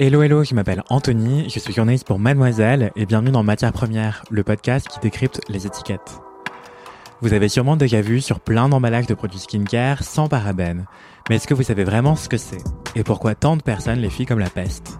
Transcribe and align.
Hello 0.00 0.22
hello, 0.22 0.42
je 0.42 0.56
m'appelle 0.56 0.82
Anthony, 0.88 1.48
je 1.48 1.60
suis 1.60 1.72
journaliste 1.72 2.04
pour 2.04 2.18
Mademoiselle 2.18 2.90
et 2.96 3.06
bienvenue 3.06 3.30
dans 3.30 3.44
Matière 3.44 3.72
Première, 3.72 4.24
le 4.28 4.42
podcast 4.42 4.88
qui 4.88 4.98
décrypte 4.98 5.40
les 5.48 5.68
étiquettes. 5.68 6.18
Vous 7.20 7.32
avez 7.32 7.48
sûrement 7.48 7.76
déjà 7.76 8.00
vu 8.00 8.20
sur 8.20 8.40
plein 8.40 8.68
d'emballages 8.68 9.06
de 9.06 9.14
produits 9.14 9.38
skincare 9.38 10.02
sans 10.02 10.26
parabènes, 10.26 10.86
mais 11.28 11.36
est-ce 11.36 11.46
que 11.46 11.54
vous 11.54 11.62
savez 11.62 11.84
vraiment 11.84 12.16
ce 12.16 12.28
que 12.28 12.36
c'est? 12.36 12.64
Et 12.96 13.04
pourquoi 13.04 13.36
tant 13.36 13.56
de 13.56 13.62
personnes 13.62 14.00
les 14.00 14.10
fuient 14.10 14.26
comme 14.26 14.40
la 14.40 14.50
peste? 14.50 14.98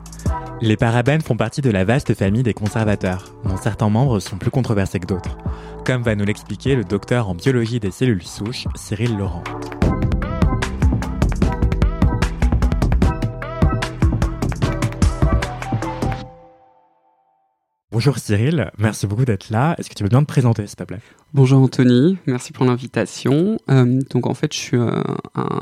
Les 0.61 0.77
parabènes 0.77 1.23
font 1.23 1.37
partie 1.37 1.61
de 1.61 1.71
la 1.71 1.85
vaste 1.85 2.15
famille 2.15 2.45
des 2.45 2.55
conservateurs, 2.55 3.25
dont 3.45 3.57
certains 3.57 3.91
membres 3.91 4.21
sont 4.21 4.39
plus 4.39 4.53
controversés 4.53 5.01
que 5.01 5.07
d'autres, 5.07 5.39
comme 5.85 6.05
va 6.05 6.15
nous 6.15 6.25
l'expliquer 6.25 6.77
le 6.77 6.85
docteur 6.85 7.29
en 7.29 7.35
biologie 7.35 7.81
des 7.81 7.91
cellules 7.91 8.23
souches, 8.23 8.69
Cyril 8.77 9.19
Laurent. 9.19 9.43
Bonjour 17.95 18.19
Cyril, 18.19 18.73
merci 18.77 19.07
beaucoup 19.07 19.25
d'être 19.25 19.51
là. 19.51 19.77
Est-ce 19.79 19.89
que 19.89 19.95
tu 19.95 20.03
veux 20.03 20.09
bien 20.09 20.23
te 20.23 20.27
présenter, 20.27 20.67
s'il 20.67 20.75
te 20.75 20.83
plaît? 20.83 20.99
Bonjour 21.33 21.63
Anthony, 21.63 22.19
merci 22.27 22.53
pour 22.53 22.65
l'invitation. 22.65 23.57
Euh, 23.71 24.01
donc 24.11 24.27
en 24.27 24.35
fait, 24.35 24.53
je 24.53 24.59
suis 24.59 24.77
euh, 24.77 25.01
un 25.37 25.61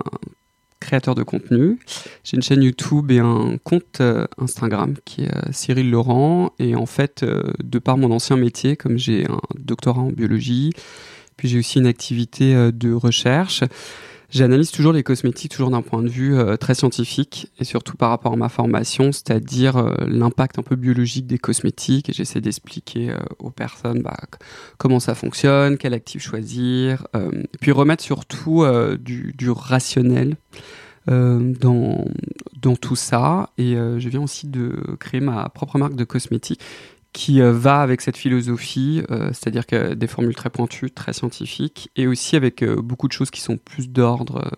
créateur 0.81 1.15
de 1.15 1.23
contenu. 1.23 1.79
J'ai 2.25 2.39
une 2.39 2.43
chaîne 2.43 2.63
YouTube 2.63 3.11
et 3.11 3.19
un 3.19 3.59
compte 3.63 4.01
euh, 4.01 4.27
Instagram 4.39 4.95
qui 5.05 5.25
est 5.25 5.53
Cyril 5.53 5.91
Laurent. 5.91 6.55
Et 6.59 6.75
en 6.75 6.87
fait, 6.87 7.23
de 7.23 7.79
par 7.79 7.99
mon 7.99 8.11
ancien 8.11 8.39
métier, 8.39 8.77
comme 8.79 8.97
j'ai 8.97 9.27
un 9.27 9.39
doctorat 9.59 10.01
en 10.01 10.11
biologie, 10.11 10.73
puis 11.37 11.49
j'ai 11.49 11.59
aussi 11.59 11.81
une 11.81 11.87
activité 11.87 12.73
de 12.73 12.95
recherche, 12.95 13.63
J'analyse 14.33 14.71
toujours 14.71 14.95
les 14.95 15.03
cosmétiques, 15.03 15.53
toujours 15.53 15.71
d'un 15.71 15.83
point 15.83 16.03
de 16.03 16.09
vue 16.09 16.39
euh, 16.39 16.57
très 16.57 16.75
scientifique 16.75 17.53
et 17.59 17.65
surtout 17.65 17.99
par 17.99 18.09
rapport 18.09 18.33
à 18.33 18.37
ma 18.37 18.49
formation, 18.49 19.13
c'est-à-dire 19.13 19.77
euh, 19.77 19.93
l'impact 20.07 20.59
un 20.59 20.63
peu 20.63 20.75
biologique 20.75 21.27
des 21.27 21.37
cosmétiques. 21.37 22.09
Et 22.09 22.15
j'essaie 22.15 22.41
d'expliquer 22.41 23.11
euh, 23.11 23.19
aux 23.39 23.51
personnes 23.51 24.01
bah, 24.01 24.17
comment 24.79 25.01
ça 25.01 25.15
fonctionne, 25.15 25.77
quel 25.77 25.93
actif 25.93 26.23
choisir, 26.23 27.07
puis 27.61 27.73
remettre 27.73 28.03
surtout 28.03 28.65
du, 28.99 29.51
rationnel. 29.51 30.37
dans 31.07 32.07
tout 32.81 32.97
ça 32.97 33.51
et 33.59 33.75
je 33.75 34.09
viens 34.09 34.23
aussi 34.23 34.47
de 34.47 34.97
créer 34.99 35.21
ma 35.21 35.49
propre 35.49 35.79
marque 35.79 35.95
de 35.95 36.05
cosmétiques 36.05 36.61
qui 37.13 37.43
euh, 37.43 37.53
va 37.53 37.81
avec 37.81 38.01
cette 38.01 38.17
philosophie, 38.17 39.03
euh, 39.11 39.29
c'est-à-dire 39.29 39.67
que 39.67 39.93
des 39.93 40.07
formules 40.07 40.35
très 40.35 40.49
pointues, 40.49 40.91
très 40.91 41.13
scientifiques, 41.13 41.91
et 41.95 42.07
aussi 42.07 42.37
avec 42.37 42.63
euh, 42.63 42.81
beaucoup 42.81 43.07
de 43.07 43.13
choses 43.13 43.31
qui 43.31 43.41
sont 43.43 43.59
plus 43.59 43.91
d'ordre, 43.91 44.51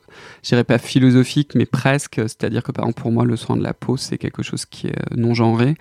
je 0.43 0.51
dirais 0.51 0.65
pas 0.65 0.79
philosophique, 0.79 1.55
mais 1.57 1.67
presque, 1.67 2.17
c'est-à-dire 2.17 2.63
que 2.63 2.71
par 2.71 2.85
exemple 2.85 3.03
pour 3.03 3.11
moi 3.11 3.25
le 3.25 3.37
soin 3.37 3.57
de 3.57 3.63
la 3.63 3.75
peau 3.75 3.97
c'est 3.97 4.19
quelque 4.19 4.43
chose 4.43 4.67
qui 4.67 4.87
est 4.87 5.17
non 5.17 5.35
genré, 5.35 5.75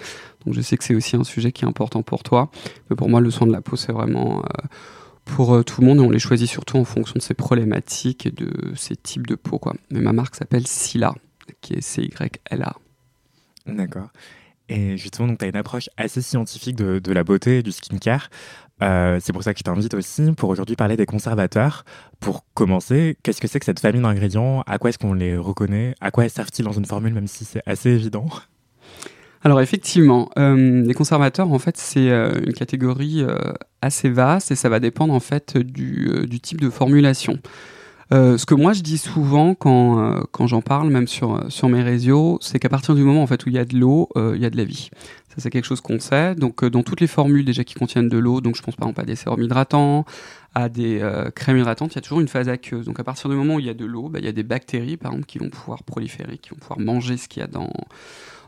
donc 0.45 0.55
je 0.55 0.61
sais 0.61 0.75
que 0.75 0.83
c'est 0.83 0.95
aussi 0.95 1.15
un 1.15 1.23
sujet 1.23 1.51
qui 1.51 1.63
est 1.63 1.67
important 1.67 2.01
pour 2.01 2.23
toi, 2.23 2.49
mais 2.89 2.95
pour 2.95 3.07
moi 3.07 3.21
le 3.21 3.29
soin 3.29 3.45
de 3.45 3.51
la 3.51 3.61
peau 3.61 3.75
c'est 3.75 3.91
vraiment 3.91 4.43
pour 5.25 5.63
tout 5.63 5.81
le 5.81 5.87
monde 5.87 5.99
et 5.99 6.01
on 6.01 6.09
les 6.09 6.19
choisit 6.19 6.49
surtout 6.49 6.77
en 6.77 6.85
fonction 6.85 7.13
de 7.15 7.21
ses 7.21 7.33
problématiques 7.33 8.25
et 8.25 8.31
de 8.31 8.73
ses 8.75 8.95
types 8.95 9.27
de 9.27 9.35
peau. 9.35 9.61
Mais 9.91 10.01
ma 10.01 10.11
marque 10.11 10.35
s'appelle 10.35 10.67
Sila, 10.67 11.13
qui 11.61 11.73
est 11.73 11.81
C-Y-L-A. 11.81 12.75
D'accord. 13.67 14.09
Et 14.69 14.97
justement, 14.97 15.35
tu 15.35 15.45
as 15.45 15.47
une 15.47 15.55
approche 15.55 15.89
assez 15.97 16.21
scientifique 16.21 16.75
de, 16.75 17.11
la 17.11 17.23
beauté 17.23 17.59
et 17.59 17.63
du 17.63 17.71
skincare. 17.71 18.29
Euh, 18.81 19.19
c'est 19.21 19.33
pour 19.33 19.43
ça 19.43 19.53
que 19.53 19.59
je 19.59 19.63
t'invite 19.63 19.93
aussi 19.93 20.31
pour 20.35 20.49
aujourd'hui 20.49 20.75
parler 20.75 20.97
des 20.97 21.05
conservateurs. 21.05 21.85
Pour 22.19 22.45
commencer, 22.53 23.17
qu'est-ce 23.23 23.41
que 23.41 23.47
c'est 23.47 23.59
que 23.59 23.65
cette 23.65 23.79
famille 23.79 24.01
d'ingrédients? 24.01 24.63
À 24.65 24.77
quoi 24.77 24.89
est-ce 24.89 24.97
qu'on 24.97 25.13
les 25.13 25.37
reconnaît? 25.37 25.95
À 26.01 26.11
quoi 26.11 26.27
servent-ils 26.29 26.65
dans 26.65 26.71
une 26.71 26.85
formule, 26.85 27.13
même 27.13 27.27
si 27.27 27.45
c'est 27.45 27.61
assez 27.65 27.89
évident? 27.89 28.25
Alors 29.45 29.59
effectivement, 29.59 30.29
euh, 30.37 30.83
les 30.83 30.93
conservateurs, 30.93 31.51
en 31.51 31.59
fait, 31.59 31.77
c'est 31.77 32.09
euh, 32.09 32.39
une 32.45 32.53
catégorie 32.53 33.25
assez 33.81 34.09
vaste 34.09 34.51
et 34.51 34.55
ça 34.55 34.69
va 34.69 34.79
dépendre 34.79 35.13
en 35.13 35.19
fait 35.19 35.57
du, 35.57 36.25
du 36.27 36.39
type 36.39 36.61
de 36.61 36.69
formulation. 36.69 37.39
Euh, 38.13 38.37
ce 38.37 38.45
que 38.45 38.53
moi 38.53 38.73
je 38.73 38.81
dis 38.81 38.99
souvent 38.99 39.55
quand, 39.55 39.99
euh, 39.99 40.21
quand 40.31 40.45
j'en 40.45 40.61
parle, 40.61 40.89
même 40.89 41.07
sur, 41.07 41.35
euh, 41.35 41.49
sur 41.49 41.67
mes 41.67 41.81
réseaux, 41.81 42.37
c'est 42.41 42.59
qu'à 42.59 42.69
partir 42.69 42.93
du 42.93 43.01
moment 43.01 43.23
en 43.23 43.27
fait, 43.27 43.43
où 43.45 43.49
il 43.49 43.55
y 43.55 43.57
a 43.57 43.65
de 43.65 43.75
l'eau, 43.75 44.07
il 44.15 44.39
y 44.39 44.45
a 44.45 44.51
de 44.51 44.57
la 44.57 44.65
vie. 44.65 44.89
Ça, 45.29 45.35
c'est 45.37 45.49
quelque 45.49 45.65
chose 45.65 45.81
qu'on 45.81 45.99
sait. 45.99 46.35
Donc, 46.35 46.63
dans 46.63 46.83
toutes 46.83 47.01
les 47.01 47.07
formules 47.07 47.43
déjà 47.43 47.63
qui 47.63 47.73
contiennent 47.73 48.09
de 48.09 48.19
l'eau, 48.19 48.39
donc 48.39 48.55
je 48.55 48.61
pense 48.61 48.75
par 48.75 48.87
exemple 48.87 49.01
à 49.01 49.05
des 49.05 49.15
sérums 49.15 49.41
hydratants, 49.41 50.05
à 50.53 50.69
des 50.69 51.01
crèmes 51.33 51.57
hydratantes, 51.57 51.93
il 51.93 51.95
y 51.95 51.97
a 51.97 52.01
toujours 52.01 52.19
une 52.19 52.27
phase 52.27 52.49
aqueuse. 52.49 52.85
Donc, 52.85 52.99
à 52.99 53.03
partir 53.03 53.31
du 53.31 53.35
moment 53.35 53.55
où 53.55 53.59
il 53.59 53.65
y 53.65 53.69
a 53.69 53.73
de 53.73 53.85
l'eau, 53.85 54.09
bah, 54.09 54.19
il 54.19 54.25
y 54.25 54.27
a 54.27 54.31
des 54.31 54.43
bactéries, 54.43 54.95
par 54.95 55.11
exemple, 55.11 55.25
qui 55.25 55.39
vont 55.39 55.49
pouvoir 55.49 55.81
proliférer, 55.81 56.37
qui 56.37 56.51
vont 56.51 56.57
pouvoir 56.57 56.79
manger 56.79 57.17
ce 57.17 57.27
qu'il 57.27 57.41
y 57.41 57.43
a 57.43 57.47
dans, 57.47 57.71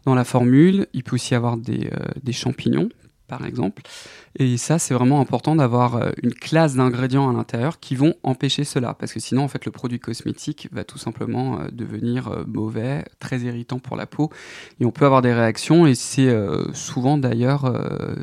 dans 0.05 0.13
la 0.13 0.23
formule. 0.23 0.85
Il 0.93 1.03
peut 1.03 1.15
aussi 1.15 1.33
y 1.33 1.35
avoir 1.35 1.57
des, 1.57 1.89
des 2.21 2.33
champignons 2.33 2.89
par 3.27 3.45
exemple. 3.45 3.81
Et 4.37 4.57
ça, 4.57 4.79
c'est 4.79 4.93
vraiment 4.93 5.21
important 5.21 5.55
d'avoir 5.55 5.95
euh, 5.95 6.11
une 6.21 6.33
classe 6.33 6.75
d'ingrédients 6.75 7.29
à 7.29 7.33
l'intérieur 7.33 7.79
qui 7.79 7.95
vont 7.95 8.15
empêcher 8.23 8.63
cela, 8.63 8.93
parce 8.93 9.13
que 9.13 9.19
sinon, 9.19 9.43
en 9.43 9.47
fait, 9.47 9.65
le 9.65 9.71
produit 9.71 9.99
cosmétique 9.99 10.67
va 10.71 10.83
tout 10.83 10.97
simplement 10.97 11.59
euh, 11.59 11.67
devenir 11.71 12.27
euh, 12.27 12.43
mauvais, 12.45 13.05
très 13.19 13.39
irritant 13.39 13.79
pour 13.79 13.95
la 13.95 14.05
peau, 14.05 14.29
et 14.79 14.85
on 14.85 14.91
peut 14.91 15.05
avoir 15.05 15.21
des 15.21 15.33
réactions, 15.33 15.87
et 15.87 15.95
c'est 15.95 16.33
souvent 16.73 17.17
d'ailleurs 17.17 17.71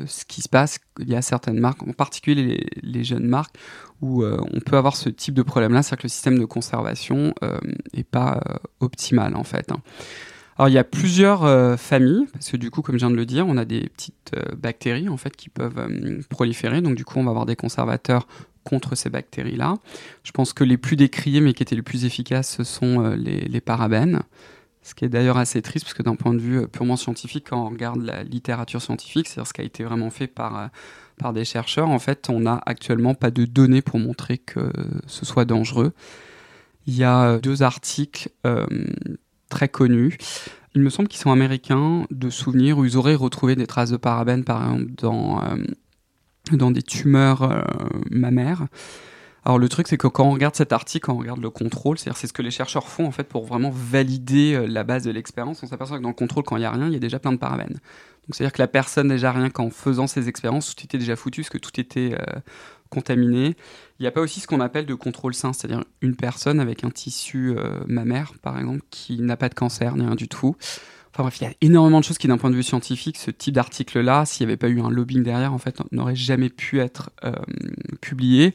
ce 0.05 0.25
qui 0.25 0.41
se 0.41 0.49
passe. 0.49 0.79
Il 0.99 1.09
y 1.09 1.15
a 1.15 1.21
certaines 1.21 1.59
marques, 1.59 1.83
en 1.83 1.93
particulier 1.93 2.65
les, 2.81 3.03
jeunes 3.03 3.25
marques, 3.25 3.55
où 4.01 4.23
on 4.23 4.59
peut 4.59 4.77
avoir 4.77 4.95
ce 4.95 5.09
type 5.09 5.33
de 5.33 5.41
problème-là, 5.41 5.83
c'est-à-dire 5.83 6.01
que 6.01 6.07
le 6.07 6.09
système 6.09 6.39
de 6.39 6.45
conservation 6.45 7.33
n'est 7.93 8.03
pas 8.03 8.39
optimal, 8.79 9.35
en 9.35 9.43
fait. 9.43 9.71
Hein. 9.71 9.81
Alors 10.57 10.69
il 10.69 10.73
y 10.73 10.77
a 10.77 10.83
plusieurs 10.83 11.43
euh, 11.43 11.77
familles, 11.77 12.25
parce 12.31 12.51
que 12.51 12.57
du 12.57 12.69
coup, 12.69 12.81
comme 12.81 12.95
je 12.95 12.99
viens 12.99 13.11
de 13.11 13.15
le 13.15 13.25
dire, 13.25 13.47
on 13.47 13.57
a 13.57 13.65
des 13.65 13.89
petites 13.89 14.31
euh, 14.35 14.55
bactéries 14.55 15.09
en 15.09 15.17
fait 15.17 15.35
qui 15.35 15.49
peuvent 15.49 15.79
euh, 15.79 16.21
proliférer. 16.29 16.81
Donc 16.81 16.95
du 16.95 17.05
coup, 17.05 17.19
on 17.19 17.23
va 17.23 17.31
avoir 17.31 17.45
des 17.45 17.55
conservateurs 17.55 18.27
contre 18.63 18.95
ces 18.95 19.09
bactéries-là. 19.09 19.75
Je 20.23 20.31
pense 20.31 20.53
que 20.53 20.63
les 20.63 20.77
plus 20.77 20.95
décriés, 20.95 21.41
mais 21.41 21.53
qui 21.53 21.63
étaient 21.63 21.75
les 21.75 21.81
plus 21.81 22.05
efficaces, 22.05 22.55
ce 22.55 22.63
sont 22.63 23.09
les, 23.17 23.61
parabènes. 23.61 24.21
Ce 24.83 24.95
qui 24.95 25.03
est 25.03 25.09
d'ailleurs 25.09 25.37
assez 25.37 25.61
triste, 25.61 25.85
parce 25.85 25.93
que 25.93 26.03
d'un 26.03 26.15
point 26.15 26.33
de 26.33 26.39
vue 26.39 26.65
purement 26.69 26.95
scientifique, 26.95 27.47
quand 27.49 27.65
on 27.65 27.69
regarde 27.69 28.01
la 28.01 28.23
littérature 28.23 28.81
scientifique, 28.81 29.27
c'est-à-dire 29.27 29.47
ce 29.47 29.53
qui 29.53 29.59
a 29.59 29.65
été 29.65 29.83
vraiment 29.83 30.09
fait 30.09 30.27
par, 30.27 30.69
par 31.17 31.33
des 31.33 31.43
chercheurs, 31.43 31.89
en 31.89 31.99
fait, 31.99 32.29
on 32.29 32.39
n'a 32.39 32.61
actuellement 32.65 33.15
pas 33.15 33.31
de 33.31 33.43
données 33.43 33.81
pour 33.81 33.99
montrer 33.99 34.37
que 34.37 34.71
ce 35.07 35.25
soit 35.25 35.43
dangereux. 35.43 35.91
Il 36.87 36.95
y 36.95 37.03
a 37.03 37.39
deux 37.39 37.63
articles 37.63 38.29
très 39.53 39.69
connus. 39.69 40.17
Il 40.75 40.81
me 40.81 40.89
semble 40.89 41.07
qu'ils 41.07 41.21
sont 41.21 41.31
américains 41.31 42.05
de 42.09 42.29
souvenirs 42.29 42.79
où 42.79 42.85
ils 42.85 42.97
auraient 42.97 43.15
retrouvé 43.15 43.55
des 43.55 43.67
traces 43.67 43.91
de 43.91 43.97
parabènes, 43.97 44.43
par 44.43 44.63
exemple, 44.63 44.91
dans, 44.97 45.43
euh, 45.43 45.57
dans 46.51 46.71
des 46.71 46.81
tumeurs 46.81 47.43
euh, 47.43 47.61
mammaires. 48.09 48.65
Alors 49.45 49.59
le 49.59 49.69
truc, 49.69 49.87
c'est 49.87 49.97
que 49.97 50.07
quand 50.07 50.25
on 50.25 50.31
regarde 50.31 50.55
cet 50.55 50.71
article, 50.71 51.05
quand 51.05 51.13
on 51.13 51.19
regarde 51.19 51.41
le 51.41 51.49
contrôle, 51.49 51.99
c'est-à-dire 51.99 52.17
c'est 52.17 52.27
ce 52.27 52.33
que 52.33 52.41
les 52.41 52.49
chercheurs 52.49 52.87
font 52.87 53.05
en 53.05 53.11
fait 53.11 53.25
pour 53.25 53.45
vraiment 53.45 53.71
valider 53.71 54.55
euh, 54.55 54.65
la 54.65 54.83
base 54.83 55.03
de 55.03 55.11
l'expérience, 55.11 55.61
on 55.61 55.67
s'aperçoit 55.67 55.97
que 55.97 56.03
dans 56.03 56.09
le 56.09 56.15
contrôle, 56.15 56.43
quand 56.43 56.55
il 56.55 56.61
n'y 56.61 56.65
a 56.65 56.71
rien, 56.71 56.87
il 56.87 56.93
y 56.93 56.97
a 56.97 56.99
déjà 56.99 57.19
plein 57.19 57.33
de 57.33 57.37
parabènes. 57.37 57.77
Donc 57.77 58.35
c'est-à-dire 58.35 58.53
que 58.53 58.61
la 58.61 58.69
personne 58.69 59.09
déjà 59.09 59.31
rien 59.31 59.49
qu'en 59.49 59.69
faisant 59.69 60.07
ces 60.07 60.29
expériences, 60.29 60.73
tout 60.73 60.83
était 60.83 60.97
déjà 60.97 61.15
foutu, 61.15 61.41
parce 61.41 61.49
que 61.49 61.57
tout 61.57 61.77
était 61.79 62.15
contaminé. 62.89 63.55
Il 64.03 64.07
n'y 64.07 64.09
a 64.09 64.11
pas 64.11 64.19
aussi 64.19 64.41
ce 64.41 64.47
qu'on 64.47 64.59
appelle 64.59 64.85
de 64.85 64.95
contrôle 64.95 65.33
sain, 65.33 65.53
c'est-à-dire 65.53 65.85
une 66.01 66.17
personne 66.17 66.59
avec 66.59 66.83
un 66.83 66.89
tissu 66.89 67.55
euh, 67.57 67.79
mammaire, 67.87 68.33
par 68.41 68.59
exemple, 68.59 68.81
qui 68.89 69.21
n'a 69.21 69.37
pas 69.37 69.47
de 69.47 69.53
cancer, 69.53 69.95
ni 69.95 70.03
rien 70.05 70.15
du 70.15 70.27
tout. 70.27 70.57
Enfin 71.13 71.23
bref, 71.23 71.39
il 71.39 71.45
y 71.45 71.47
a 71.47 71.53
énormément 71.61 72.01
de 72.01 72.03
choses 72.03 72.17
qui, 72.17 72.27
d'un 72.27 72.37
point 72.37 72.49
de 72.49 72.55
vue 72.55 72.63
scientifique, 72.63 73.15
ce 73.15 73.31
type 73.31 73.53
d'article-là, 73.53 74.25
s'il 74.25 74.45
n'y 74.45 74.51
avait 74.51 74.57
pas 74.57 74.67
eu 74.67 74.81
un 74.81 74.89
lobbying 74.89 75.23
derrière, 75.23 75.53
en 75.53 75.57
fait, 75.57 75.81
n'aurait 75.93 76.17
jamais 76.17 76.49
pu 76.49 76.81
être 76.81 77.11
euh, 77.23 77.31
publié. 78.01 78.53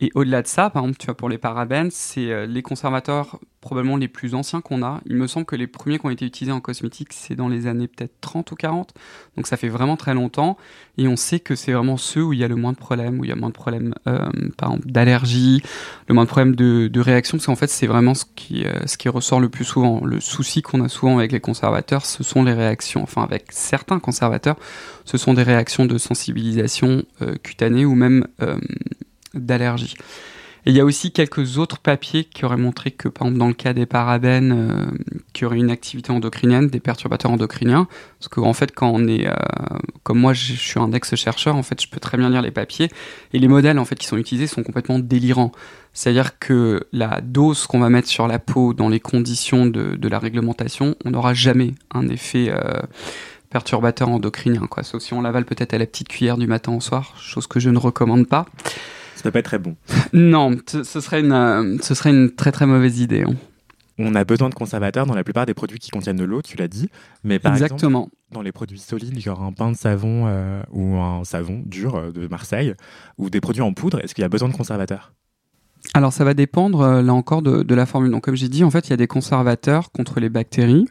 Et 0.00 0.10
au-delà 0.14 0.42
de 0.42 0.46
ça, 0.46 0.70
par 0.70 0.82
exemple, 0.84 0.98
tu 0.98 1.06
vois, 1.06 1.16
pour 1.16 1.28
les 1.28 1.38
parabènes, 1.38 1.90
c'est 1.90 2.30
euh, 2.30 2.46
les 2.46 2.62
conservateurs 2.62 3.40
probablement 3.60 3.96
les 3.96 4.06
plus 4.06 4.36
anciens 4.36 4.60
qu'on 4.60 4.84
a. 4.84 5.00
Il 5.06 5.16
me 5.16 5.26
semble 5.26 5.44
que 5.44 5.56
les 5.56 5.66
premiers 5.66 5.98
qui 5.98 6.06
ont 6.06 6.10
été 6.10 6.24
utilisés 6.24 6.52
en 6.52 6.60
cosmétique, 6.60 7.12
c'est 7.12 7.34
dans 7.34 7.48
les 7.48 7.66
années 7.66 7.88
peut-être 7.88 8.14
30 8.20 8.52
ou 8.52 8.54
40. 8.54 8.94
Donc 9.36 9.48
ça 9.48 9.56
fait 9.56 9.68
vraiment 9.68 9.96
très 9.96 10.14
longtemps. 10.14 10.56
Et 10.98 11.08
on 11.08 11.16
sait 11.16 11.40
que 11.40 11.56
c'est 11.56 11.72
vraiment 11.72 11.96
ceux 11.96 12.22
où 12.22 12.32
il 12.32 12.38
y 12.38 12.44
a 12.44 12.48
le 12.48 12.54
moins 12.54 12.72
de 12.72 12.78
problèmes, 12.78 13.18
où 13.18 13.24
il 13.24 13.28
y 13.28 13.32
a 13.32 13.36
moins 13.36 13.48
de 13.48 13.54
problèmes, 13.54 13.92
euh, 14.06 14.28
par 14.56 14.70
exemple, 14.70 14.88
d'allergie, 14.88 15.62
le 16.06 16.14
moins 16.14 16.24
de 16.24 16.28
problèmes 16.28 16.54
de, 16.54 16.86
de 16.86 17.00
réaction, 17.00 17.36
parce 17.36 17.46
qu'en 17.46 17.56
fait, 17.56 17.68
c'est 17.68 17.88
vraiment 17.88 18.14
ce 18.14 18.24
qui, 18.36 18.64
euh, 18.64 18.86
ce 18.86 18.96
qui 18.96 19.08
ressort 19.08 19.40
le 19.40 19.48
plus 19.48 19.64
souvent. 19.64 20.00
Le 20.04 20.20
souci 20.20 20.62
qu'on 20.62 20.84
a 20.84 20.88
souvent 20.88 21.18
avec 21.18 21.32
les 21.32 21.40
conservateurs, 21.40 22.06
ce 22.06 22.22
sont 22.22 22.44
les 22.44 22.52
réactions. 22.52 23.02
Enfin, 23.02 23.24
avec 23.24 23.46
certains 23.50 23.98
conservateurs, 23.98 24.56
ce 25.04 25.18
sont 25.18 25.34
des 25.34 25.42
réactions 25.42 25.86
de 25.86 25.98
sensibilisation 25.98 27.02
cutanée 27.42 27.84
ou 27.84 27.94
même 27.94 28.26
d'allergie. 29.34 29.94
Et 30.66 30.70
il 30.70 30.76
y 30.76 30.80
a 30.80 30.84
aussi 30.84 31.12
quelques 31.12 31.56
autres 31.56 31.78
papiers 31.78 32.24
qui 32.24 32.44
auraient 32.44 32.56
montré 32.56 32.90
que, 32.90 33.08
par 33.08 33.26
exemple, 33.26 33.38
dans 33.38 33.46
le 33.46 33.54
cas 33.54 33.72
des 33.72 33.86
parabènes, 33.86 34.52
euh, 34.52 34.86
qui 35.32 35.44
auraient 35.44 35.58
une 35.58 35.70
activité 35.70 36.10
endocrinienne, 36.10 36.66
des 36.66 36.80
perturbateurs 36.80 37.30
endocriniens. 37.30 37.86
Parce 38.18 38.28
qu'en 38.28 38.48
en 38.48 38.52
fait, 38.52 38.74
quand 38.74 38.90
on 38.92 39.06
est, 39.06 39.28
comme 40.02 40.18
moi, 40.18 40.32
je 40.32 40.54
suis 40.54 40.80
un 40.80 40.92
ex-chercheur, 40.92 41.54
en 41.54 41.62
fait, 41.62 41.80
je 41.80 41.88
peux 41.88 42.00
très 42.00 42.18
bien 42.18 42.28
lire 42.28 42.42
les 42.42 42.50
papiers 42.50 42.90
et 43.32 43.38
les 43.38 43.48
modèles 43.48 43.78
en 43.78 43.84
fait 43.84 43.94
qui 43.94 44.06
sont 44.06 44.16
utilisés 44.16 44.46
sont 44.46 44.62
complètement 44.62 44.98
délirants. 44.98 45.52
C'est-à-dire 45.92 46.38
que 46.38 46.86
la 46.92 47.20
dose 47.20 47.66
qu'on 47.66 47.78
va 47.78 47.88
mettre 47.88 48.08
sur 48.08 48.26
la 48.26 48.38
peau 48.38 48.74
dans 48.74 48.88
les 48.88 49.00
conditions 49.00 49.66
de, 49.66 50.08
la 50.08 50.18
réglementation, 50.18 50.96
on 51.04 51.10
n'aura 51.12 51.34
jamais 51.34 51.74
un 51.94 52.08
effet 52.08 52.52
perturbateur 53.50 54.08
endocrinien, 54.08 54.66
quoi. 54.66 54.82
Sauf 54.82 55.02
si 55.02 55.14
on 55.14 55.22
l'avale 55.22 55.44
peut-être 55.44 55.74
à 55.74 55.78
la 55.78 55.86
petite 55.86 56.08
cuillère 56.08 56.36
du 56.36 56.46
matin 56.46 56.72
au 56.72 56.80
soir, 56.80 57.14
chose 57.18 57.46
que 57.46 57.60
je 57.60 57.70
ne 57.70 57.78
recommande 57.78 58.26
pas. 58.28 58.46
Ça 59.18 59.24
peut 59.24 59.32
pas 59.32 59.40
être 59.40 59.46
très 59.46 59.58
bon. 59.58 59.74
non, 60.12 60.56
ce 60.66 61.00
serait 61.00 61.18
une, 61.20 61.32
euh, 61.32 61.76
ce 61.82 61.94
serait 61.94 62.10
une 62.10 62.30
très 62.30 62.52
très 62.52 62.66
mauvaise 62.66 63.00
idée. 63.00 63.22
Hein. 63.22 63.34
On 63.98 64.14
a 64.14 64.22
besoin 64.24 64.48
de 64.48 64.54
conservateurs 64.54 65.06
dans 65.06 65.14
la 65.16 65.24
plupart 65.24 65.44
des 65.44 65.54
produits 65.54 65.80
qui 65.80 65.90
contiennent 65.90 66.16
de 66.16 66.24
l'eau, 66.24 66.40
tu 66.40 66.56
l'as 66.56 66.68
dit. 66.68 66.88
Mais 67.24 67.40
par 67.40 67.52
Exactement. 67.52 68.02
exemple, 68.02 68.14
dans 68.30 68.42
les 68.42 68.52
produits 68.52 68.78
solides, 68.78 69.14
il 69.16 69.26
y 69.26 69.28
aura 69.28 69.44
un 69.44 69.50
pain 69.52 69.72
de 69.72 69.76
savon 69.76 70.26
euh, 70.28 70.62
ou 70.70 70.98
un 70.98 71.24
savon 71.24 71.64
dur 71.66 71.96
euh, 71.96 72.12
de 72.12 72.28
Marseille 72.28 72.74
ou 73.18 73.28
des 73.28 73.40
produits 73.40 73.62
en 73.62 73.72
poudre. 73.72 73.98
Est-ce 74.00 74.14
qu'il 74.14 74.22
y 74.22 74.24
a 74.24 74.28
besoin 74.28 74.48
de 74.48 74.54
conservateurs? 74.56 75.12
Alors 75.94 76.12
ça 76.12 76.24
va 76.24 76.34
dépendre 76.34 76.80
euh, 76.82 77.02
là 77.02 77.14
encore 77.14 77.42
de, 77.42 77.74
la 77.74 77.86
formule. 77.86 78.10
Donc 78.10 78.24
comme 78.24 78.36
j'ai 78.36 78.48
dit, 78.48 78.64
en 78.64 78.70
fait, 78.70 78.88
il 78.88 78.90
y 78.90 78.92
a 78.92 78.96
des 78.96 79.06
conservateurs 79.06 79.90
contre 79.90 80.20
les 80.20 80.28
bactéries. 80.28 80.86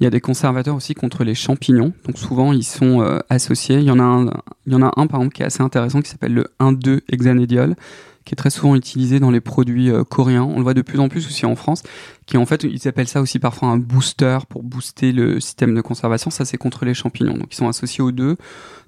Il 0.00 0.04
y 0.04 0.06
a 0.06 0.10
des 0.10 0.20
conservateurs 0.20 0.74
aussi 0.74 0.94
contre 0.94 1.24
les 1.24 1.34
champignons. 1.34 1.92
Donc 2.06 2.18
souvent 2.18 2.52
ils 2.52 2.64
sont 2.64 3.00
euh, 3.00 3.18
associés. 3.28 3.76
Il 3.76 3.84
y 3.84 3.90
en 3.90 3.98
a 3.98 4.02
un, 4.02 4.26
il 4.66 4.72
y 4.72 4.76
en 4.76 4.82
a 4.82 4.92
un 4.96 5.06
par 5.06 5.20
exemple 5.20 5.34
qui 5.34 5.42
est 5.42 5.46
assez 5.46 5.62
intéressant 5.62 6.00
qui 6.00 6.10
s'appelle 6.10 6.34
le 6.34 6.46
1,2 6.60 7.00
hexanédiol 7.08 7.76
qui 8.24 8.34
est 8.34 8.36
très 8.36 8.50
souvent 8.50 8.76
utilisé 8.76 9.18
dans 9.18 9.30
les 9.30 9.40
produits 9.40 9.90
euh, 9.90 10.04
coréens. 10.04 10.44
On 10.44 10.56
le 10.56 10.62
voit 10.62 10.74
de 10.74 10.82
plus 10.82 11.00
en 11.00 11.08
plus 11.08 11.26
aussi 11.26 11.46
en 11.46 11.56
France, 11.56 11.82
qui 12.26 12.36
en 12.36 12.46
fait, 12.46 12.64
ils 12.64 12.86
appellent 12.86 13.08
ça 13.08 13.20
aussi 13.20 13.38
parfois 13.38 13.68
un 13.68 13.78
booster 13.78 14.38
pour 14.48 14.62
booster 14.62 15.12
le 15.12 15.40
système 15.40 15.74
de 15.74 15.80
conservation. 15.80 16.30
Ça, 16.30 16.44
c'est 16.44 16.58
contre 16.58 16.84
les 16.84 16.94
champignons. 16.94 17.34
Donc, 17.34 17.48
ils 17.50 17.56
sont 17.56 17.68
associés 17.68 18.02
aux 18.02 18.12
deux 18.12 18.36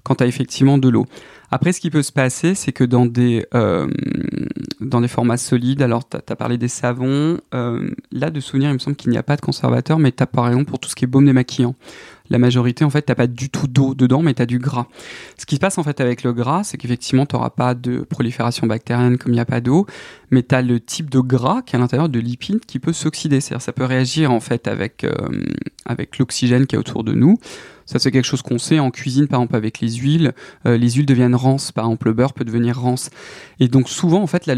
quand 0.03 0.15
tu 0.15 0.23
as 0.23 0.27
effectivement 0.27 0.77
de 0.77 0.89
l'eau. 0.89 1.05
Après, 1.53 1.71
ce 1.71 1.79
qui 1.79 1.91
peut 1.91 2.01
se 2.01 2.11
passer, 2.11 2.55
c'est 2.55 2.71
que 2.71 2.83
dans 2.83 3.05
des, 3.05 3.45
euh, 3.53 3.87
dans 4.81 5.01
des 5.01 5.07
formats 5.07 5.37
solides, 5.37 5.83
alors 5.83 6.09
tu 6.09 6.17
as, 6.17 6.35
parlé 6.35 6.57
des 6.57 6.67
savons, 6.67 7.39
euh, 7.53 7.91
là, 8.11 8.31
de 8.31 8.39
souvenir, 8.39 8.71
il 8.71 8.73
me 8.73 8.79
semble 8.79 8.95
qu'il 8.95 9.11
n'y 9.11 9.19
a 9.19 9.23
pas 9.23 9.35
de 9.35 9.41
conservateur, 9.41 9.99
mais 9.99 10.11
tu 10.11 10.23
as 10.23 10.25
par 10.25 10.47
exemple 10.47 10.65
pour 10.65 10.79
tout 10.79 10.89
ce 10.89 10.95
qui 10.95 11.05
est 11.05 11.07
baume 11.07 11.25
démaquillant 11.25 11.75
la 12.29 12.39
majorité, 12.39 12.83
en 12.83 12.89
fait, 12.89 13.03
t'as 13.03 13.15
pas 13.15 13.27
du 13.27 13.49
tout 13.49 13.67
d'eau 13.67 13.93
dedans, 13.93 14.23
mais 14.23 14.33
tu 14.33 14.41
as 14.41 14.45
du 14.45 14.57
gras. 14.57 14.87
Ce 15.37 15.45
qui 15.45 15.55
se 15.55 15.59
passe, 15.59 15.77
en 15.77 15.83
fait, 15.83 16.01
avec 16.01 16.23
le 16.23 16.33
gras, 16.33 16.63
c'est 16.63 16.77
qu'effectivement, 16.77 17.25
tu 17.27 17.35
n'auras 17.35 17.51
pas 17.51 17.75
de 17.75 17.99
prolifération 17.99 18.65
bactérienne 18.65 19.17
comme 19.17 19.33
il 19.33 19.35
n'y 19.35 19.41
a 19.41 19.45
pas 19.45 19.61
d'eau, 19.61 19.85
mais 20.31 20.41
tu 20.41 20.55
as 20.55 20.61
le 20.61 20.79
type 20.79 21.09
de 21.09 21.19
gras 21.19 21.61
qui 21.61 21.75
est 21.75 21.77
à 21.77 21.79
l'intérieur 21.79 22.09
de 22.09 22.19
lipides 22.19 22.65
qui 22.65 22.79
peut 22.79 22.93
s'oxyder. 22.93 23.41
C'est-à-dire, 23.41 23.61
ça 23.61 23.73
peut 23.73 23.83
réagir, 23.83 24.31
en 24.31 24.39
fait, 24.39 24.67
avec, 24.67 25.03
euh, 25.03 25.13
avec 25.85 26.17
l'oxygène 26.17 26.65
qui 26.65 26.75
est 26.75 26.79
autour 26.79 27.03
de 27.03 27.13
nous. 27.13 27.37
Ça, 27.85 27.99
c'est 27.99 28.11
quelque 28.11 28.25
chose 28.25 28.41
qu'on 28.41 28.57
sait 28.57 28.79
en 28.79 28.91
cuisine, 28.91 29.27
par 29.27 29.39
exemple, 29.41 29.55
avec 29.55 29.79
les 29.79 29.91
huiles. 29.93 30.33
Euh, 30.65 30.77
les 30.77 30.91
huiles 30.91 31.05
deviennent 31.05 31.35
rances. 31.35 31.71
Par 31.71 31.85
exemple, 31.85 32.07
le 32.07 32.13
beurre 32.13 32.33
peut 32.33 32.45
devenir 32.45 32.79
rance. 32.79 33.09
Et 33.59 33.67
donc, 33.67 33.89
souvent, 33.89 34.21
en 34.21 34.27
fait, 34.27 34.49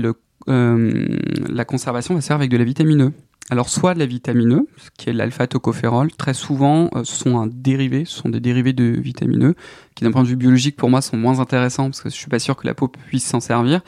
euh, 0.48 1.18
la 1.50 1.66
conservation 1.66 2.16
va 2.16 2.22
se 2.22 2.28
faire 2.28 2.36
avec 2.36 2.50
de 2.50 2.58
la 2.58 2.64
vitamine 2.64 3.04
E. 3.04 3.12
Alors 3.52 3.70
soit 3.70 3.94
de 3.94 4.00
la 4.00 4.08
vitamine 4.08 4.54
E, 4.56 4.68
qui 4.98 5.12
est 5.12 5.14
l'alpha-tocopherol, 5.14 6.12
très 6.12 6.34
souvent 6.34 6.90
euh, 6.96 7.04
ce 7.04 7.16
sont 7.16 7.38
un 7.38 7.46
dérivé, 7.46 8.04
ce 8.04 8.18
sont 8.18 8.30
des 8.30 8.40
dérivés 8.40 8.74
de 8.74 8.86
vitamine 8.86 9.52
E, 9.52 9.56
qui 9.94 10.04
d'un 10.04 10.12
point 10.12 10.24
de 10.24 10.28
vue 10.28 10.36
biologique 10.36 10.76
pour 10.76 10.90
moi 10.90 11.00
sont 11.04 11.16
moins 11.16 11.40
intéressants 11.40 11.86
parce 11.86 12.02
que 12.02 12.10
je 12.10 12.16
suis 12.16 12.28
pas 12.28 12.40
sûr 12.40 12.56
que 12.56 12.66
la 12.66 12.74
peau 12.74 12.88
puisse 12.88 13.24
s'en 13.24 13.40
servir, 13.40 13.82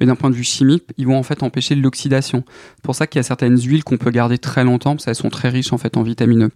mais 0.00 0.06
d'un 0.06 0.16
point 0.16 0.30
de 0.30 0.34
vue 0.34 0.42
chimique, 0.42 0.82
ils 0.98 1.06
vont 1.06 1.16
en 1.16 1.22
fait 1.22 1.44
empêcher 1.44 1.76
l'oxydation. 1.76 2.42
C'est 2.74 2.82
pour 2.82 2.96
ça 2.96 3.06
qu'il 3.06 3.20
y 3.20 3.20
a 3.20 3.22
certaines 3.22 3.56
huiles 3.56 3.84
qu'on 3.84 3.98
peut 3.98 4.10
garder 4.10 4.38
très 4.38 4.64
longtemps 4.64 4.96
parce 4.96 5.04
qu'elles 5.04 5.14
sont 5.14 5.30
très 5.30 5.48
riches 5.48 5.72
en 5.72 5.78
fait 5.78 5.96
en 5.96 6.02
vitamine 6.02 6.46
E. 6.46 6.50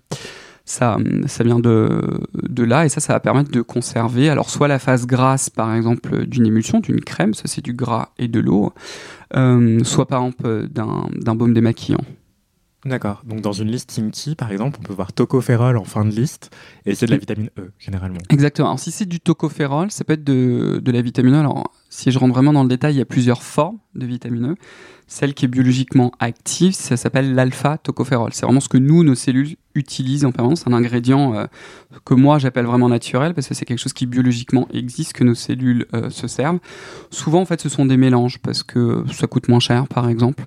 Ça, 0.68 0.98
ça 1.24 1.44
vient 1.44 1.60
de, 1.60 2.20
de 2.34 2.62
là 2.62 2.84
et 2.84 2.90
ça, 2.90 3.00
ça 3.00 3.14
va 3.14 3.20
permettre 3.20 3.50
de 3.50 3.62
conserver 3.62 4.28
alors 4.28 4.50
soit 4.50 4.68
la 4.68 4.78
phase 4.78 5.06
grasse 5.06 5.48
par 5.48 5.74
exemple 5.74 6.26
d'une 6.26 6.46
émulsion, 6.46 6.80
d'une 6.80 7.00
crème, 7.00 7.32
ça 7.32 7.44
c'est 7.46 7.64
du 7.64 7.72
gras 7.72 8.10
et 8.18 8.28
de 8.28 8.38
l'eau, 8.38 8.74
euh, 9.34 9.82
soit 9.84 10.06
par 10.06 10.26
exemple 10.26 10.68
d'un 10.68 11.34
baume 11.34 11.54
démaquillant. 11.54 12.04
D'accord. 12.84 13.22
Donc 13.26 13.40
dans 13.40 13.52
une 13.52 13.68
liste 13.68 13.94
Tinky, 13.94 14.34
par 14.34 14.52
exemple, 14.52 14.78
on 14.80 14.84
peut 14.84 14.92
voir 14.92 15.12
tocopherol 15.12 15.78
en 15.78 15.84
fin 15.84 16.04
de 16.04 16.10
liste, 16.10 16.50
et 16.86 16.94
c'est 16.94 17.06
de 17.06 17.10
la 17.10 17.16
vitamine 17.16 17.50
E, 17.58 17.72
généralement. 17.78 18.20
Exactement. 18.28 18.68
Alors 18.68 18.78
si 18.78 18.90
c'est 18.90 19.06
du 19.06 19.20
tocopherol, 19.20 19.90
ça 19.90 20.04
peut 20.04 20.12
être 20.12 20.24
de, 20.24 20.80
de, 20.82 20.92
la 20.92 21.02
vitamine 21.02 21.34
E. 21.34 21.38
Alors 21.38 21.72
si 21.88 22.10
je 22.10 22.18
rentre 22.18 22.34
vraiment 22.34 22.52
dans 22.52 22.62
le 22.62 22.68
détail, 22.68 22.94
il 22.94 22.98
y 22.98 23.02
a 23.02 23.06
plusieurs 23.06 23.42
formes 23.42 23.78
de 23.94 24.06
vitamine 24.06 24.52
E. 24.52 24.54
Celle 25.10 25.34
qui 25.34 25.46
est 25.46 25.48
biologiquement 25.48 26.12
active, 26.20 26.74
ça 26.74 26.96
s'appelle 26.96 27.34
l'alpha-tocopherol. 27.34 28.32
C'est 28.34 28.44
vraiment 28.44 28.60
ce 28.60 28.68
que 28.68 28.76
nous, 28.76 29.02
nos 29.02 29.14
cellules, 29.14 29.56
utilisent 29.74 30.24
en 30.24 30.32
permanence. 30.32 30.66
un 30.66 30.72
ingrédient 30.72 31.34
euh, 31.34 31.46
que 32.04 32.14
moi, 32.14 32.38
j'appelle 32.38 32.66
vraiment 32.66 32.88
naturel, 32.88 33.32
parce 33.32 33.48
que 33.48 33.54
c'est 33.54 33.64
quelque 33.64 33.78
chose 33.78 33.94
qui 33.94 34.06
biologiquement 34.06 34.68
existe, 34.72 35.14
que 35.14 35.24
nos 35.24 35.34
cellules 35.34 35.86
euh, 35.94 36.10
se 36.10 36.28
servent. 36.28 36.58
Souvent, 37.10 37.40
en 37.40 37.46
fait, 37.46 37.60
ce 37.60 37.68
sont 37.68 37.86
des 37.86 37.96
mélanges, 37.96 38.38
parce 38.38 38.62
que 38.62 39.04
ça 39.12 39.26
coûte 39.26 39.48
moins 39.48 39.60
cher, 39.60 39.88
par 39.88 40.08
exemple 40.08 40.44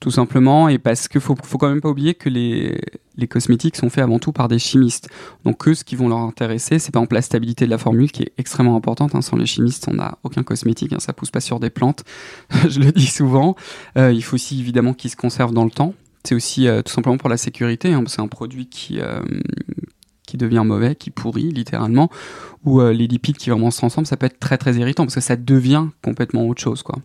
tout 0.00 0.10
simplement, 0.10 0.68
et 0.68 0.78
parce 0.78 1.08
qu'il 1.08 1.20
faut, 1.20 1.36
faut 1.42 1.58
quand 1.58 1.68
même 1.68 1.82
pas 1.82 1.90
oublier 1.90 2.14
que 2.14 2.30
les, 2.30 2.80
les 3.20 3.28
cosmétiques 3.28 3.76
sont 3.76 3.90
faits 3.90 4.02
avant 4.02 4.18
tout 4.18 4.32
par 4.32 4.48
des 4.48 4.58
chimistes. 4.58 5.08
Donc 5.44 5.68
eux, 5.68 5.74
ce 5.74 5.84
qui 5.84 5.94
vont 5.94 6.08
leur 6.08 6.18
intéresser, 6.18 6.78
c'est 6.78 6.90
par 6.90 7.02
exemple 7.02 7.14
la 7.14 7.22
stabilité 7.22 7.66
de 7.66 7.70
la 7.70 7.78
formule 7.78 8.10
qui 8.10 8.22
est 8.22 8.32
extrêmement 8.38 8.76
importante. 8.76 9.14
Hein. 9.14 9.22
Sans 9.22 9.36
les 9.36 9.46
chimistes, 9.46 9.86
on 9.88 9.94
n'a 9.94 10.18
aucun 10.24 10.42
cosmétique, 10.42 10.92
hein. 10.92 11.00
ça 11.00 11.12
pousse 11.12 11.30
pas 11.30 11.40
sur 11.40 11.60
des 11.60 11.70
plantes. 11.70 12.04
Je 12.68 12.80
le 12.80 12.90
dis 12.90 13.06
souvent. 13.06 13.54
Euh, 13.96 14.12
il 14.12 14.22
faut 14.22 14.34
aussi 14.34 14.58
évidemment 14.58 14.94
qu'il 14.94 15.10
se 15.10 15.16
conserve 15.16 15.52
dans 15.52 15.64
le 15.64 15.70
temps. 15.70 15.94
C'est 16.24 16.34
aussi 16.34 16.66
euh, 16.66 16.82
tout 16.82 16.92
simplement 16.92 17.18
pour 17.18 17.28
la 17.28 17.36
sécurité. 17.36 17.92
Hein. 17.92 18.02
C'est 18.06 18.22
un 18.22 18.28
produit 18.28 18.66
qui 18.66 19.00
euh, 19.00 19.20
qui 20.26 20.36
devient 20.36 20.62
mauvais, 20.64 20.94
qui 20.94 21.10
pourrit 21.10 21.50
littéralement, 21.50 22.08
ou 22.64 22.80
les 22.80 23.08
lipides 23.08 23.36
qui 23.36 23.50
vraiment 23.50 23.72
se 23.72 23.78
transforment, 23.78 24.06
ça 24.06 24.16
peut 24.16 24.26
être 24.26 24.38
très 24.38 24.58
très 24.58 24.76
irritant 24.76 25.02
parce 25.02 25.16
que 25.16 25.20
ça 25.20 25.34
devient 25.34 25.86
complètement 26.02 26.46
autre 26.46 26.62
chose, 26.62 26.84
quoi. 26.84 27.00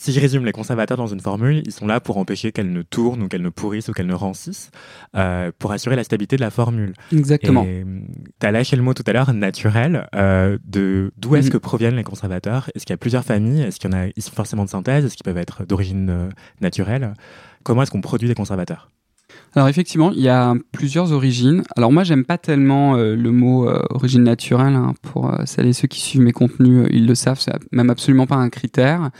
Si 0.00 0.12
je 0.12 0.20
résume 0.20 0.44
les 0.44 0.52
conservateurs 0.52 0.96
dans 0.96 1.08
une 1.08 1.18
formule, 1.18 1.60
ils 1.66 1.72
sont 1.72 1.88
là 1.88 1.98
pour 1.98 2.18
empêcher 2.18 2.52
qu'elle 2.52 2.70
ne 2.70 2.82
tourne 2.82 3.20
ou 3.20 3.26
qu'elle 3.26 3.42
ne 3.42 3.48
pourrisse 3.48 3.88
ou 3.88 3.92
qu'elle 3.92 4.06
ne 4.06 4.14
rancisse, 4.14 4.70
euh, 5.16 5.50
pour 5.58 5.72
assurer 5.72 5.96
la 5.96 6.04
stabilité 6.04 6.36
de 6.36 6.40
la 6.40 6.52
formule. 6.52 6.92
Exactement. 7.12 7.64
Tu 7.64 8.46
as 8.46 8.52
lâché 8.52 8.76
le 8.76 8.82
mot 8.82 8.94
tout 8.94 9.02
à 9.08 9.12
l'heure, 9.12 9.34
naturel. 9.34 10.06
Euh, 10.14 10.56
de 10.64 11.10
D'où 11.16 11.34
est-ce 11.34 11.48
mm. 11.48 11.50
que 11.50 11.56
proviennent 11.56 11.96
les 11.96 12.04
conservateurs? 12.04 12.70
Est-ce 12.76 12.86
qu'il 12.86 12.92
y 12.92 12.94
a 12.94 12.96
plusieurs 12.96 13.24
familles? 13.24 13.62
Est-ce 13.62 13.80
qu'il 13.80 13.90
y 13.90 13.94
en 13.94 13.98
a 13.98 14.06
ils 14.14 14.22
sont 14.22 14.30
forcément 14.30 14.64
de 14.64 14.70
synthèse? 14.70 15.04
Est-ce 15.04 15.16
qu'ils 15.16 15.24
peuvent 15.24 15.36
être 15.36 15.66
d'origine 15.66 16.10
euh, 16.10 16.28
naturelle? 16.60 17.14
Comment 17.64 17.82
est-ce 17.82 17.90
qu'on 17.90 18.00
produit 18.00 18.28
des 18.28 18.36
conservateurs? 18.36 18.92
Alors 19.56 19.66
effectivement, 19.66 20.12
il 20.12 20.20
y 20.20 20.28
a 20.28 20.54
plusieurs 20.70 21.10
origines. 21.10 21.64
Alors 21.76 21.90
moi, 21.90 22.04
j'aime 22.04 22.24
pas 22.24 22.38
tellement 22.38 22.94
le 22.96 23.30
mot 23.32 23.68
origine 23.90 24.22
naturelle. 24.22 24.74
Hein. 24.74 24.94
Pour 25.02 25.34
celles 25.44 25.66
et 25.66 25.72
ceux 25.72 25.88
qui 25.88 26.00
suivent 26.00 26.22
mes 26.22 26.32
contenus, 26.32 26.86
ils 26.90 27.06
le 27.06 27.16
savent, 27.16 27.40
c'est 27.40 27.52
même 27.72 27.90
absolument 27.90 28.26
pas 28.28 28.36
un 28.36 28.48
critère. 28.48 29.10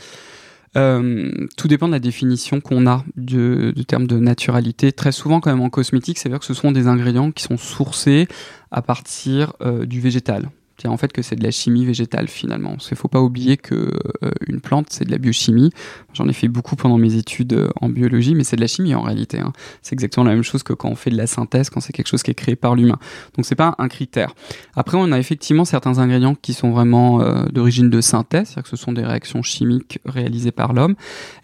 Euh, 0.77 1.31
tout 1.57 1.67
dépend 1.67 1.87
de 1.87 1.93
la 1.93 1.99
définition 1.99 2.61
qu'on 2.61 2.85
a 2.87 3.03
de, 3.15 3.73
de 3.75 3.83
terme 3.83 4.07
de 4.07 4.17
naturalité. 4.19 4.91
Très 4.91 5.11
souvent, 5.11 5.39
quand 5.39 5.49
même, 5.49 5.61
en 5.61 5.69
cosmétique, 5.69 6.19
c'est 6.19 6.29
vrai 6.29 6.39
que 6.39 6.45
ce 6.45 6.53
sont 6.53 6.71
des 6.71 6.87
ingrédients 6.87 7.31
qui 7.31 7.43
sont 7.43 7.57
sourcés 7.57 8.27
à 8.71 8.81
partir 8.81 9.53
euh, 9.61 9.85
du 9.85 9.99
végétal 9.99 10.49
en 10.87 10.97
fait 10.97 11.11
que 11.11 11.21
c'est 11.21 11.35
de 11.35 11.43
la 11.43 11.51
chimie 11.51 11.85
végétale 11.85 12.27
finalement. 12.27 12.71
Parce 12.71 12.87
qu'il 12.87 12.97
faut 12.97 13.07
pas 13.07 13.21
oublier 13.21 13.57
que 13.57 13.91
euh, 14.23 14.31
une 14.47 14.61
plante 14.61 14.87
c'est 14.89 15.05
de 15.05 15.11
la 15.11 15.17
biochimie. 15.17 15.71
J'en 16.13 16.27
ai 16.27 16.33
fait 16.33 16.47
beaucoup 16.47 16.75
pendant 16.75 16.97
mes 16.97 17.15
études 17.15 17.53
euh, 17.53 17.69
en 17.81 17.89
biologie, 17.89 18.35
mais 18.35 18.43
c'est 18.43 18.55
de 18.55 18.61
la 18.61 18.67
chimie 18.67 18.95
en 18.95 19.01
réalité. 19.01 19.39
Hein. 19.39 19.53
C'est 19.81 19.93
exactement 19.93 20.25
la 20.25 20.33
même 20.33 20.43
chose 20.43 20.63
que 20.63 20.73
quand 20.73 20.89
on 20.89 20.95
fait 20.95 21.09
de 21.09 21.17
la 21.17 21.27
synthèse, 21.27 21.69
quand 21.69 21.79
c'est 21.79 21.93
quelque 21.93 22.07
chose 22.07 22.23
qui 22.23 22.31
est 22.31 22.35
créé 22.35 22.55
par 22.55 22.75
l'humain. 22.75 22.99
Donc 23.35 23.45
c'est 23.45 23.55
pas 23.55 23.75
un 23.77 23.87
critère. 23.87 24.33
Après 24.75 24.97
on 24.97 25.11
a 25.11 25.19
effectivement 25.19 25.65
certains 25.65 25.99
ingrédients 25.99 26.35
qui 26.35 26.53
sont 26.53 26.71
vraiment 26.71 27.21
euh, 27.21 27.45
d'origine 27.51 27.89
de 27.89 28.01
synthèse, 28.01 28.47
c'est-à-dire 28.47 28.63
que 28.63 28.69
ce 28.69 28.77
sont 28.77 28.93
des 28.93 29.03
réactions 29.03 29.43
chimiques 29.43 29.99
réalisées 30.05 30.51
par 30.51 30.73
l'homme. 30.73 30.95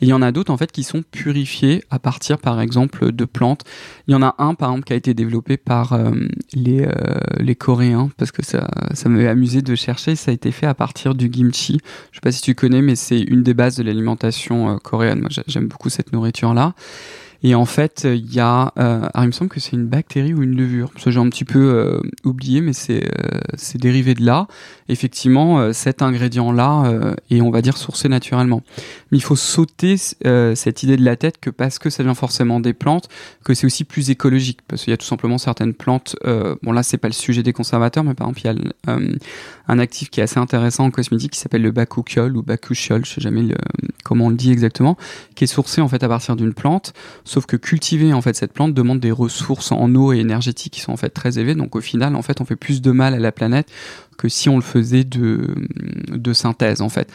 Et 0.02 0.06
il 0.06 0.10
y 0.10 0.14
en 0.14 0.22
a 0.22 0.32
d'autres 0.32 0.52
en 0.52 0.58
fait 0.58 0.72
qui 0.72 0.84
sont 0.84 1.04
purifiés 1.12 1.84
à 1.90 2.00
partir 2.00 2.38
par 2.38 2.62
exemple 2.62 3.12
de 3.12 3.26
plantes. 3.26 3.64
Il 4.08 4.12
y 4.12 4.16
en 4.16 4.22
a 4.22 4.36
un 4.38 4.54
par 4.54 4.70
exemple 4.70 4.86
qui 4.86 4.94
a 4.94 4.96
été 4.96 5.14
développé 5.14 5.58
par 5.58 5.98
les 6.54 6.88
les 7.40 7.56
Coréens 7.56 8.10
parce 8.18 8.32
que 8.32 8.44
ça 8.44 8.68
ça 8.94 9.10
amusé 9.28 9.62
de 9.62 9.76
chercher, 9.76 10.16
ça 10.16 10.32
a 10.32 10.34
été 10.34 10.52
fait 10.52 10.66
à 10.66 10.74
partir 10.74 11.16
du 11.16 11.30
kimchi. 11.30 11.80
Je 12.12 12.18
sais 12.18 12.22
pas 12.22 12.32
si 12.32 12.42
tu 12.42 12.56
connais, 12.56 12.82
mais 12.82 12.96
c'est 12.96 13.20
une 13.20 13.44
des 13.44 13.54
bases 13.54 13.78
de 13.78 13.84
l'alimentation 13.84 14.70
euh, 14.70 14.78
coréenne. 14.78 15.20
Moi, 15.20 15.30
j'aime 15.48 15.68
beaucoup 15.68 15.90
cette 15.90 16.14
nourriture-là. 16.14 16.74
Et 17.46 17.54
en 17.54 17.66
fait, 17.66 18.08
il 18.12 18.34
y 18.34 18.40
a, 18.40 18.74
euh, 18.80 19.08
alors 19.14 19.24
il 19.24 19.28
me 19.28 19.32
semble 19.32 19.52
que 19.52 19.60
c'est 19.60 19.74
une 19.74 19.86
bactérie 19.86 20.34
ou 20.34 20.42
une 20.42 20.58
levure. 20.58 20.90
Ça 20.98 21.12
j'ai 21.12 21.20
un 21.20 21.30
petit 21.30 21.46
peu 21.46 21.60
euh, 21.60 22.00
oublié, 22.24 22.60
mais 22.60 22.74
c'est 22.74 23.04
euh, 23.06 23.76
dérivé 23.76 24.16
de 24.16 24.26
là. 24.26 24.48
Effectivement, 24.88 25.60
euh, 25.60 25.74
cet 25.74 26.02
ingrédient-là 26.02 27.16
est, 27.30 27.42
on 27.42 27.50
va 27.50 27.62
dire, 27.62 27.78
sourcé 27.78 28.08
naturellement. 28.08 28.62
Mais 29.12 29.18
il 29.18 29.24
faut 29.24 29.36
sauter 29.36 29.98
cette 29.98 30.84
idée 30.84 30.98
de 30.98 31.04
la 31.04 31.16
tête 31.16 31.40
que 31.40 31.50
parce 31.50 31.80
que 31.80 31.90
ça 31.90 32.04
vient 32.04 32.14
forcément 32.14 32.60
des 32.60 32.74
plantes, 32.74 33.10
que 33.44 33.54
c'est 33.54 33.66
aussi 33.66 33.84
plus 33.84 34.10
écologique, 34.10 34.60
parce 34.68 34.84
qu'il 34.84 34.92
y 34.92 34.94
a 34.94 34.98
tout 34.98 35.06
simplement 35.06 35.38
certaines 35.38 35.74
plantes. 35.74 36.16
bon 36.24 36.72
là, 36.72 36.84
c'est 36.84 36.98
pas 36.98 37.08
le 37.08 37.14
sujet 37.14 37.44
des 37.44 37.54
conservateurs, 37.54 38.04
mais 38.04 38.14
par 38.14 38.28
exemple, 38.28 38.42
il 38.44 38.48
y 38.48 38.92
a 38.92 38.98
un 39.68 39.80
actif 39.80 40.10
qui 40.10 40.20
est 40.20 40.24
assez 40.24 40.40
intéressant 40.40 40.86
en 40.86 40.92
cosmétique 40.92 41.32
qui 41.32 41.40
s'appelle 41.40 41.62
le 41.62 41.72
bakuchiol 41.72 42.36
ou 42.38 42.44
bakuchiol, 42.44 43.06
je 43.06 43.14
sais 43.14 43.22
jamais 43.22 43.42
le, 43.42 43.56
comment 44.04 44.26
on 44.26 44.30
le 44.30 44.36
dit 44.36 44.52
exactement, 44.52 44.98
qui 45.36 45.44
est 45.44 45.48
sourcé 45.48 45.82
en 45.82 45.88
fait 45.88 46.04
à 46.04 46.08
partir 46.08 46.36
d'une 46.36 46.54
plante 46.54 46.94
Sauf 47.24 47.46
que 47.46 47.58
cultiver 47.58 48.14
en 48.14 48.22
fait 48.22 48.36
cette 48.36 48.54
plante 48.54 48.74
demande 48.74 49.00
des 49.00 49.12
ressources 49.12 49.72
en 49.72 49.94
eau 49.96 50.14
et 50.14 50.20
énergétique 50.20 50.74
qui 50.74 50.82
sont 50.82 50.94
en 50.94 50.98
fait 50.98 51.10
très 51.10 51.40
élevées. 51.40 51.56
Donc 51.56 51.76
au 51.76 51.82
final, 51.82 52.16
en 52.16 52.22
fait, 52.22 52.40
on 52.42 52.46
fait 52.46 52.56
plus 52.56 52.82
de 52.82 52.92
mal 52.92 53.14
à 53.14 53.20
la 53.20 53.32
planète 53.32 53.68
que 54.18 54.30
si 54.30 54.50
on 54.50 54.56
le 54.56 54.62
faisait 54.62 55.04
de, 55.04 55.56
de 56.10 56.34
synthèse 56.34 56.82
en 56.82 56.90
fait. 56.90 57.12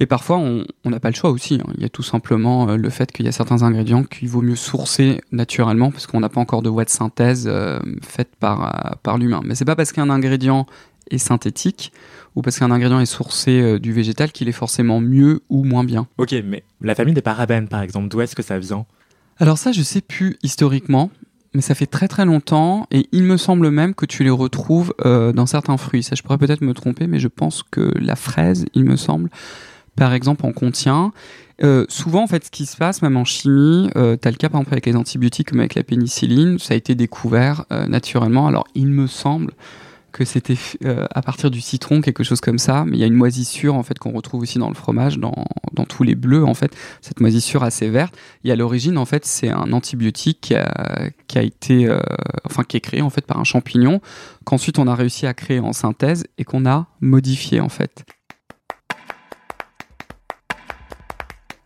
Et 0.00 0.06
parfois, 0.06 0.38
on 0.38 0.64
n'a 0.84 1.00
pas 1.00 1.10
le 1.10 1.14
choix 1.14 1.30
aussi. 1.30 1.54
Hein. 1.56 1.72
Il 1.76 1.82
y 1.82 1.84
a 1.84 1.88
tout 1.88 2.02
simplement 2.02 2.68
euh, 2.68 2.76
le 2.76 2.90
fait 2.90 3.10
qu'il 3.10 3.26
y 3.26 3.28
a 3.28 3.32
certains 3.32 3.62
ingrédients 3.62 4.04
qu'il 4.04 4.28
vaut 4.28 4.42
mieux 4.42 4.56
sourcer 4.56 5.20
naturellement 5.32 5.90
parce 5.90 6.06
qu'on 6.06 6.20
n'a 6.20 6.28
pas 6.28 6.40
encore 6.40 6.62
de 6.62 6.68
voie 6.68 6.84
de 6.84 6.90
synthèse 6.90 7.48
euh, 7.48 7.80
faite 8.02 8.30
par, 8.38 8.64
euh, 8.64 8.90
par 9.02 9.18
l'humain. 9.18 9.40
Mais 9.44 9.54
c'est 9.54 9.64
pas 9.64 9.74
parce 9.74 9.92
qu'un 9.92 10.08
ingrédient 10.08 10.66
est 11.10 11.18
synthétique 11.18 11.92
ou 12.36 12.42
parce 12.42 12.58
qu'un 12.58 12.70
ingrédient 12.70 13.00
est 13.00 13.06
sourcé 13.06 13.80
du 13.80 13.92
végétal 13.92 14.30
qu'il 14.30 14.48
est 14.48 14.52
forcément 14.52 15.00
mieux 15.00 15.40
ou 15.48 15.64
moins 15.64 15.82
bien. 15.82 16.06
Ok, 16.18 16.34
mais 16.44 16.62
la 16.80 16.94
famille 16.94 17.14
des 17.14 17.22
parabènes, 17.22 17.66
par 17.66 17.82
exemple, 17.82 18.08
d'où 18.08 18.20
est-ce 18.20 18.36
que 18.36 18.42
ça 18.42 18.58
vient? 18.58 18.86
Alors 19.38 19.58
ça, 19.58 19.72
je 19.72 19.82
sais 19.82 20.02
plus 20.02 20.36
historiquement 20.42 21.10
mais 21.54 21.60
ça 21.60 21.74
fait 21.74 21.86
très 21.86 22.08
très 22.08 22.24
longtemps 22.24 22.86
et 22.90 23.08
il 23.12 23.24
me 23.24 23.36
semble 23.36 23.70
même 23.70 23.94
que 23.94 24.06
tu 24.06 24.22
les 24.24 24.30
retrouves 24.30 24.94
dans 25.04 25.46
certains 25.46 25.76
fruits. 25.76 26.02
Ça, 26.02 26.14
je 26.14 26.22
pourrais 26.22 26.38
peut-être 26.38 26.60
me 26.60 26.74
tromper, 26.74 27.06
mais 27.06 27.18
je 27.18 27.28
pense 27.28 27.62
que 27.62 27.92
la 27.98 28.16
fraise, 28.16 28.66
il 28.74 28.84
me 28.84 28.96
semble, 28.96 29.30
par 29.96 30.12
exemple, 30.12 30.44
en 30.44 30.52
contient. 30.52 31.12
Euh, 31.62 31.84
souvent, 31.88 32.22
en 32.22 32.26
fait, 32.26 32.44
ce 32.44 32.50
qui 32.50 32.66
se 32.66 32.76
passe, 32.76 33.02
même 33.02 33.16
en 33.16 33.24
chimie, 33.24 33.90
euh, 33.96 34.16
tu 34.20 34.28
as 34.28 34.30
le 34.30 34.36
cas 34.36 34.48
par 34.48 34.60
exemple 34.60 34.74
avec 34.74 34.86
les 34.86 34.96
antibiotiques 34.96 35.50
comme 35.50 35.60
avec 35.60 35.74
la 35.74 35.82
pénicilline, 35.82 36.58
ça 36.58 36.74
a 36.74 36.76
été 36.76 36.94
découvert 36.94 37.64
euh, 37.72 37.86
naturellement. 37.86 38.46
Alors, 38.46 38.66
il 38.74 38.88
me 38.88 39.06
semble 39.06 39.52
que 40.12 40.24
c'était 40.24 40.56
euh, 40.84 41.06
à 41.14 41.22
partir 41.22 41.50
du 41.50 41.60
citron, 41.60 42.00
quelque 42.00 42.24
chose 42.24 42.40
comme 42.40 42.58
ça, 42.58 42.84
mais 42.86 42.96
il 42.96 43.00
y 43.00 43.04
a 43.04 43.06
une 43.06 43.14
moisissure 43.14 43.74
en 43.74 43.82
fait 43.82 43.98
qu'on 43.98 44.12
retrouve 44.12 44.42
aussi 44.42 44.58
dans 44.58 44.68
le 44.68 44.74
fromage, 44.74 45.18
dans, 45.18 45.34
tous 45.88 46.02
les 46.02 46.14
bleus 46.14 46.44
en 46.44 46.54
fait, 46.54 46.76
cette 47.00 47.20
moisissure 47.20 47.62
assez 47.62 47.88
verte. 47.88 48.16
Et 48.44 48.52
à 48.52 48.56
l'origine, 48.56 48.98
en 48.98 49.04
fait, 49.04 49.24
c'est 49.24 49.48
un 49.48 49.72
antibiotique 49.72 50.54
qui 51.28 51.38
a, 51.38 51.42
été, 51.42 51.88
enfin, 52.44 52.64
qui 52.64 52.76
est 52.76 52.80
créé 52.80 53.02
par 53.26 53.38
un 53.38 53.44
champignon, 53.44 54.00
qu'ensuite 54.44 54.78
on 54.78 54.86
a 54.86 54.94
réussi 54.94 55.26
à 55.26 55.34
créer 55.34 55.60
en 55.60 55.72
synthèse 55.72 56.24
et 56.36 56.44
qu'on 56.44 56.66
a 56.66 56.88
modifié 57.00 57.60
en 57.60 57.68
fait. 57.68 58.04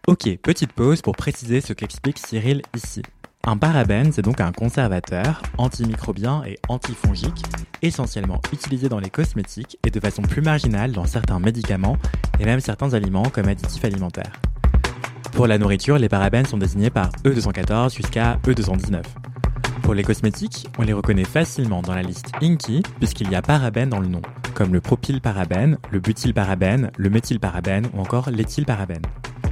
Ok, 0.08 0.28
petite 0.42 0.72
pause 0.72 1.00
pour 1.00 1.16
préciser 1.16 1.60
ce 1.60 1.72
qu'explique 1.72 2.18
Cyril 2.18 2.62
ici. 2.74 3.02
Un 3.44 3.56
parabène, 3.56 4.12
c'est 4.12 4.22
donc 4.22 4.40
un 4.40 4.52
conservateur 4.52 5.42
antimicrobien 5.58 6.44
et 6.46 6.58
antifongique, 6.68 7.42
essentiellement 7.82 8.40
utilisé 8.52 8.88
dans 8.88 9.00
les 9.00 9.10
cosmétiques 9.10 9.78
et 9.84 9.90
de 9.90 9.98
façon 9.98 10.22
plus 10.22 10.42
marginale 10.42 10.92
dans 10.92 11.06
certains 11.06 11.40
médicaments 11.40 11.96
et 12.38 12.44
même 12.44 12.60
certains 12.60 12.94
aliments 12.94 13.24
comme 13.24 13.48
additifs 13.48 13.84
alimentaires. 13.84 14.32
Pour 15.32 15.48
la 15.48 15.58
nourriture, 15.58 15.98
les 15.98 16.08
parabènes 16.08 16.46
sont 16.46 16.56
désignés 16.56 16.90
par 16.90 17.10
E214 17.24 17.96
jusqu'à 17.96 18.38
E219. 18.46 19.02
Pour 19.82 19.94
les 19.94 20.04
cosmétiques, 20.04 20.68
on 20.78 20.82
les 20.82 20.92
reconnaît 20.92 21.24
facilement 21.24 21.82
dans 21.82 21.96
la 21.96 22.02
liste 22.02 22.30
INKI 22.40 22.82
puisqu'il 23.00 23.28
y 23.28 23.34
a 23.34 23.42
parabène 23.42 23.88
dans 23.88 23.98
le 23.98 24.06
nom, 24.06 24.22
comme 24.54 24.72
le 24.72 24.80
propylparabène, 24.80 25.78
le 25.90 25.98
butylparabène, 25.98 26.92
le 26.96 27.10
méthylparabène 27.10 27.88
ou 27.92 28.02
encore 28.02 28.30
l'éthylparabène. 28.30 29.02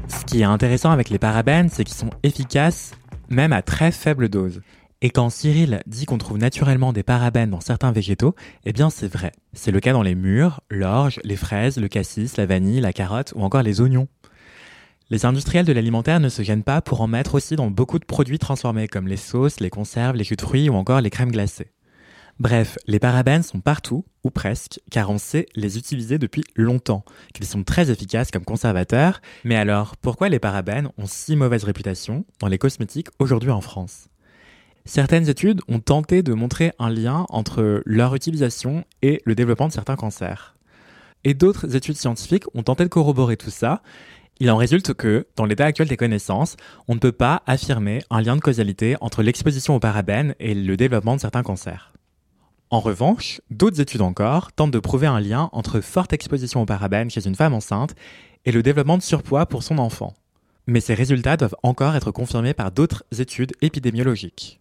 Ce 0.07 0.25
qui 0.25 0.43
est 0.43 0.45
intéressant 0.45 0.93
avec 0.93 1.11
les 1.11 1.19
parabènes, 1.19 1.69
c'est 1.71 1.83
qu'ils 1.83 1.97
sont 1.97 2.11
efficaces 2.23 2.93
même 3.31 3.53
à 3.53 3.63
très 3.63 3.93
faible 3.93 4.29
dose. 4.29 4.61
Et 5.03 5.09
quand 5.09 5.31
Cyril 5.31 5.81
dit 5.87 6.05
qu'on 6.05 6.19
trouve 6.19 6.37
naturellement 6.37 6.93
des 6.93 7.03
parabènes 7.03 7.51
dans 7.51 7.61
certains 7.61 7.91
végétaux, 7.91 8.35
eh 8.67 8.73
bien 8.73 8.91
c'est 8.91 9.11
vrai. 9.11 9.33
C'est 9.55 9.71
le 9.71 9.81
cas 9.81 9.95
dans 9.95 10.03
les 10.03 10.15
mûres, 10.15 10.61
l'orge, 10.69 11.21
les 11.25 11.37
fraises, 11.37 11.79
le 11.79 11.89
cassis, 11.89 12.37
la 12.37 12.45
vanille, 12.45 12.81
la 12.81 12.93
carotte 12.93 13.33
ou 13.35 13.43
encore 13.43 13.63
les 13.63 13.81
oignons. 13.81 14.09
Les 15.09 15.25
industriels 15.25 15.65
de 15.65 15.73
l'alimentaire 15.73 16.21
ne 16.21 16.29
se 16.29 16.43
gênent 16.43 16.63
pas 16.63 16.83
pour 16.83 17.01
en 17.01 17.07
mettre 17.07 17.35
aussi 17.35 17.57
dans 17.57 17.71
beaucoup 17.71 17.99
de 17.99 18.05
produits 18.05 18.39
transformés 18.39 18.89
comme 18.89 19.09
les 19.09 19.17
sauces, 19.17 19.59
les 19.59 19.71
conserves, 19.71 20.17
les 20.17 20.25
jus 20.25 20.37
de 20.37 20.43
fruits 20.43 20.69
ou 20.69 20.75
encore 20.75 21.01
les 21.01 21.11
crèmes 21.11 21.33
glacées. 21.33 21.73
Bref, 22.41 22.79
les 22.87 22.99
parabènes 22.99 23.43
sont 23.43 23.61
partout, 23.61 24.07
ou 24.25 24.31
presque, 24.31 24.81
car 24.91 25.11
on 25.11 25.19
sait 25.19 25.45
les 25.55 25.77
utiliser 25.77 26.17
depuis 26.17 26.43
longtemps, 26.57 27.05
qu'ils 27.35 27.45
sont 27.45 27.65
très 27.65 27.91
efficaces 27.91 28.31
comme 28.31 28.47
conservateurs. 28.47 29.21
Mais 29.45 29.57
alors, 29.57 29.95
pourquoi 29.99 30.31
les 30.31 30.39
parabènes 30.39 30.89
ont 30.97 31.07
si 31.07 31.37
mauvaise 31.37 31.65
réputation 31.65 32.25
dans 32.39 32.47
les 32.49 32.57
cosmétiques 32.57 33.09
aujourd'hui 33.19 33.51
en 33.51 33.61
France? 33.61 34.09
Certaines 34.87 35.29
études 35.29 35.61
ont 35.69 35.81
tenté 35.81 36.23
de 36.23 36.33
montrer 36.33 36.73
un 36.79 36.89
lien 36.89 37.27
entre 37.29 37.83
leur 37.85 38.15
utilisation 38.15 38.87
et 39.03 39.21
le 39.27 39.35
développement 39.35 39.69
de 39.69 39.75
certains 39.75 39.97
cancers. 39.97 40.57
Et 41.25 41.35
d'autres 41.35 41.77
études 41.77 41.99
scientifiques 41.99 42.47
ont 42.55 42.63
tenté 42.63 42.85
de 42.85 42.89
corroborer 42.89 43.37
tout 43.37 43.51
ça. 43.51 43.83
Il 44.39 44.51
en 44.51 44.57
résulte 44.57 44.95
que, 44.95 45.27
dans 45.37 45.45
l'état 45.45 45.67
actuel 45.67 45.89
des 45.89 45.99
connaissances, 45.99 46.57
on 46.89 46.95
ne 46.95 47.01
peut 47.01 47.13
pas 47.13 47.43
affirmer 47.47 48.01
un 48.09 48.23
lien 48.23 48.37
de 48.37 48.41
causalité 48.41 48.97
entre 49.03 49.23
l'exposition 49.23 49.77
aux 49.77 49.81
parabènes 49.81 50.35
et 50.41 50.55
le 50.55 50.79
développement 50.79 51.17
de 51.17 51.21
certains 51.21 51.43
cancers. 51.43 51.93
En 52.73 52.79
revanche, 52.79 53.41
d'autres 53.51 53.81
études 53.81 54.01
encore 54.01 54.53
tentent 54.53 54.71
de 54.71 54.79
prouver 54.79 55.09
un 55.09 55.19
lien 55.19 55.51
entre 55.53 55.81
forte 55.81 56.13
exposition 56.13 56.63
aux 56.63 56.67
parabènes 56.67 57.11
chez 57.11 57.27
une 57.27 57.35
femme 57.35 57.53
enceinte 57.53 57.97
et 58.45 58.53
le 58.53 58.63
développement 58.63 58.97
de 58.97 59.03
surpoids 59.03 59.47
pour 59.47 59.65
son 59.65 59.79
enfant. 59.79 60.15
Mais 60.69 60.79
ces 60.79 60.95
résultats 60.95 61.37
doivent 61.37 61.57
encore 61.65 61.97
être 61.97 62.13
confirmés 62.13 62.55
par 62.55 62.71
d'autres 62.71 63.03
études 63.19 63.55
épidémiologiques. 63.61 64.61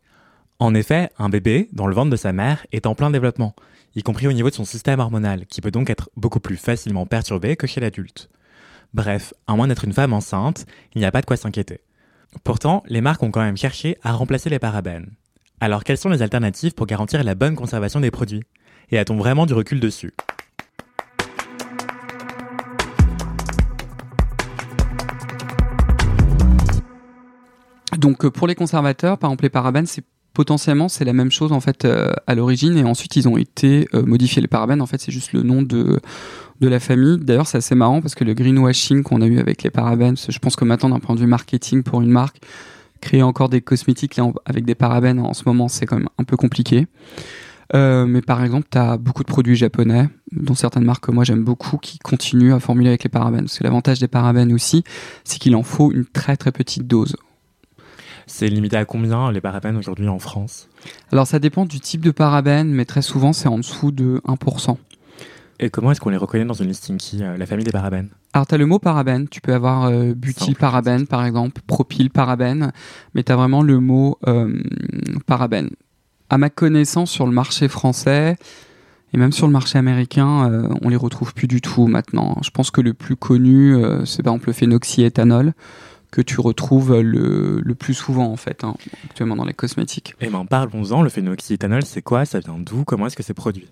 En 0.58 0.74
effet, 0.74 1.12
un 1.20 1.30
bébé, 1.30 1.70
dans 1.72 1.86
le 1.86 1.94
ventre 1.94 2.10
de 2.10 2.16
sa 2.16 2.34
mère, 2.34 2.66
est 2.72 2.88
en 2.88 2.96
plein 2.96 3.12
développement, 3.12 3.54
y 3.96 4.02
compris 4.02 4.28
au 4.28 4.34
niveau 4.34 4.50
de 4.50 4.56
son 4.56 4.66
système 4.66 5.00
hormonal, 5.00 5.46
qui 5.46 5.62
peut 5.62 5.70
donc 5.70 5.92
être 5.92 6.10
beaucoup 6.18 6.40
plus 6.40 6.58
facilement 6.58 7.06
perturbé 7.06 7.56
que 7.56 7.68
chez 7.68 7.80
l'adulte. 7.80 8.30
Bref, 8.96 9.36
à 9.46 9.56
moins 9.56 9.68
d'être 9.68 9.86
une 9.86 9.94
femme 9.94 10.14
enceinte, 10.14 10.66
il 10.96 11.00
n'y 11.00 11.06
a 11.06 11.12
pas 11.12 11.22
de 11.22 11.28
quoi 11.28 11.38
s'inquiéter. 11.38 11.82
Pourtant, 12.44 12.82
les 12.88 13.02
marques 13.02 13.22
ont 13.22 13.30
quand 13.30 13.44
même 13.44 13.56
cherché 13.56 14.00
à 14.02 14.14
remplacer 14.14 14.50
les 14.50 14.60
parabènes. 14.60 15.12
Alors 15.62 15.84
quelles 15.84 15.98
sont 15.98 16.08
les 16.08 16.22
alternatives 16.22 16.74
pour 16.74 16.86
garantir 16.86 17.22
la 17.22 17.36
bonne 17.36 17.56
conservation 17.56 18.00
des 18.00 18.12
produits? 18.12 18.44
Et 18.92 18.98
a-t-on 18.98 19.18
vraiment 19.18 19.46
du 19.46 19.54
recul 19.54 19.82
dessus? 19.82 20.14
Donc 27.98 28.24
euh, 28.24 28.32
pour 28.32 28.48
les 28.48 28.56
conservateurs, 28.56 29.18
par 29.18 29.30
exemple 29.30 29.44
les 29.44 29.50
parabènes, 29.50 29.86
c'est 29.86 30.06
potentiellement 30.34 30.88
c'est 30.88 31.04
la 31.04 31.12
même 31.12 31.32
chose 31.32 31.52
en 31.52 31.60
fait 31.60 31.84
euh, 31.84 32.14
à 32.26 32.36
l'origine 32.36 32.78
et 32.78 32.86
ensuite 32.86 33.18
ils 33.18 33.28
ont 33.28 33.36
été 33.36 33.90
euh, 33.94 34.06
modifiés. 34.06 34.42
Les 34.42 34.48
parabènes 34.48 34.82
en 34.82 34.86
fait 34.86 35.02
c'est 35.02 35.12
juste 35.12 35.34
le 35.34 35.44
nom 35.44 35.62
de 35.62 36.00
de 36.62 36.68
la 36.70 36.80
famille. 36.80 37.18
D'ailleurs 37.20 37.48
c'est 37.48 37.58
assez 37.58 37.76
marrant 37.76 38.00
parce 38.00 38.16
que 38.16 38.24
le 38.24 38.34
greenwashing 38.34 39.04
qu'on 39.04 39.22
a 39.22 39.28
eu 39.28 39.40
avec 39.40 39.64
les 39.64 39.70
parabènes, 39.72 40.16
je 40.16 40.40
pense 40.40 40.56
que 40.56 40.64
maintenant 40.64 40.88
d'un 40.88 41.00
point 41.00 41.16
de 41.16 41.20
vue 41.20 41.28
marketing 41.28 41.84
pour 41.84 42.02
une 42.02 42.12
marque, 42.12 42.40
créer 43.02 43.24
encore 43.24 43.50
des 43.50 43.62
cosmétiques 43.62 44.20
avec 44.46 44.66
des 44.66 44.76
parabènes 44.76 45.20
en 45.20 45.34
ce 45.34 45.44
moment, 45.46 45.68
c'est 45.68 45.86
quand 45.86 45.98
même 45.98 46.10
un 46.18 46.24
peu 46.24 46.38
compliqué. 46.38 46.88
Euh, 47.76 48.06
mais 48.06 48.22
par 48.22 48.44
exemple, 48.44 48.68
tu 48.72 48.78
as 48.78 48.98
beaucoup 48.98 49.24
de 49.24 49.28
produits 49.28 49.56
japonais, 49.56 50.10
dont 50.32 50.56
certaines 50.56 50.86
marques 50.86 51.06
que 51.06 51.12
moi 51.12 51.24
j'aime 51.24 51.44
beaucoup, 51.44 51.78
qui 51.78 52.00
continuent 52.00 52.54
à 52.54 52.60
formuler 52.60 52.90
avec 52.90 53.04
les 53.04 53.10
parabènes. 53.10 53.42
Parce 53.42 53.60
que 53.60 53.64
l'avantage 53.64 54.00
des 54.00 54.08
parabènes 54.08 54.54
aussi, 54.54 54.84
c'est 55.24 55.40
qu'il 55.40 55.56
en 55.56 55.64
faut 55.64 55.92
une 55.92 56.06
très 56.06 56.36
très 56.36 56.52
petite 56.52 56.88
dose. 56.88 57.16
C'est 58.26 58.48
limité 58.48 58.78
à 58.78 58.86
combien 58.86 59.32
les 59.32 59.42
parabènes 59.42 59.76
aujourd'hui 59.76 60.08
en 60.08 60.20
France? 60.20 60.70
Alors 61.12 61.26
ça 61.26 61.40
dépend 61.40 61.66
du 61.66 61.80
type 61.80 62.02
de 62.02 62.12
parabène, 62.12 62.70
mais 62.70 62.86
très 62.86 63.02
souvent 63.02 63.34
c'est 63.34 63.48
en 63.48 63.58
dessous 63.58 63.92
de 63.92 64.22
1%. 64.28 64.78
Et 65.60 65.70
comment 65.70 65.92
est-ce 65.92 66.00
qu'on 66.00 66.10
les 66.10 66.18
reconnaît 66.18 66.46
dans 66.46 66.54
une 66.54 66.68
listing 66.68 66.98
qui, 66.98 67.24
euh, 67.24 67.36
la 67.36 67.46
famille 67.46 67.66
des 67.66 67.72
parabènes 67.72 68.10
Alors, 68.34 68.48
tu 68.48 68.56
as 68.56 68.58
le 68.58 68.66
mot 68.66 68.80
parabène. 68.80 69.28
Tu 69.28 69.42
peux 69.42 69.54
avoir 69.54 69.86
euh, 69.86 70.14
parabène, 70.58 71.06
par 71.06 71.26
exemple, 71.26 71.62
propyl 71.68 72.10
parabène, 72.10 72.72
mais 73.14 73.24
tu 73.24 73.32
as 73.32 73.36
vraiment 73.36 73.62
le 73.62 73.80
mot 73.80 74.18
euh, 74.28 74.62
parabène. 75.26 75.70
À 76.30 76.38
ma 76.38 76.50
connaissance, 76.50 77.12
sur 77.12 77.26
le 77.26 77.34
marché 77.34 77.68
français 77.68 78.38
et 79.12 79.18
même 79.18 79.32
sur 79.32 79.48
le 79.48 79.54
marché 79.54 79.78
américain, 79.78 80.50
euh, 80.50 80.70
on 80.82 80.90
les 80.90 80.96
retrouve 80.96 81.34
plus 81.34 81.48
du 81.48 81.62
tout 81.62 81.88
maintenant. 81.88 82.38
Je 82.44 82.52
pense 82.52 82.72
que 82.72 82.80
le 82.80 82.94
plus 82.94 83.16
connu, 83.16 83.76
c'est 84.06 84.22
par 84.24 84.34
exemple 84.34 84.50
le 84.50 84.54
phénoxyéthanol 84.54 85.54
que 86.12 86.22
tu 86.22 86.40
retrouves 86.42 87.00
le, 87.00 87.62
le, 87.64 87.76
plus 87.76 87.94
souvent 87.94 88.32
en 88.32 88.36
fait 88.36 88.64
hein, 88.64 88.76
actuellement 89.06 89.36
dans 89.36 89.46
les 89.46 89.54
cosmétiques. 89.54 90.16
Et 90.22 90.26
eh 90.26 90.30
ben 90.30 90.46
parlons-en, 90.46 91.02
le 91.02 91.10
phénoxyéthanol 91.10 91.84
c'est 91.86 92.02
quoi? 92.02 92.26
Ça 92.26 92.40
vient 92.40 92.58
d'où? 92.58 92.84
Comment 92.84 93.08
est-ce 93.08 93.16
que 93.16 93.24
c'est 93.24 93.34
produit? 93.34 93.68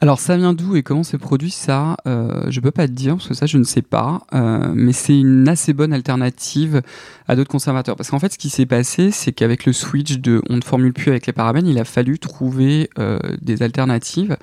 Alors 0.00 0.20
ça 0.20 0.36
vient 0.36 0.52
d'où 0.52 0.76
et 0.76 0.82
comment 0.82 1.02
c'est 1.02 1.18
produit 1.18 1.50
ça 1.50 1.96
euh, 2.06 2.50
Je 2.50 2.60
peux 2.60 2.70
pas 2.70 2.86
te 2.86 2.92
dire 2.92 3.16
parce 3.16 3.28
que 3.28 3.34
ça 3.34 3.46
je 3.46 3.58
ne 3.58 3.64
sais 3.64 3.82
pas, 3.82 4.22
euh, 4.32 4.72
mais 4.74 4.92
c'est 4.92 5.18
une 5.18 5.48
assez 5.48 5.72
bonne 5.72 5.92
alternative 5.92 6.82
à 7.26 7.34
d'autres 7.34 7.50
conservateurs. 7.50 7.96
Parce 7.96 8.10
qu'en 8.10 8.20
fait 8.20 8.32
ce 8.32 8.38
qui 8.38 8.48
s'est 8.48 8.66
passé 8.66 9.10
c'est 9.10 9.32
qu'avec 9.32 9.66
le 9.66 9.72
switch 9.72 10.18
de 10.18 10.40
on 10.48 10.56
ne 10.56 10.62
formule 10.62 10.92
plus 10.92 11.10
avec 11.10 11.26
les 11.26 11.32
parabènes, 11.32 11.66
il 11.66 11.78
a 11.78 11.84
fallu 11.84 12.18
trouver 12.18 12.90
euh, 12.98 13.18
des 13.42 13.62
alternatives. 13.62 14.36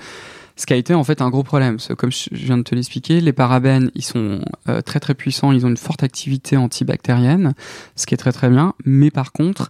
Ce 0.55 0.65
qui 0.65 0.73
a 0.73 0.77
été 0.77 0.93
en 0.93 1.03
fait 1.03 1.21
un 1.21 1.29
gros 1.29 1.43
problème. 1.43 1.77
Comme 1.97 2.11
je 2.11 2.29
viens 2.31 2.57
de 2.57 2.63
te 2.63 2.73
l'expliquer, 2.75 3.19
les 3.19 3.33
parabènes, 3.33 3.91
ils 3.93 4.05
sont 4.05 4.41
euh, 4.69 4.81
très 4.81 4.99
très 4.99 5.13
puissants, 5.13 5.51
ils 5.51 5.65
ont 5.65 5.69
une 5.69 5.77
forte 5.77 6.03
activité 6.03 6.55
antibactérienne, 6.55 7.53
ce 7.95 8.05
qui 8.05 8.13
est 8.13 8.17
très 8.17 8.31
très 8.31 8.49
bien. 8.49 8.73
Mais 8.85 9.11
par 9.11 9.33
contre, 9.33 9.69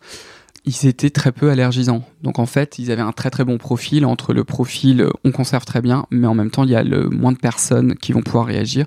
ils 0.65 0.87
étaient 0.87 1.09
très 1.09 1.31
peu 1.31 1.49
allergisants. 1.49 2.03
Donc 2.21 2.39
en 2.39 2.45
fait, 2.45 2.79
ils 2.79 2.91
avaient 2.91 3.01
un 3.01 3.11
très 3.11 3.29
très 3.29 3.45
bon 3.45 3.57
profil. 3.57 4.05
Entre 4.05 4.33
le 4.33 4.43
profil, 4.43 5.07
on 5.23 5.31
conserve 5.31 5.65
très 5.65 5.81
bien, 5.81 6.05
mais 6.11 6.27
en 6.27 6.35
même 6.35 6.51
temps, 6.51 6.63
il 6.63 6.71
y 6.71 6.75
a 6.75 6.83
le 6.83 7.09
moins 7.09 7.31
de 7.31 7.37
personnes 7.37 7.95
qui 7.95 8.11
vont 8.11 8.21
pouvoir 8.21 8.45
réagir. 8.45 8.85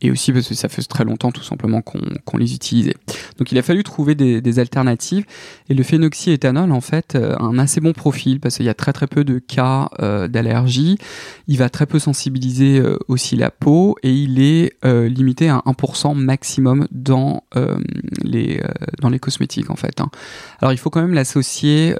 Et 0.00 0.10
aussi 0.10 0.32
parce 0.32 0.48
que 0.48 0.54
ça 0.54 0.68
fait 0.68 0.82
très 0.82 1.04
longtemps 1.04 1.32
tout 1.32 1.42
simplement 1.42 1.82
qu'on 1.82 2.36
les 2.36 2.54
utilisait. 2.54 2.94
Donc 3.38 3.52
il 3.52 3.58
a 3.58 3.62
fallu 3.62 3.82
trouver 3.82 4.14
des, 4.14 4.58
alternatives 4.58 5.24
et 5.68 5.74
le 5.74 5.82
phénoxyéthanol 5.82 6.72
en 6.72 6.80
fait 6.80 7.14
a 7.16 7.42
un 7.42 7.58
assez 7.58 7.80
bon 7.80 7.92
profil 7.92 8.40
parce 8.40 8.56
qu'il 8.56 8.66
y 8.66 8.70
a 8.70 8.74
très 8.74 8.92
très 8.92 9.06
peu 9.06 9.24
de 9.24 9.38
cas 9.38 9.88
d'allergie, 10.28 10.98
il 11.46 11.58
va 11.58 11.68
très 11.68 11.86
peu 11.86 11.98
sensibiliser 11.98 12.82
aussi 13.08 13.36
la 13.36 13.50
peau 13.50 13.96
et 14.02 14.12
il 14.12 14.40
est 14.40 14.72
limité 14.84 15.48
à 15.48 15.62
1% 15.66 16.14
maximum 16.14 16.88
dans 16.90 17.44
les 18.22 18.62
dans 19.00 19.10
les 19.10 19.18
cosmétiques 19.18 19.70
en 19.70 19.76
fait. 19.76 20.00
Hein. 20.00 20.10
Alors 20.60 20.72
il 20.72 20.78
faut 20.78 20.90
quand 20.90 21.02
même 21.02 21.14
l'associer 21.14 21.94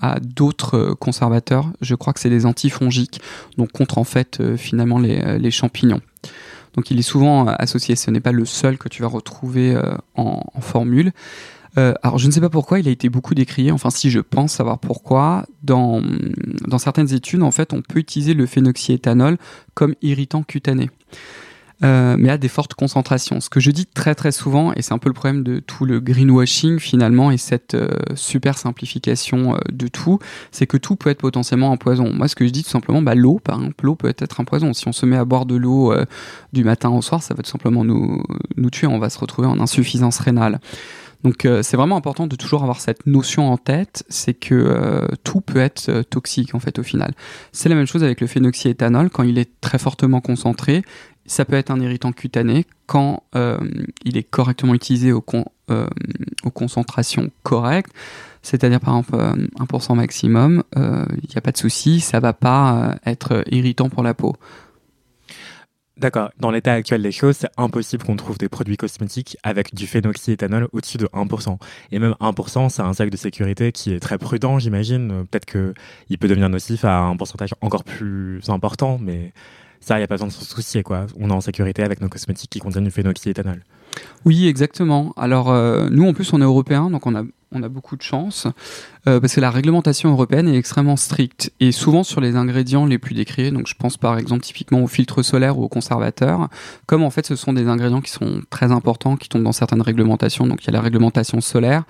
à 0.00 0.18
d'autres 0.20 0.94
conservateurs, 0.98 1.72
je 1.80 1.94
crois 1.94 2.12
que 2.12 2.20
c'est 2.20 2.30
des 2.30 2.46
antifongiques 2.46 3.20
donc 3.58 3.72
contre 3.72 3.98
en 3.98 4.04
fait 4.04 4.56
finalement 4.56 4.98
les 4.98 5.50
champignons. 5.50 6.00
Donc 6.74 6.90
il 6.90 6.98
est 6.98 7.02
souvent 7.02 7.48
euh, 7.48 7.52
associé, 7.58 7.96
ce 7.96 8.10
n'est 8.10 8.20
pas 8.20 8.32
le 8.32 8.44
seul 8.44 8.78
que 8.78 8.88
tu 8.88 9.02
vas 9.02 9.08
retrouver 9.08 9.74
euh, 9.74 9.94
en, 10.14 10.42
formule. 10.60 11.12
Euh, 11.78 11.94
alors 12.02 12.18
je 12.18 12.26
ne 12.26 12.32
sais 12.32 12.40
pas 12.40 12.50
pourquoi 12.50 12.78
il 12.80 12.88
a 12.88 12.90
été 12.90 13.08
beaucoup 13.08 13.34
décrié, 13.34 13.72
enfin 13.72 13.90
si 13.90 14.10
je 14.10 14.20
pense 14.20 14.52
savoir 14.52 14.78
pourquoi, 14.78 15.46
dans, 15.62 16.02
dans 16.66 16.78
certaines 16.78 17.14
études 17.14 17.42
en 17.42 17.50
fait 17.50 17.72
on 17.72 17.80
peut 17.80 17.98
utiliser 17.98 18.34
le 18.34 18.44
phénoxyéthanol 18.44 19.38
comme 19.74 19.94
irritant 20.02 20.42
cutané. 20.42 20.90
Euh, 21.84 22.16
mais 22.18 22.30
à 22.30 22.38
des 22.38 22.48
fortes 22.48 22.74
concentrations. 22.74 23.40
Ce 23.40 23.50
que 23.50 23.58
je 23.58 23.70
dis 23.72 23.86
très 23.86 24.14
très 24.14 24.30
souvent, 24.30 24.72
et 24.74 24.82
c'est 24.82 24.92
un 24.92 24.98
peu 24.98 25.08
le 25.08 25.14
problème 25.14 25.42
de 25.42 25.58
tout 25.58 25.84
le 25.84 25.98
greenwashing 25.98 26.78
finalement, 26.78 27.30
et 27.32 27.38
cette 27.38 27.74
euh, 27.74 27.88
super 28.14 28.56
simplification 28.56 29.54
euh, 29.54 29.58
de 29.72 29.88
tout, 29.88 30.20
c'est 30.52 30.66
que 30.66 30.76
tout 30.76 30.94
peut 30.94 31.10
être 31.10 31.18
potentiellement 31.18 31.72
un 31.72 31.76
poison. 31.76 32.12
Moi, 32.12 32.28
ce 32.28 32.36
que 32.36 32.46
je 32.46 32.50
dis 32.50 32.62
tout 32.62 32.70
simplement, 32.70 33.02
bah, 33.02 33.16
l'eau, 33.16 33.40
par 33.42 33.58
exemple, 33.58 33.84
l'eau 33.84 33.96
peut 33.96 34.14
être 34.16 34.40
un 34.40 34.44
poison. 34.44 34.72
Si 34.72 34.86
on 34.86 34.92
se 34.92 35.06
met 35.06 35.16
à 35.16 35.24
boire 35.24 35.44
de 35.44 35.56
l'eau 35.56 35.92
du 36.52 36.62
matin 36.62 36.90
au 36.90 37.02
soir, 37.02 37.22
ça 37.22 37.34
va 37.34 37.42
tout 37.42 37.50
simplement 37.50 37.84
nous, 37.84 38.22
nous 38.56 38.70
tuer, 38.70 38.86
on 38.86 38.98
va 38.98 39.10
se 39.10 39.18
retrouver 39.18 39.48
en 39.48 39.58
insuffisance 39.58 40.18
rénale. 40.18 40.60
Donc 41.24 41.46
c'est 41.62 41.76
vraiment 41.76 41.96
important 41.96 42.26
de 42.26 42.34
toujours 42.34 42.62
avoir 42.62 42.80
cette 42.80 43.06
notion 43.06 43.52
en 43.52 43.56
tête, 43.56 44.04
c'est 44.08 44.34
que 44.34 45.06
tout 45.22 45.40
peut 45.40 45.60
être 45.60 46.02
toxique 46.02 46.54
en 46.54 46.58
fait 46.58 46.80
au 46.80 46.82
final. 46.82 47.14
C'est 47.52 47.68
la 47.68 47.76
même 47.76 47.86
chose 47.86 48.02
avec 48.02 48.20
le 48.20 48.26
phénoxyéthanol, 48.26 49.08
quand 49.08 49.22
il 49.22 49.38
est 49.38 49.50
très 49.60 49.78
fortement 49.78 50.20
concentré, 50.20 50.82
ça 51.26 51.44
peut 51.44 51.54
être 51.54 51.70
un 51.70 51.80
irritant 51.80 52.12
cutané 52.12 52.66
quand 52.86 53.22
euh, 53.34 53.58
il 54.04 54.16
est 54.16 54.22
correctement 54.22 54.74
utilisé 54.74 55.10
euh, 55.10 55.86
aux 56.44 56.50
concentrations 56.50 57.30
correctes, 57.42 57.92
c'est-à-dire 58.42 58.80
par 58.80 58.98
exemple 58.98 59.16
1% 59.16 59.92
euh, 59.92 59.94
maximum, 59.94 60.62
il 60.76 61.28
n'y 61.28 61.36
a 61.36 61.40
pas 61.40 61.52
de 61.52 61.56
souci, 61.56 62.00
ça 62.00 62.20
va 62.20 62.32
pas 62.32 62.96
être 63.06 63.44
irritant 63.50 63.88
pour 63.88 64.02
la 64.02 64.14
peau. 64.14 64.34
D'accord. 65.98 66.30
Dans 66.38 66.50
l'état 66.50 66.72
actuel 66.72 67.00
des 67.02 67.12
choses, 67.12 67.36
c'est 67.36 67.50
impossible 67.56 68.02
qu'on 68.02 68.16
trouve 68.16 68.36
des 68.36 68.48
produits 68.48 68.76
cosmétiques 68.76 69.36
avec 69.44 69.72
du 69.72 69.86
phénoxyéthanol 69.86 70.68
au-dessus 70.72 70.98
de 70.98 71.06
1%. 71.06 71.58
Et 71.92 71.98
même 72.00 72.16
1%, 72.20 72.70
c'est 72.70 72.82
un 72.82 72.92
sac 72.92 73.08
de 73.08 73.16
sécurité 73.16 73.70
qui 73.70 73.92
est 73.92 74.00
très 74.00 74.18
prudent, 74.18 74.58
j'imagine. 74.58 75.26
Peut-être 75.30 75.44
qu'il 75.44 76.18
peut 76.18 76.26
devenir 76.28 76.48
nocif 76.48 76.84
à 76.84 77.02
un 77.02 77.16
pourcentage 77.16 77.54
encore 77.60 77.84
plus 77.84 78.40
important, 78.48 78.98
mais 79.00 79.32
ça, 79.82 79.96
il 79.96 80.00
n'y 80.00 80.04
a 80.04 80.06
pas 80.06 80.14
besoin 80.14 80.28
de 80.28 80.32
se 80.32 80.44
soucier. 80.44 80.82
Quoi. 80.82 81.06
On 81.18 81.28
est 81.28 81.32
en 81.32 81.40
sécurité 81.40 81.82
avec 81.82 82.00
nos 82.00 82.08
cosmétiques 82.08 82.50
qui 82.50 82.60
contiennent 82.60 82.84
du 82.84 82.90
phénoxyéthanol. 82.90 83.62
Oui, 84.24 84.46
exactement. 84.46 85.12
Alors, 85.16 85.50
euh, 85.50 85.88
nous, 85.90 86.08
en 86.08 86.14
plus, 86.14 86.32
on 86.32 86.40
est 86.40 86.44
européens, 86.44 86.88
donc 86.88 87.04
on 87.06 87.14
a, 87.16 87.24
on 87.50 87.62
a 87.62 87.68
beaucoup 87.68 87.96
de 87.96 88.02
chance, 88.02 88.46
euh, 89.08 89.20
parce 89.20 89.34
que 89.34 89.40
la 89.40 89.50
réglementation 89.50 90.10
européenne 90.10 90.48
est 90.48 90.56
extrêmement 90.56 90.96
stricte, 90.96 91.52
et 91.60 91.72
souvent 91.72 92.04
sur 92.04 92.20
les 92.20 92.36
ingrédients 92.36 92.86
les 92.86 92.98
plus 92.98 93.14
décriés, 93.14 93.50
donc 93.50 93.66
je 93.66 93.74
pense 93.74 93.96
par 93.96 94.18
exemple 94.18 94.42
typiquement 94.42 94.82
au 94.82 94.86
filtre 94.86 95.22
solaire 95.22 95.58
ou 95.58 95.64
au 95.64 95.68
conservateur, 95.68 96.48
comme 96.86 97.02
en 97.02 97.10
fait 97.10 97.26
ce 97.26 97.36
sont 97.36 97.52
des 97.52 97.66
ingrédients 97.66 98.00
qui 98.00 98.12
sont 98.12 98.42
très 98.48 98.72
importants, 98.72 99.16
qui 99.16 99.28
tombent 99.28 99.42
dans 99.42 99.52
certaines 99.52 99.82
réglementations, 99.82 100.46
donc 100.46 100.62
il 100.62 100.68
y 100.68 100.70
a 100.70 100.72
la 100.72 100.80
réglementation 100.80 101.40
solaire, 101.40 101.82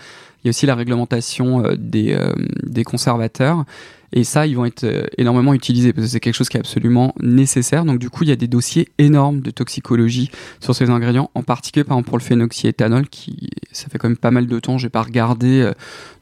il 0.43 0.47
y 0.47 0.49
a 0.49 0.51
aussi 0.51 0.67
la 0.67 0.75
réglementation 0.75 1.65
euh, 1.65 1.77
des, 1.77 2.19
des 2.63 2.85
conservateurs, 2.85 3.65
et 4.13 4.25
ça, 4.25 4.47
ils 4.47 4.57
vont 4.57 4.67
être 4.67 4.85
euh, 4.85 5.07
énormément 5.17 5.55
utilisés 5.55 5.93
parce 5.93 6.07
que 6.07 6.11
c'est 6.11 6.21
quelque 6.21 6.35
chose 6.35 6.51
qui 6.51 6.59
est 6.59 6.61
absolument 6.61 7.15
nécessaire. 7.21 7.85
Donc 7.85 7.99
du 7.99 8.11
coup, 8.11 8.25
il 8.25 8.29
y 8.29 8.33
a 8.33 8.37
des 8.37 8.47
dossiers 8.47 8.89
énormes 8.99 9.41
de 9.41 9.51
toxicologie 9.51 10.31
sur 10.61 10.75
ces 10.75 10.91
ingrédients, 10.91 11.31
en 11.35 11.43
particulier 11.43 11.85
par 11.85 11.97
exemple 11.97 12.11
pour 12.11 12.19
le 12.19 12.23
phénoxyéthanol, 12.23 13.09
qui 13.09 13.51
ça 13.73 13.89
fait 13.89 13.99
quand 13.99 14.09
même 14.09 14.19
pas 14.19 14.31
mal 14.31 14.47
de 14.47 14.61
temps. 14.61 14.77
J'ai 14.77 14.91
pas 14.91 15.03
regardé 15.03 15.63
euh, 15.63 15.73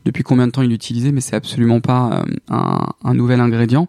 depuis 0.04 0.22
combien 0.22 0.46
de 0.46 0.52
temps 0.52 0.62
il 0.62 0.70
est 0.70 0.76
utilisé, 0.76 1.10
mais 1.10 1.20
c'est 1.20 1.36
absolument 1.36 1.80
pas 1.80 2.22
euh, 2.22 2.34
un, 2.48 2.86
un, 3.02 3.14
nouvel 3.14 3.40
ingrédient. 3.40 3.88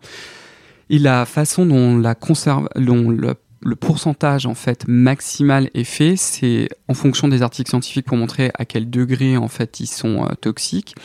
Et 0.89 0.97
la 0.97 1.25
façon 1.25 1.65
dont 1.65 1.97
la 1.97 2.15
conserve, 2.15 2.67
dont 2.75 3.09
le 3.09 3.35
le 3.61 3.75
pourcentage 3.75 4.45
en 4.45 4.55
fait 4.55 4.87
maximal 4.87 5.69
est 5.73 5.83
fait, 5.83 6.15
c'est 6.15 6.69
en 6.87 6.93
fonction 6.93 7.27
des 7.27 7.43
articles 7.43 7.69
scientifiques 7.69 8.05
pour 8.05 8.17
montrer 8.17 8.51
à 8.57 8.65
quel 8.65 8.89
degré 8.89 9.37
en 9.37 9.47
fait 9.47 9.79
ils 9.79 9.87
sont 9.87 10.25
euh, 10.25 10.33
toxiques, 10.39 10.95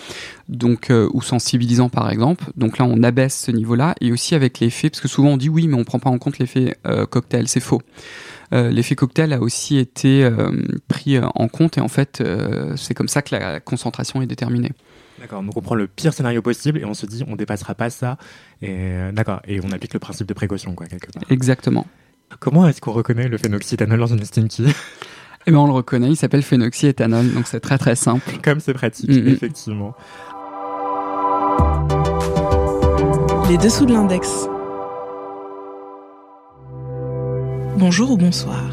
donc 0.48 0.90
euh, 0.90 1.08
ou 1.12 1.20
sensibilisants 1.20 1.90
par 1.90 2.10
exemple. 2.10 2.44
Donc 2.56 2.78
là 2.78 2.86
on 2.86 3.02
abaisse 3.02 3.38
ce 3.38 3.50
niveau-là 3.50 3.94
et 4.00 4.10
aussi 4.10 4.34
avec 4.34 4.58
l'effet 4.60 4.88
parce 4.88 5.00
que 5.00 5.08
souvent 5.08 5.30
on 5.30 5.36
dit 5.36 5.50
oui 5.50 5.68
mais 5.68 5.76
on 5.76 5.84
prend 5.84 5.98
pas 5.98 6.08
en 6.08 6.18
compte 6.18 6.38
l'effet 6.38 6.76
euh, 6.86 7.04
cocktail, 7.04 7.46
c'est 7.46 7.60
faux. 7.60 7.82
l'effet 8.52 8.94
cocktail 8.94 9.32
a 9.32 9.40
aussi 9.40 9.76
été 9.76 10.28
pris 10.88 11.18
en 11.18 11.48
compte 11.48 11.78
et 11.78 11.80
en 11.80 11.88
fait 11.88 12.22
c'est 12.76 12.94
comme 12.94 13.08
ça 13.08 13.20
que 13.20 13.34
la 13.34 13.60
concentration 13.60 14.22
est 14.22 14.26
déterminée. 14.26 14.70
D'accord, 15.18 15.42
donc 15.42 15.56
on 15.56 15.62
prend 15.62 15.74
le 15.74 15.86
pire 15.86 16.12
scénario 16.12 16.42
possible 16.42 16.78
et 16.78 16.84
on 16.84 16.94
se 16.94 17.06
dit 17.06 17.24
on 17.26 17.36
dépassera 17.36 17.74
pas 17.74 17.90
ça 17.90 18.18
et 18.62 19.10
d'accord 19.12 19.40
et 19.46 19.60
on 19.64 19.72
applique 19.72 19.94
le 19.94 20.00
principe 20.00 20.26
de 20.26 20.34
précaution 20.34 20.74
quoi 20.74 20.86
quelque 20.86 21.10
part. 21.10 21.24
Exactement. 21.28 21.86
Comment 22.40 22.66
est-ce 22.68 22.80
qu'on 22.80 22.92
reconnaît 22.92 23.28
le 23.28 23.38
phénoxyéthanol 23.38 23.98
dans 23.98 24.06
une 24.06 24.24
stinky? 24.24 24.66
Eh 25.46 25.52
bien, 25.52 25.60
on 25.60 25.66
le 25.66 25.72
reconnaît, 25.72 26.08
il 26.08 26.16
s'appelle 26.16 26.42
phénoxyéthanol, 26.42 27.32
donc 27.32 27.46
c'est 27.46 27.60
très 27.60 27.78
très 27.78 27.94
simple. 27.94 28.28
Comme 28.42 28.58
c'est 28.58 28.74
pratique, 28.74 29.10
mm-hmm. 29.10 29.28
effectivement. 29.28 29.94
Les 33.48 33.56
dessous 33.56 33.86
de 33.86 33.92
l'index. 33.92 34.48
Bonjour 37.78 38.10
ou 38.10 38.16
bonsoir. 38.16 38.72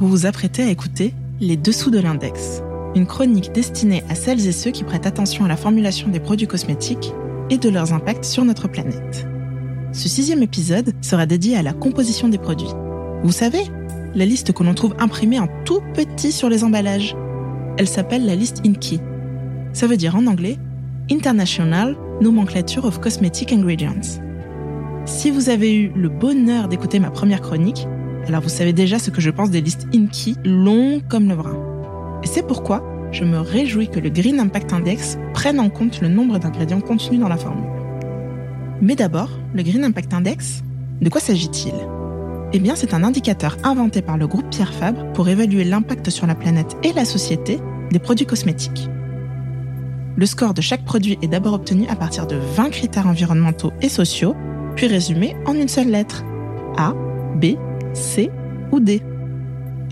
Vous 0.00 0.08
vous 0.08 0.26
apprêtez 0.26 0.64
à 0.64 0.70
écouter 0.70 1.14
Les 1.38 1.56
dessous 1.56 1.92
de 1.92 2.00
l'index, 2.00 2.62
une 2.96 3.06
chronique 3.06 3.52
destinée 3.52 4.02
à 4.08 4.16
celles 4.16 4.44
et 4.48 4.52
ceux 4.52 4.72
qui 4.72 4.82
prêtent 4.82 5.06
attention 5.06 5.44
à 5.44 5.48
la 5.48 5.56
formulation 5.56 6.08
des 6.08 6.18
produits 6.18 6.48
cosmétiques 6.48 7.12
et 7.48 7.58
de 7.58 7.68
leurs 7.68 7.92
impacts 7.92 8.24
sur 8.24 8.44
notre 8.44 8.66
planète. 8.66 9.24
Ce 9.92 10.08
sixième 10.08 10.42
épisode 10.42 10.92
sera 11.00 11.26
dédié 11.26 11.56
à 11.56 11.62
la 11.62 11.72
composition 11.72 12.28
des 12.28 12.38
produits 12.38 12.66
vous 13.24 13.32
savez, 13.32 13.62
la 14.14 14.24
liste 14.24 14.52
que 14.52 14.62
l'on 14.62 14.74
trouve 14.74 14.94
imprimée 14.98 15.40
en 15.40 15.48
tout 15.64 15.80
petit 15.94 16.30
sur 16.30 16.48
les 16.48 16.62
emballages. 16.62 17.16
Elle 17.76 17.88
s'appelle 17.88 18.24
la 18.24 18.36
liste 18.36 18.62
INCI. 18.64 19.00
Ça 19.72 19.86
veut 19.86 19.96
dire 19.96 20.16
en 20.16 20.26
anglais 20.26 20.56
International 21.10 21.96
Nomenclature 22.20 22.84
of 22.84 23.00
Cosmetic 23.00 23.52
Ingredients. 23.52 24.20
Si 25.04 25.30
vous 25.30 25.48
avez 25.48 25.74
eu 25.74 25.92
le 25.94 26.08
bonheur 26.08 26.68
d'écouter 26.68 27.00
ma 27.00 27.10
première 27.10 27.40
chronique, 27.40 27.88
alors 28.26 28.42
vous 28.42 28.48
savez 28.48 28.72
déjà 28.72 28.98
ce 28.98 29.10
que 29.10 29.20
je 29.20 29.30
pense 29.30 29.50
des 29.50 29.60
listes 29.60 29.88
INCI 29.94 30.36
longues 30.44 31.02
comme 31.08 31.28
le 31.28 31.34
bras. 31.34 31.56
Et 32.22 32.26
c'est 32.26 32.46
pourquoi 32.46 32.84
je 33.10 33.24
me 33.24 33.38
réjouis 33.38 33.88
que 33.88 34.00
le 34.00 34.10
Green 34.10 34.38
Impact 34.38 34.72
Index 34.72 35.18
prenne 35.32 35.58
en 35.58 35.70
compte 35.70 36.00
le 36.00 36.08
nombre 36.08 36.38
d'ingrédients 36.38 36.80
contenus 36.80 37.20
dans 37.20 37.28
la 37.28 37.38
formule. 37.38 37.64
Mais 38.80 38.94
d'abord, 38.94 39.30
le 39.54 39.62
Green 39.62 39.82
Impact 39.82 40.12
Index, 40.14 40.62
de 41.00 41.08
quoi 41.08 41.20
s'agit-il? 41.20 41.72
Eh 42.52 42.58
bien, 42.58 42.74
c'est 42.76 42.94
un 42.94 43.04
indicateur 43.04 43.56
inventé 43.62 44.00
par 44.00 44.16
le 44.16 44.26
groupe 44.26 44.48
Pierre 44.50 44.72
Fabre 44.72 45.12
pour 45.12 45.28
évaluer 45.28 45.64
l'impact 45.64 46.08
sur 46.10 46.26
la 46.26 46.34
planète 46.34 46.76
et 46.82 46.92
la 46.92 47.04
société 47.04 47.58
des 47.90 47.98
produits 47.98 48.26
cosmétiques. 48.26 48.88
Le 50.16 50.26
score 50.26 50.54
de 50.54 50.62
chaque 50.62 50.84
produit 50.84 51.18
est 51.22 51.28
d'abord 51.28 51.52
obtenu 51.52 51.86
à 51.88 51.94
partir 51.94 52.26
de 52.26 52.36
20 52.36 52.70
critères 52.70 53.06
environnementaux 53.06 53.72
et 53.82 53.88
sociaux, 53.88 54.34
puis 54.76 54.86
résumé 54.86 55.36
en 55.46 55.54
une 55.54 55.68
seule 55.68 55.88
lettre 55.88 56.24
A, 56.76 56.94
B, 57.36 57.56
C 57.92 58.30
ou 58.72 58.80
D. 58.80 59.02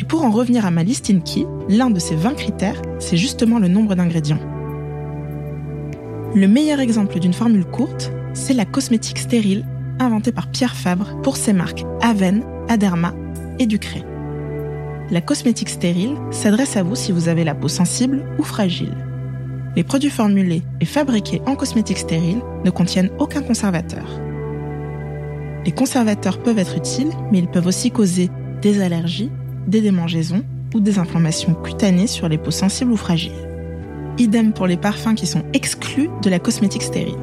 Et 0.00 0.04
pour 0.04 0.24
en 0.24 0.30
revenir 0.30 0.64
à 0.66 0.70
ma 0.70 0.82
liste 0.82 1.10
INKI, 1.10 1.46
l'un 1.68 1.90
de 1.90 1.98
ces 1.98 2.16
20 2.16 2.34
critères, 2.34 2.80
c'est 2.98 3.16
justement 3.16 3.58
le 3.58 3.68
nombre 3.68 3.94
d'ingrédients. 3.94 4.40
Le 6.34 6.48
meilleur 6.48 6.80
exemple 6.80 7.18
d'une 7.18 7.32
formule 7.32 7.64
courte, 7.64 8.12
c'est 8.34 8.54
la 8.54 8.64
cosmétique 8.64 9.18
stérile 9.18 9.64
inventé 9.98 10.32
par 10.32 10.48
Pierre 10.48 10.76
Fabre 10.76 11.20
pour 11.22 11.36
ses 11.36 11.52
marques 11.52 11.84
Aven, 12.02 12.42
Aderma 12.68 13.14
et 13.58 13.66
Ducré. 13.66 14.02
La 15.10 15.20
cosmétique 15.20 15.68
stérile 15.68 16.16
s'adresse 16.30 16.76
à 16.76 16.82
vous 16.82 16.96
si 16.96 17.12
vous 17.12 17.28
avez 17.28 17.44
la 17.44 17.54
peau 17.54 17.68
sensible 17.68 18.24
ou 18.38 18.42
fragile. 18.42 18.94
Les 19.76 19.84
produits 19.84 20.10
formulés 20.10 20.62
et 20.80 20.84
fabriqués 20.84 21.42
en 21.46 21.54
cosmétique 21.54 21.98
stérile 21.98 22.40
ne 22.64 22.70
contiennent 22.70 23.10
aucun 23.18 23.42
conservateur. 23.42 24.20
Les 25.64 25.72
conservateurs 25.72 26.42
peuvent 26.42 26.58
être 26.58 26.76
utiles, 26.76 27.10
mais 27.30 27.38
ils 27.38 27.48
peuvent 27.48 27.66
aussi 27.66 27.90
causer 27.90 28.30
des 28.62 28.82
allergies, 28.82 29.30
des 29.66 29.80
démangeaisons 29.80 30.42
ou 30.74 30.80
des 30.80 30.98
inflammations 30.98 31.54
cutanées 31.54 32.06
sur 32.06 32.28
les 32.28 32.38
peaux 32.38 32.50
sensibles 32.50 32.92
ou 32.92 32.96
fragiles. 32.96 33.32
Idem 34.18 34.52
pour 34.52 34.66
les 34.66 34.76
parfums 34.76 35.14
qui 35.14 35.26
sont 35.26 35.44
exclus 35.52 36.08
de 36.22 36.30
la 36.30 36.38
cosmétique 36.38 36.82
stérile. 36.82 37.14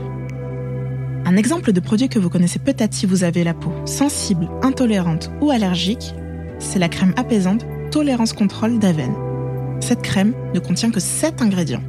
Un 1.26 1.38
exemple 1.38 1.72
de 1.72 1.80
produit 1.80 2.10
que 2.10 2.20
vous 2.20 2.30
connaissez 2.30 2.60
peut-être 2.60 2.94
si 2.94 3.06
vous 3.06 3.24
avez 3.24 3.46
la 3.46 3.54
peau 3.54 3.72
sensible, 3.86 4.50
intolérante 4.62 5.32
ou 5.42 5.52
allergique, 5.52 6.14
c'est 6.60 6.80
la 6.80 6.90
crème 6.90 7.14
apaisante 7.16 7.66
tolérance 7.92 8.34
contrôle 8.34 8.78
d'Aven. 8.78 9.14
Cette 9.80 10.02
crème 10.02 10.34
ne 10.54 10.60
contient 10.60 10.92
que 10.92 11.00
7 11.00 11.42
ingrédients. 11.42 11.84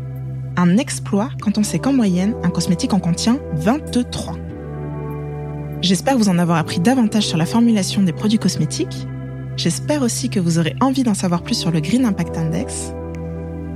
Un 0.57 0.77
exploit 0.77 1.31
quand 1.41 1.59
on 1.59 1.65
sait 1.65 1.81
qu'en 1.81 1.93
moyenne, 1.93 2.35
un 2.45 2.51
cosmétique 2.51 2.93
en 2.93 3.01
contient 3.01 3.39
23. 3.55 4.37
J'espère 5.81 6.17
vous 6.17 6.29
en 6.29 6.39
avoir 6.39 6.59
appris 6.59 6.79
davantage 6.79 7.27
sur 7.27 7.37
la 7.37 7.47
formulation 7.47 8.03
des 8.03 8.13
produits 8.13 8.39
cosmétiques. 8.39 9.09
J'espère 9.57 10.03
aussi 10.03 10.31
que 10.31 10.39
vous 10.39 10.59
aurez 10.59 10.77
envie 10.81 11.03
d'en 11.03 11.15
savoir 11.15 11.43
plus 11.43 11.57
sur 11.57 11.73
le 11.73 11.81
Green 11.81 12.05
Impact 12.05 12.39
Index. 12.39 12.93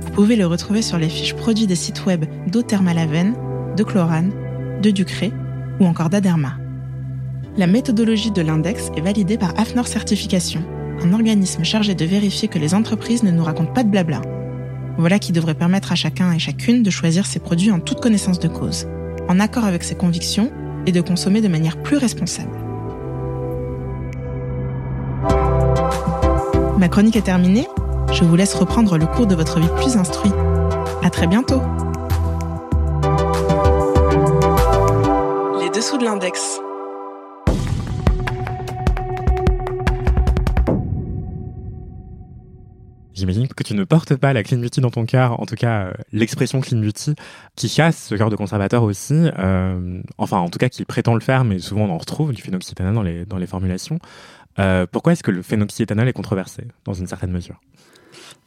Vous 0.01 0.11
pouvez 0.11 0.37
le 0.37 0.47
retrouver 0.47 0.81
sur 0.81 0.97
les 0.97 1.09
fiches 1.09 1.35
produits 1.35 1.67
des 1.67 1.75
sites 1.75 2.05
web 2.05 2.25
d'Eau 2.47 2.61
de 2.61 3.83
Chlorane, 3.83 4.31
de 4.81 4.91
Ducré 4.91 5.33
ou 5.79 5.85
encore 5.85 6.09
d'Aderma. 6.09 6.53
La 7.57 7.67
méthodologie 7.67 8.31
de 8.31 8.41
l'index 8.41 8.91
est 8.95 9.01
validée 9.01 9.37
par 9.37 9.57
AFNOR 9.59 9.87
Certification, 9.87 10.63
un 11.03 11.13
organisme 11.13 11.63
chargé 11.63 11.95
de 11.95 12.05
vérifier 12.05 12.47
que 12.47 12.59
les 12.59 12.73
entreprises 12.73 13.23
ne 13.23 13.31
nous 13.31 13.43
racontent 13.43 13.73
pas 13.73 13.83
de 13.83 13.89
blabla. 13.89 14.21
Voilà 14.97 15.19
qui 15.19 15.31
devrait 15.31 15.55
permettre 15.55 15.91
à 15.91 15.95
chacun 15.95 16.31
et 16.33 16.39
chacune 16.39 16.83
de 16.83 16.89
choisir 16.89 17.25
ses 17.25 17.39
produits 17.39 17.71
en 17.71 17.79
toute 17.79 18.01
connaissance 18.01 18.39
de 18.39 18.47
cause, 18.47 18.87
en 19.27 19.39
accord 19.39 19.65
avec 19.65 19.83
ses 19.83 19.95
convictions 19.95 20.51
et 20.85 20.91
de 20.91 21.01
consommer 21.01 21.41
de 21.41 21.47
manière 21.47 21.81
plus 21.81 21.97
responsable. 21.97 22.51
Ma 26.77 26.87
chronique 26.87 27.17
est 27.17 27.23
terminée. 27.23 27.67
Je 28.13 28.23
vous 28.23 28.35
laisse 28.37 28.53
reprendre 28.53 28.97
le 28.97 29.05
cours 29.05 29.27
de 29.27 29.35
votre 29.35 29.59
vie 29.59 29.67
plus 29.81 29.97
instruit. 29.97 30.31
À 31.03 31.09
très 31.09 31.27
bientôt. 31.27 31.61
Dessous 35.89 35.97
de 35.97 36.03
l'index. 36.03 36.59
J'imagine 43.13 43.47
que 43.47 43.63
tu 43.63 43.73
ne 43.73 43.83
portes 43.83 44.15
pas 44.15 44.31
la 44.33 44.43
clean 44.43 44.59
beauty 44.59 44.81
dans 44.81 44.91
ton 44.91 45.05
cœur, 45.05 45.39
en 45.41 45.45
tout 45.45 45.55
cas 45.55 45.87
euh, 45.87 45.93
l'expression 46.13 46.61
clean 46.61 46.79
beauty, 46.79 47.15
qui 47.55 47.69
chasse 47.69 48.07
ce 48.09 48.15
cœur 48.15 48.29
de 48.29 48.35
conservateur 48.35 48.83
aussi, 48.83 49.13
euh, 49.39 50.01
enfin 50.17 50.37
en 50.37 50.49
tout 50.49 50.59
cas 50.59 50.69
qui 50.69 50.85
prétend 50.85 51.15
le 51.15 51.21
faire, 51.21 51.43
mais 51.43 51.59
souvent 51.59 51.85
on 51.85 51.89
en 51.89 51.97
retrouve 51.97 52.33
du 52.33 52.41
phénoxyéthanol 52.41 52.93
dans 52.93 53.03
les, 53.03 53.25
dans 53.25 53.37
les 53.37 53.47
formulations. 53.47 53.97
Euh, 54.59 54.85
pourquoi 54.89 55.13
est-ce 55.13 55.23
que 55.23 55.31
le 55.31 55.41
phénoxyéthanol 55.41 56.07
est 56.07 56.13
controversé 56.13 56.65
dans 56.85 56.93
une 56.93 57.07
certaine 57.07 57.31
mesure? 57.31 57.59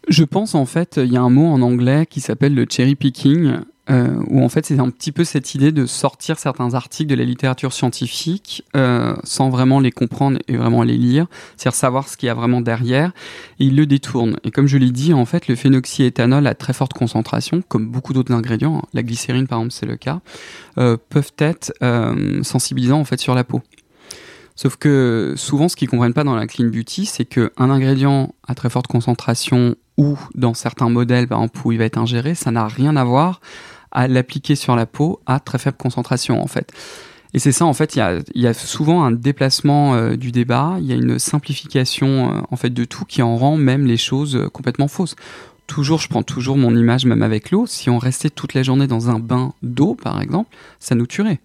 Je 0.08 0.24
pense 0.24 0.54
en 0.54 0.66
fait, 0.66 0.96
il 0.96 1.12
y 1.12 1.16
a 1.16 1.22
un 1.22 1.30
mot 1.30 1.46
en 1.46 1.60
anglais 1.60 2.06
qui 2.06 2.20
s'appelle 2.20 2.54
le 2.54 2.66
cherry 2.68 2.94
picking, 2.94 3.58
euh, 3.90 4.22
où 4.28 4.42
en 4.42 4.48
fait 4.48 4.64
c'est 4.66 4.78
un 4.78 4.90
petit 4.90 5.10
peu 5.10 5.24
cette 5.24 5.56
idée 5.56 5.72
de 5.72 5.86
sortir 5.86 6.38
certains 6.38 6.74
articles 6.74 7.10
de 7.10 7.16
la 7.16 7.24
littérature 7.24 7.72
scientifique 7.72 8.62
euh, 8.76 9.16
sans 9.24 9.50
vraiment 9.50 9.80
les 9.80 9.90
comprendre 9.90 10.38
et 10.46 10.56
vraiment 10.56 10.84
les 10.84 10.96
lire, 10.96 11.26
c'est-à-dire 11.56 11.76
savoir 11.76 12.08
ce 12.08 12.16
qu'il 12.16 12.28
y 12.28 12.30
a 12.30 12.34
vraiment 12.34 12.60
derrière, 12.60 13.12
et 13.58 13.64
il 13.64 13.76
le 13.76 13.86
détourne. 13.86 14.36
Et 14.44 14.50
comme 14.52 14.68
je 14.68 14.78
l'ai 14.78 14.90
dit, 14.90 15.12
en 15.12 15.24
fait, 15.24 15.48
le 15.48 15.56
phénoxyéthanol 15.56 16.46
à 16.46 16.54
très 16.54 16.72
forte 16.72 16.92
concentration, 16.92 17.62
comme 17.66 17.90
beaucoup 17.90 18.12
d'autres 18.12 18.32
ingrédients, 18.32 18.78
hein, 18.78 18.88
la 18.94 19.02
glycérine 19.02 19.48
par 19.48 19.58
exemple 19.58 19.72
c'est 19.72 19.86
le 19.86 19.96
cas, 19.96 20.20
euh, 20.78 20.96
peuvent 21.08 21.32
être 21.38 21.72
euh, 21.82 22.42
sensibilisants 22.44 23.00
en 23.00 23.04
fait 23.04 23.20
sur 23.20 23.34
la 23.34 23.42
peau. 23.44 23.62
Sauf 24.54 24.76
que 24.76 25.34
souvent, 25.36 25.68
ce 25.68 25.76
qu'ils 25.76 25.88
comprennent 25.88 26.12
pas 26.12 26.24
dans 26.24 26.36
la 26.36 26.46
clean 26.46 26.68
beauty, 26.68 27.06
c'est 27.06 27.24
qu'un 27.24 27.50
ingrédient 27.56 28.34
à 28.46 28.54
très 28.54 28.68
forte 28.70 28.86
concentration 28.86 29.74
ou 29.96 30.18
dans 30.34 30.54
certains 30.54 30.88
modèles, 30.88 31.26
par 31.26 31.38
exemple, 31.38 31.60
où 31.64 31.72
il 31.72 31.78
va 31.78 31.84
être 31.84 31.98
ingéré, 31.98 32.34
ça 32.34 32.50
n'a 32.50 32.66
rien 32.68 32.96
à 32.96 33.04
voir 33.04 33.40
à 33.92 34.08
l'appliquer 34.08 34.56
sur 34.56 34.74
la 34.74 34.86
peau 34.86 35.20
à 35.26 35.38
très 35.40 35.58
faible 35.58 35.76
concentration 35.76 36.42
en 36.42 36.46
fait. 36.46 36.72
Et 37.34 37.38
c'est 37.38 37.52
ça 37.52 37.64
en 37.64 37.72
fait, 37.72 37.96
il 37.96 38.22
y 38.34 38.46
a, 38.46 38.54
souvent 38.54 39.04
un 39.04 39.12
déplacement 39.12 39.94
euh, 39.94 40.16
du 40.16 40.32
débat, 40.32 40.76
il 40.80 40.86
y 40.86 40.92
a 40.92 40.96
une 40.96 41.18
simplification 41.18 42.30
euh, 42.30 42.40
en 42.50 42.56
fait 42.56 42.70
de 42.70 42.84
tout 42.84 43.04
qui 43.06 43.22
en 43.22 43.36
rend 43.36 43.56
même 43.56 43.86
les 43.86 43.96
choses 43.96 44.36
euh, 44.36 44.48
complètement 44.48 44.88
fausses. 44.88 45.16
Toujours, 45.66 45.98
je 45.98 46.08
prends 46.08 46.22
toujours 46.22 46.58
mon 46.58 46.76
image 46.76 47.06
même 47.06 47.22
avec 47.22 47.50
l'eau. 47.50 47.66
Si 47.66 47.88
on 47.88 47.96
restait 47.96 48.28
toute 48.28 48.52
la 48.52 48.62
journée 48.62 48.86
dans 48.86 49.08
un 49.08 49.18
bain 49.18 49.54
d'eau, 49.62 49.94
par 49.94 50.20
exemple, 50.20 50.54
ça 50.78 50.94
nous 50.94 51.06
tuerait. 51.06 51.40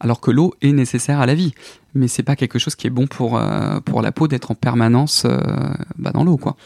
Alors 0.00 0.20
que 0.20 0.30
l'eau 0.30 0.54
est 0.60 0.72
nécessaire 0.72 1.20
à 1.20 1.26
la 1.26 1.34
vie, 1.34 1.54
mais 1.94 2.08
c'est 2.08 2.22
pas 2.22 2.36
quelque 2.36 2.58
chose 2.58 2.74
qui 2.74 2.86
est 2.86 2.90
bon 2.90 3.06
pour 3.06 3.40
pour 3.84 4.02
la 4.02 4.12
peau 4.12 4.28
d'être 4.28 4.50
en 4.50 4.54
permanence 4.54 5.26
bah, 5.96 6.12
dans 6.12 6.22
l'eau, 6.22 6.36
quoi. 6.36 6.56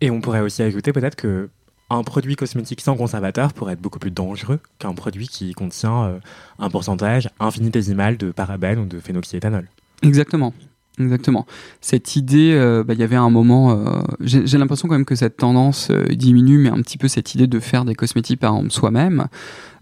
Et 0.00 0.10
on 0.10 0.20
pourrait 0.20 0.40
aussi 0.40 0.62
ajouter 0.62 0.92
peut-être 0.92 1.14
que 1.14 1.48
un 1.90 2.04
produit 2.04 2.36
cosmétique 2.36 2.80
sans 2.80 2.96
conservateur 2.96 3.52
pourrait 3.52 3.74
être 3.74 3.80
beaucoup 3.80 3.98
plus 3.98 4.12
dangereux 4.12 4.60
qu'un 4.78 4.94
produit 4.94 5.28
qui 5.28 5.52
contient 5.52 6.04
euh, 6.04 6.18
un 6.58 6.70
pourcentage 6.70 7.28
infinitésimal 7.40 8.16
de 8.16 8.30
parabènes 8.30 8.78
ou 8.78 8.86
de 8.86 9.00
phénoxyéthanol. 9.00 9.68
Exactement. 10.02 10.54
Exactement. 10.98 11.46
Cette 11.80 12.14
idée, 12.14 12.52
euh, 12.52 12.84
bah, 12.84 12.94
il 12.94 13.00
y 13.00 13.02
avait 13.02 13.16
un 13.16 13.30
moment, 13.30 13.72
euh, 13.72 14.02
j'ai 14.20 14.58
l'impression 14.58 14.86
quand 14.86 14.94
même 14.94 15.06
que 15.06 15.14
cette 15.14 15.36
tendance 15.36 15.90
diminue, 15.90 16.58
mais 16.58 16.68
un 16.68 16.82
petit 16.82 16.98
peu 16.98 17.08
cette 17.08 17.34
idée 17.34 17.46
de 17.46 17.58
faire 17.58 17.84
des 17.84 17.94
cosmétiques 17.94 18.40
par 18.40 18.60
soi-même. 18.68 19.26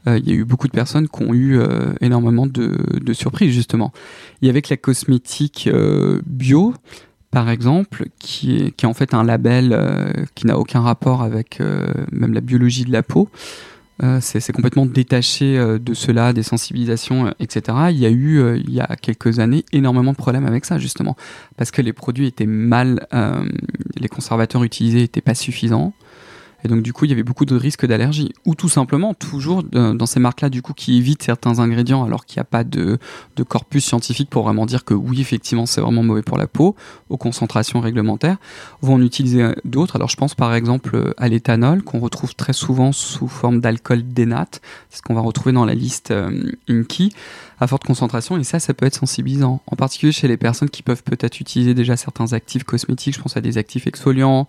Il 0.06 0.26
y 0.26 0.30
a 0.30 0.34
eu 0.34 0.44
beaucoup 0.44 0.68
de 0.68 0.72
personnes 0.72 1.06
qui 1.06 1.22
ont 1.22 1.34
eu 1.34 1.60
énormément 2.00 2.46
de, 2.46 2.78
de, 2.98 3.12
surprises 3.12 3.52
justement. 3.52 3.92
Il 4.40 4.46
y 4.46 4.48
avait 4.48 4.62
que 4.62 4.70
la 4.70 4.78
cosmétique 4.78 5.68
bio, 6.24 6.72
par 7.30 7.50
exemple, 7.50 8.06
qui 8.18 8.56
est, 8.56 8.84
en 8.84 8.94
fait 8.94 9.12
un 9.12 9.22
label 9.22 9.72
euh, 9.72 10.12
qui 10.34 10.46
n'a 10.46 10.58
aucun 10.58 10.80
rapport 10.80 11.22
avec 11.22 11.60
euh, 11.60 11.86
même 12.10 12.32
la 12.32 12.40
biologie 12.40 12.84
de 12.84 12.92
la 12.92 13.02
peau. 13.02 13.28
Euh, 14.02 14.18
c'est 14.22 14.52
complètement 14.52 14.86
détaché 14.86 15.58
de 15.58 15.92
cela, 15.92 16.32
des 16.32 16.44
sensibilisations, 16.44 17.34
etc. 17.40 17.76
Il 17.90 17.98
y 17.98 18.06
a 18.06 18.10
eu, 18.10 18.56
il 18.56 18.70
y 18.70 18.80
a 18.80 18.86
quelques 18.94 19.40
années, 19.40 19.64
énormément 19.72 20.12
de 20.12 20.16
problèmes 20.16 20.46
avec 20.46 20.64
ça, 20.64 20.78
justement, 20.78 21.16
parce 21.56 21.72
que 21.72 21.82
les 21.82 21.92
produits 21.92 22.26
étaient 22.28 22.46
mal, 22.46 23.08
les 23.96 24.08
conservateurs 24.08 24.62
utilisés 24.62 25.00
n'étaient 25.00 25.20
pas 25.20 25.34
suffisants. 25.34 25.94
Et 26.64 26.68
donc 26.68 26.82
du 26.82 26.92
coup, 26.92 27.04
il 27.04 27.10
y 27.10 27.12
avait 27.12 27.22
beaucoup 27.22 27.44
de 27.44 27.54
risques 27.54 27.86
d'allergie. 27.86 28.32
Ou 28.44 28.54
tout 28.54 28.68
simplement, 28.68 29.14
toujours 29.14 29.62
dans 29.62 30.06
ces 30.06 30.20
marques-là, 30.20 30.50
du 30.50 30.62
coup, 30.62 30.72
qui 30.72 30.96
évitent 30.96 31.22
certains 31.22 31.60
ingrédients 31.60 32.04
alors 32.04 32.26
qu'il 32.26 32.38
n'y 32.38 32.42
a 32.42 32.44
pas 32.44 32.64
de, 32.64 32.98
corpus 33.48 33.84
scientifique 33.84 34.28
pour 34.30 34.44
vraiment 34.44 34.66
dire 34.66 34.84
que 34.84 34.94
oui, 34.94 35.20
effectivement, 35.20 35.66
c'est 35.66 35.80
vraiment 35.80 36.02
mauvais 36.02 36.22
pour 36.22 36.38
la 36.38 36.46
peau, 36.46 36.74
aux 37.08 37.16
concentrations 37.16 37.80
réglementaires, 37.80 38.38
vont 38.82 38.94
en 38.94 39.02
utiliser 39.02 39.54
d'autres. 39.64 39.96
Alors 39.96 40.08
je 40.08 40.16
pense 40.16 40.34
par 40.34 40.54
exemple 40.54 41.14
à 41.16 41.28
l'éthanol, 41.28 41.82
qu'on 41.82 42.00
retrouve 42.00 42.34
très 42.34 42.52
souvent 42.52 42.92
sous 42.92 43.28
forme 43.28 43.60
d'alcool 43.60 44.02
dénate, 44.02 44.60
c'est 44.90 44.98
ce 44.98 45.02
qu'on 45.02 45.14
va 45.14 45.20
retrouver 45.20 45.52
dans 45.52 45.64
la 45.64 45.74
liste 45.74 46.10
euh, 46.10 46.52
Inky 46.68 47.12
à 47.60 47.66
forte 47.66 47.84
concentration 47.84 48.36
et 48.36 48.44
ça, 48.44 48.60
ça 48.60 48.74
peut 48.74 48.86
être 48.86 48.94
sensibilisant. 48.94 49.60
En 49.66 49.76
particulier 49.76 50.12
chez 50.12 50.28
les 50.28 50.36
personnes 50.36 50.70
qui 50.70 50.82
peuvent 50.82 51.02
peut-être 51.02 51.40
utiliser 51.40 51.74
déjà 51.74 51.96
certains 51.96 52.32
actifs 52.32 52.64
cosmétiques, 52.64 53.14
je 53.16 53.20
pense 53.20 53.36
à 53.36 53.40
des 53.40 53.58
actifs 53.58 53.86
exfoliants, 53.86 54.46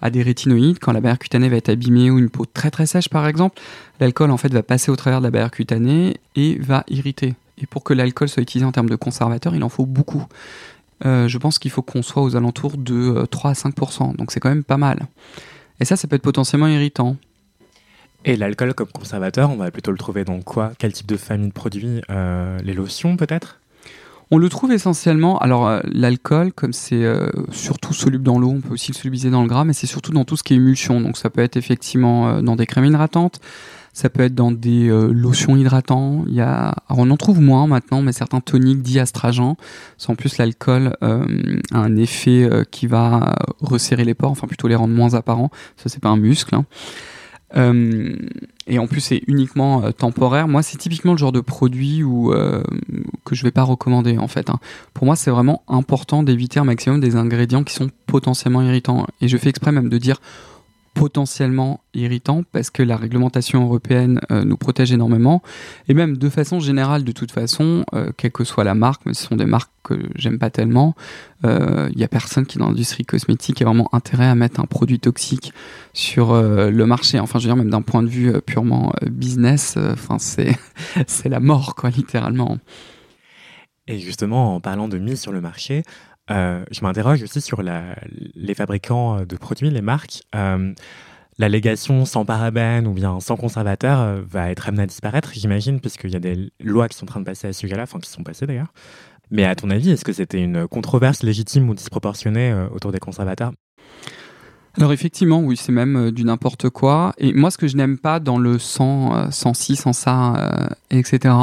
à 0.00 0.10
des 0.10 0.22
rétinoïdes, 0.22 0.78
quand 0.78 0.92
la 0.92 1.00
barrière 1.00 1.18
cutanée 1.18 1.48
va 1.48 1.56
être 1.56 1.68
abîmée 1.68 2.10
ou 2.10 2.18
une 2.18 2.30
peau 2.30 2.44
très 2.46 2.70
très 2.70 2.86
sèche 2.86 3.08
par 3.08 3.26
exemple, 3.26 3.60
l'alcool 4.00 4.30
en 4.30 4.36
fait 4.36 4.52
va 4.52 4.62
passer 4.62 4.90
au 4.90 4.96
travers 4.96 5.20
de 5.20 5.24
la 5.24 5.30
barrière 5.30 5.50
cutanée 5.50 6.16
et 6.36 6.58
va 6.58 6.84
irriter. 6.88 7.34
Et 7.60 7.66
pour 7.66 7.82
que 7.84 7.92
l'alcool 7.92 8.28
soit 8.28 8.42
utilisé 8.42 8.64
en 8.64 8.72
termes 8.72 8.88
de 8.88 8.96
conservateur, 8.96 9.54
il 9.54 9.64
en 9.64 9.68
faut 9.68 9.86
beaucoup. 9.86 10.24
Euh, 11.04 11.28
je 11.28 11.38
pense 11.38 11.58
qu'il 11.58 11.70
faut 11.70 11.82
qu'on 11.82 12.02
soit 12.02 12.22
aux 12.22 12.36
alentours 12.36 12.76
de 12.76 13.24
3 13.30 13.50
euh, 13.50 13.52
à 13.52 13.54
5%, 13.54 14.16
donc 14.16 14.32
c'est 14.32 14.40
quand 14.40 14.48
même 14.48 14.64
pas 14.64 14.76
mal. 14.76 15.06
Et 15.80 15.84
ça, 15.84 15.96
ça 15.96 16.08
peut 16.08 16.16
être 16.16 16.22
potentiellement 16.22 16.66
irritant. 16.66 17.16
Et 18.24 18.36
l'alcool 18.36 18.74
comme 18.74 18.88
conservateur, 18.88 19.50
on 19.50 19.56
va 19.56 19.70
plutôt 19.70 19.92
le 19.92 19.98
trouver 19.98 20.24
dans 20.24 20.40
quoi? 20.40 20.72
Quel 20.78 20.92
type 20.92 21.06
de 21.06 21.16
famille 21.16 21.48
de 21.48 21.52
produits? 21.52 22.02
Euh, 22.10 22.58
Les 22.64 22.74
lotions 22.74 23.16
peut-être? 23.16 23.60
On 24.30 24.38
le 24.38 24.48
trouve 24.48 24.72
essentiellement, 24.72 25.38
alors 25.38 25.66
euh, 25.66 25.80
l'alcool, 25.84 26.52
comme 26.52 26.72
c'est 26.72 27.02
euh, 27.02 27.30
surtout 27.50 27.94
soluble 27.94 28.24
dans 28.24 28.38
l'eau, 28.38 28.50
on 28.50 28.60
peut 28.60 28.74
aussi 28.74 28.92
le 28.92 28.96
solubiliser 28.96 29.30
dans 29.30 29.42
le 29.42 29.48
gras, 29.48 29.64
mais 29.64 29.72
c'est 29.72 29.86
surtout 29.86 30.12
dans 30.12 30.24
tout 30.24 30.36
ce 30.36 30.42
qui 30.42 30.52
est 30.52 30.56
émulsion. 30.56 31.00
Donc 31.00 31.16
ça 31.16 31.30
peut 31.30 31.40
être 31.40 31.56
effectivement 31.56 32.28
euh, 32.28 32.42
dans 32.42 32.54
des 32.54 32.66
crèmes 32.66 32.84
hydratantes, 32.84 33.40
ça 33.94 34.10
peut 34.10 34.22
être 34.22 34.34
dans 34.34 34.52
des 34.52 34.88
lotions 35.10 35.56
a, 35.56 36.74
alors 36.88 36.98
on 36.98 37.10
en 37.10 37.16
trouve 37.16 37.40
moins 37.40 37.66
maintenant, 37.66 38.00
mais 38.00 38.12
certains 38.12 38.40
toniques 38.40 38.82
dits 38.82 39.00
astringents. 39.00 39.56
En 40.06 40.14
plus, 40.14 40.38
l'alcool 40.38 40.94
a 41.00 41.24
un 41.72 41.96
effet 41.96 42.48
qui 42.70 42.86
va 42.86 43.34
resserrer 43.60 44.04
les 44.04 44.14
pores, 44.14 44.30
enfin 44.30 44.46
plutôt 44.46 44.68
les 44.68 44.76
rendre 44.76 44.94
moins 44.94 45.14
apparents. 45.14 45.50
Ça, 45.76 45.88
c'est 45.88 46.00
pas 46.00 46.10
un 46.10 46.16
muscle. 46.16 46.54
Hein. 46.54 46.66
Et 48.68 48.78
en 48.78 48.86
plus, 48.86 49.00
c'est 49.00 49.22
uniquement 49.26 49.82
euh, 49.82 49.92
temporaire. 49.92 50.46
Moi, 50.46 50.62
c'est 50.62 50.76
typiquement 50.76 51.12
le 51.12 51.18
genre 51.18 51.32
de 51.32 51.40
produit 51.40 52.02
euh, 52.04 52.62
que 53.24 53.34
je 53.34 53.42
vais 53.42 53.50
pas 53.50 53.62
recommander 53.62 54.18
en 54.18 54.28
fait. 54.28 54.50
Hein. 54.50 54.60
Pour 54.94 55.06
moi, 55.06 55.16
c'est 55.16 55.30
vraiment 55.30 55.62
important 55.68 56.22
d'éviter 56.22 56.60
un 56.60 56.64
maximum 56.64 57.00
des 57.00 57.16
ingrédients 57.16 57.64
qui 57.64 57.74
sont 57.74 57.88
potentiellement 58.06 58.62
irritants. 58.62 59.06
Et 59.20 59.28
je 59.28 59.36
fais 59.36 59.48
exprès 59.48 59.72
même 59.72 59.88
de 59.88 59.98
dire 59.98 60.20
potentiellement 60.98 61.80
irritant 61.94 62.42
parce 62.50 62.70
que 62.70 62.82
la 62.82 62.96
réglementation 62.96 63.62
européenne 63.62 64.20
euh, 64.32 64.42
nous 64.44 64.56
protège 64.56 64.90
énormément. 64.90 65.42
Et 65.86 65.94
même 65.94 66.16
de 66.16 66.28
façon 66.28 66.58
générale 66.58 67.04
de 67.04 67.12
toute 67.12 67.30
façon 67.30 67.84
euh, 67.94 68.10
quelle 68.16 68.32
que 68.32 68.42
soit 68.42 68.64
la 68.64 68.74
marque 68.74 69.02
mais 69.06 69.14
ce 69.14 69.22
sont 69.22 69.36
des 69.36 69.46
marques 69.46 69.70
que 69.84 69.94
j'aime 70.16 70.40
pas 70.40 70.50
tellement 70.50 70.96
il 71.44 71.50
euh, 71.50 71.88
y 71.94 72.02
a 72.02 72.08
personne 72.08 72.46
qui 72.46 72.58
dans 72.58 72.66
l'industrie 72.66 73.04
cosmétique 73.04 73.62
a 73.62 73.64
vraiment 73.64 73.88
intérêt 73.92 74.26
à 74.26 74.34
mettre 74.34 74.58
un 74.58 74.64
produit 74.64 74.98
toxique 74.98 75.52
sur 75.92 76.34
le 76.34 76.84
marché. 76.84 77.20
Enfin 77.20 77.38
je 77.38 77.44
veux 77.44 77.54
dire 77.54 77.62
même 77.62 77.70
d'un 77.70 77.82
point 77.82 78.02
de 78.02 78.08
vue 78.08 78.32
purement 78.42 78.92
business 79.08 79.78
enfin 79.92 80.18
c'est 80.18 80.58
c'est 81.06 81.28
la 81.28 81.38
mort 81.38 81.76
quoi 81.76 81.90
littéralement. 81.90 82.58
Et 83.86 84.00
justement 84.00 84.56
en 84.56 84.60
parlant 84.60 84.88
de 84.88 84.98
mise 84.98 85.20
sur 85.20 85.30
le 85.30 85.40
marché 85.40 85.84
je 86.28 86.80
m'interroge 86.82 87.22
aussi 87.22 87.40
sur 87.40 87.62
les 87.62 88.54
fabricants 88.54 89.24
de 89.24 89.36
produits, 89.36 89.70
les 89.70 89.82
marques. 89.82 90.22
L'allégation 91.40 92.04
sans 92.04 92.24
parabènes 92.24 92.86
ou 92.88 92.92
bien 92.92 93.20
sans 93.20 93.36
conservateur 93.36 94.20
va 94.22 94.50
être 94.50 94.68
amenée 94.68 94.82
à 94.82 94.86
disparaître, 94.86 95.30
j'imagine, 95.34 95.80
puisqu'il 95.80 96.10
y 96.10 96.16
a 96.16 96.20
des 96.20 96.50
lois 96.60 96.88
qui 96.88 96.98
sont 96.98 97.04
en 97.04 97.06
train 97.06 97.20
de 97.20 97.24
passer 97.24 97.46
à 97.46 97.52
ce 97.52 97.60
sujet-là, 97.60 97.84
enfin 97.84 98.00
qui 98.00 98.10
sont 98.10 98.24
passées 98.24 98.46
d'ailleurs. 98.46 98.72
Mais 99.30 99.44
à 99.44 99.54
ton 99.54 99.70
avis, 99.70 99.90
est-ce 99.90 100.04
que 100.04 100.12
c'était 100.12 100.42
une 100.42 100.66
controverse 100.66 101.22
légitime 101.22 101.68
ou 101.68 101.74
disproportionnée 101.74 102.52
autour 102.72 102.92
des 102.92 102.98
conservateurs? 102.98 103.52
Alors 104.76 104.92
effectivement, 104.92 105.40
oui, 105.40 105.56
c'est 105.56 105.72
même 105.72 105.96
euh, 105.96 106.12
du 106.12 106.24
n'importe 106.24 106.70
quoi. 106.70 107.12
Et 107.18 107.32
moi, 107.32 107.50
ce 107.50 107.58
que 107.58 107.66
je 107.66 107.76
n'aime 107.76 107.98
pas 107.98 108.20
dans 108.20 108.38
le 108.38 108.58
sans, 108.58 109.16
euh, 109.16 109.26
sans 109.30 109.54
ci, 109.54 109.74
sans 109.74 109.92
ça, 109.92 110.34
euh, 110.36 110.68
etc., 110.90 111.34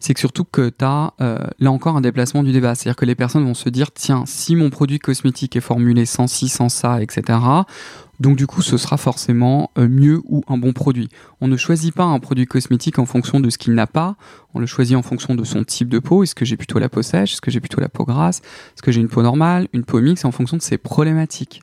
c'est 0.00 0.14
que 0.14 0.20
surtout 0.20 0.44
que 0.44 0.68
tu 0.68 0.84
as 0.84 1.12
là 1.58 1.70
encore 1.70 1.96
un 1.96 2.00
déplacement 2.00 2.42
du 2.42 2.52
débat. 2.52 2.74
C'est-à-dire 2.74 2.96
que 2.96 3.04
les 3.04 3.14
personnes 3.14 3.44
vont 3.44 3.54
se 3.54 3.68
dire, 3.68 3.92
tiens, 3.92 4.24
si 4.26 4.56
mon 4.56 4.70
produit 4.70 4.98
cosmétique 4.98 5.54
est 5.54 5.60
formulé 5.60 6.06
sans 6.06 6.26
ci, 6.26 6.48
sans 6.48 6.68
ça, 6.68 7.00
etc., 7.02 7.38
donc 8.20 8.36
du 8.36 8.46
coup, 8.46 8.62
ce 8.62 8.76
sera 8.76 8.96
forcément 8.96 9.70
mieux 9.76 10.20
ou 10.26 10.44
un 10.46 10.56
bon 10.56 10.72
produit. 10.72 11.08
On 11.40 11.48
ne 11.48 11.56
choisit 11.56 11.92
pas 11.92 12.04
un 12.04 12.20
produit 12.20 12.46
cosmétique 12.46 13.00
en 13.00 13.06
fonction 13.06 13.40
de 13.40 13.50
ce 13.50 13.58
qu'il 13.58 13.74
n'a 13.74 13.88
pas, 13.88 14.16
on 14.54 14.60
le 14.60 14.66
choisit 14.66 14.96
en 14.96 15.02
fonction 15.02 15.34
de 15.34 15.42
son 15.42 15.64
type 15.64 15.88
de 15.88 15.98
peau. 15.98 16.22
Est-ce 16.22 16.34
que 16.34 16.44
j'ai 16.44 16.56
plutôt 16.56 16.78
la 16.78 16.88
peau 16.88 17.02
sèche 17.02 17.32
Est-ce 17.32 17.40
que 17.40 17.50
j'ai 17.50 17.60
plutôt 17.60 17.80
la 17.80 17.88
peau 17.88 18.04
grasse? 18.04 18.38
Est-ce 18.38 18.82
que 18.82 18.92
j'ai 18.92 19.00
une 19.00 19.08
peau 19.08 19.22
normale? 19.22 19.66
Une 19.72 19.84
peau 19.84 20.00
mixte? 20.00 20.24
En 20.24 20.30
fonction 20.30 20.56
de 20.56 20.62
ses 20.62 20.78
problématiques. 20.78 21.62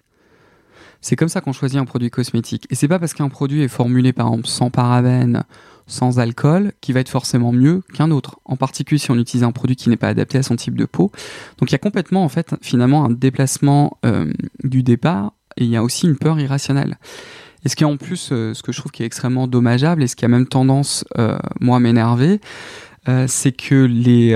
C'est 1.02 1.16
comme 1.16 1.30
ça 1.30 1.42
qu'on 1.42 1.54
choisit 1.54 1.80
un 1.80 1.86
produit 1.86 2.10
cosmétique. 2.10 2.66
Et 2.70 2.76
c'est 2.76 2.88
pas 2.88 3.00
parce 3.00 3.14
qu'un 3.14 3.30
produit 3.30 3.62
est 3.62 3.70
formulé 3.70 4.14
par 4.14 4.28
exemple 4.28 4.48
sans 4.48 4.70
parabènes, 4.70 5.44
sans 5.88 6.20
alcool, 6.20 6.74
qui 6.82 6.94
va 6.94 7.00
être 7.00 7.10
forcément 7.10 7.52
mieux 7.52 7.82
qu'un 7.94 8.12
autre. 8.12 8.40
En 8.46 8.58
particulier 8.58 9.00
si 9.00 9.12
on 9.12 9.18
utilise 9.18 9.44
un 9.44 9.52
produit 9.52 9.76
qui 9.76 9.90
n'est 9.90 9.98
pas 9.98 10.10
adapté 10.10 10.38
à 10.38 10.44
son 10.44 10.56
type 10.56 10.76
de 10.76 10.86
peau. 10.86 11.12
Donc 11.58 11.70
il 11.70 11.74
y 11.74 11.76
a 11.76 11.80
complètement 11.80 12.24
en 12.24 12.30
fait 12.30 12.54
finalement 12.62 13.06
un 13.06 13.10
déplacement 13.10 13.98
euh, 14.06 14.32
du 14.64 14.84
départ 14.84 15.34
et 15.58 15.64
il 15.64 15.70
y 15.70 15.78
a 15.78 15.84
aussi 15.84 16.06
une 16.06 16.18
peur 16.18 16.40
irrationnelle. 16.40 16.98
Et 17.66 17.70
ce 17.70 17.76
qui 17.76 17.84
est 17.84 17.88
en 17.88 17.98
plus, 17.98 18.30
euh, 18.32 18.54
ce 18.54 18.64
que 18.64 18.72
je 18.72 18.80
trouve 18.80 18.92
qui 18.92 19.04
est 19.04 19.06
extrêmement 19.06 19.48
dommageable 19.48 20.04
et 20.04 20.08
ce 20.08 20.16
qui 20.16 20.24
a 20.24 20.30
même 20.30 20.48
tendance, 20.48 21.04
euh, 21.18 21.38
moi, 21.60 21.78
à 21.78 21.80
m'énerver, 21.80 22.40
c'est 23.26 23.54
que 23.54 23.86
les, 23.86 24.36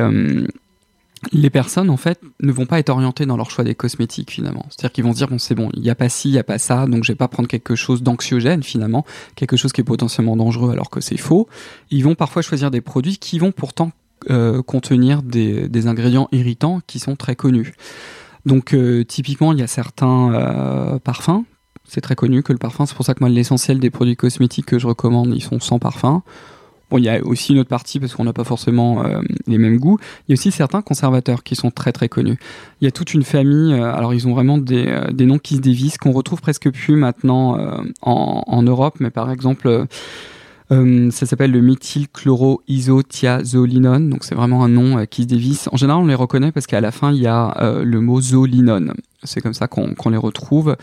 les 1.31 1.49
personnes 1.49 1.89
en 1.89 1.97
fait 1.97 2.19
ne 2.41 2.51
vont 2.51 2.65
pas 2.65 2.79
être 2.79 2.89
orientées 2.89 3.25
dans 3.25 3.37
leur 3.37 3.49
choix 3.49 3.63
des 3.63 3.75
cosmétiques 3.75 4.31
finalement. 4.31 4.65
C'est-à-dire 4.69 4.91
qu'ils 4.91 5.03
vont 5.03 5.13
se 5.13 5.17
dire 5.17 5.27
bon 5.27 5.37
c'est 5.37 5.55
bon, 5.55 5.69
il 5.73 5.81
n'y 5.81 5.89
a 5.89 5.95
pas 5.95 6.09
ci, 6.09 6.29
il 6.29 6.33
n'y 6.33 6.39
a 6.39 6.43
pas 6.43 6.57
ça, 6.57 6.85
donc 6.85 7.03
je 7.03 7.11
vais 7.11 7.17
pas 7.17 7.27
prendre 7.27 7.47
quelque 7.47 7.75
chose 7.75 8.03
d'anxiogène 8.03 8.63
finalement, 8.63 9.05
quelque 9.35 9.57
chose 9.57 9.71
qui 9.71 9.81
est 9.81 9.85
potentiellement 9.85 10.35
dangereux 10.35 10.71
alors 10.71 10.89
que 10.89 11.01
c'est 11.01 11.17
faux. 11.17 11.47
Ils 11.91 12.03
vont 12.03 12.15
parfois 12.15 12.41
choisir 12.41 12.71
des 12.71 12.81
produits 12.81 13.17
qui 13.17 13.39
vont 13.39 13.51
pourtant 13.51 13.91
euh, 14.29 14.61
contenir 14.61 15.21
des, 15.21 15.87
ingrédients 15.87 16.29
irritants 16.31 16.81
qui 16.87 16.99
sont 16.99 17.15
très 17.15 17.35
connus. 17.35 17.73
Donc 18.45 18.73
euh, 18.73 19.03
typiquement 19.03 19.53
il 19.53 19.59
y 19.59 19.63
a 19.63 19.67
certains 19.67 20.33
euh, 20.33 20.99
parfums, 20.99 21.43
c'est 21.85 22.01
très 22.01 22.15
connu 22.15 22.43
que 22.43 22.53
le 22.53 22.59
parfum, 22.59 22.85
c'est 22.85 22.95
pour 22.95 23.05
ça 23.05 23.13
que 23.13 23.19
moi 23.19 23.29
l'essentiel 23.29 23.79
des 23.79 23.89
produits 23.89 24.15
cosmétiques 24.15 24.65
que 24.65 24.79
je 24.79 24.87
recommande 24.87 25.33
ils 25.33 25.43
sont 25.43 25.59
sans 25.59 25.79
parfum 25.79 26.23
il 26.97 27.03
y 27.03 27.09
a 27.09 27.23
aussi 27.23 27.53
une 27.53 27.59
autre 27.59 27.69
partie 27.69 27.99
parce 27.99 28.13
qu'on 28.13 28.23
n'a 28.23 28.33
pas 28.33 28.43
forcément 28.43 29.05
euh, 29.05 29.21
les 29.47 29.57
mêmes 29.57 29.77
goûts. 29.77 29.97
Il 30.27 30.31
y 30.31 30.33
a 30.33 30.39
aussi 30.39 30.51
certains 30.51 30.81
conservateurs 30.81 31.43
qui 31.43 31.55
sont 31.55 31.71
très 31.71 31.91
très 31.91 32.09
connus. 32.09 32.37
Il 32.81 32.85
y 32.85 32.87
a 32.87 32.91
toute 32.91 33.13
une 33.13 33.23
famille, 33.23 33.73
euh, 33.73 33.93
alors 33.93 34.13
ils 34.13 34.27
ont 34.27 34.33
vraiment 34.33 34.57
des, 34.57 34.87
euh, 34.87 35.11
des, 35.11 35.25
noms 35.25 35.39
qui 35.39 35.55
se 35.55 35.61
dévisent, 35.61 35.97
qu'on 35.97 36.11
retrouve 36.11 36.41
presque 36.41 36.69
plus 36.71 36.95
maintenant 36.95 37.57
en, 38.01 38.43
en, 38.45 38.63
Europe, 38.63 38.95
mais 38.99 39.09
par 39.09 39.31
exemple, 39.31 39.85
ça 40.69 41.25
s'appelle 41.27 41.51
le 41.51 41.61
méthylchloroisothiazolinone, 41.61 44.09
donc 44.09 44.23
c'est 44.23 44.33
vraiment 44.33 44.63
un 44.63 44.69
nom 44.69 45.05
qui 45.05 45.21
se 45.23 45.27
dévisse. 45.27 45.69
En 45.71 45.77
général, 45.77 46.01
on 46.01 46.07
les 46.07 46.15
reconnaît 46.15 46.51
parce 46.51 46.65
qu'à 46.65 46.81
la 46.81 46.89
fin, 46.91 47.11
il 47.11 47.19
y 47.19 47.27
a 47.27 47.53
le 47.83 48.01
mot 48.01 48.19
zolinone. 48.19 48.95
C'est 49.23 49.41
comme 49.41 49.53
ça 49.53 49.67
qu'on 49.67 50.09
les 50.09 50.17
retrouve. 50.17 50.75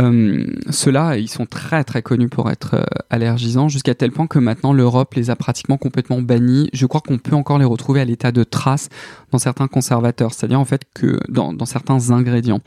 Euh, 0.00 0.46
Ceux-là, 0.70 1.16
ils 1.16 1.28
sont 1.28 1.46
très 1.46 1.84
très 1.84 2.02
connus 2.02 2.28
pour 2.28 2.50
être 2.50 2.74
euh, 2.74 2.84
allergisants, 3.10 3.68
jusqu'à 3.68 3.94
tel 3.94 4.10
point 4.10 4.26
que 4.26 4.38
maintenant 4.38 4.72
l'Europe 4.72 5.14
les 5.14 5.30
a 5.30 5.36
pratiquement 5.36 5.76
complètement 5.76 6.22
bannis. 6.22 6.70
Je 6.72 6.86
crois 6.86 7.00
qu'on 7.00 7.18
peut 7.18 7.36
encore 7.36 7.58
les 7.58 7.64
retrouver 7.64 8.00
à 8.00 8.04
l'état 8.04 8.32
de 8.32 8.44
trace 8.44 8.88
dans 9.30 9.38
certains 9.38 9.68
conservateurs, 9.68 10.32
c'est-à-dire 10.32 10.60
en 10.60 10.64
fait 10.64 10.82
que 10.94 11.18
dans 11.28 11.66
certains 11.66 12.10
ingrédients. 12.10 12.60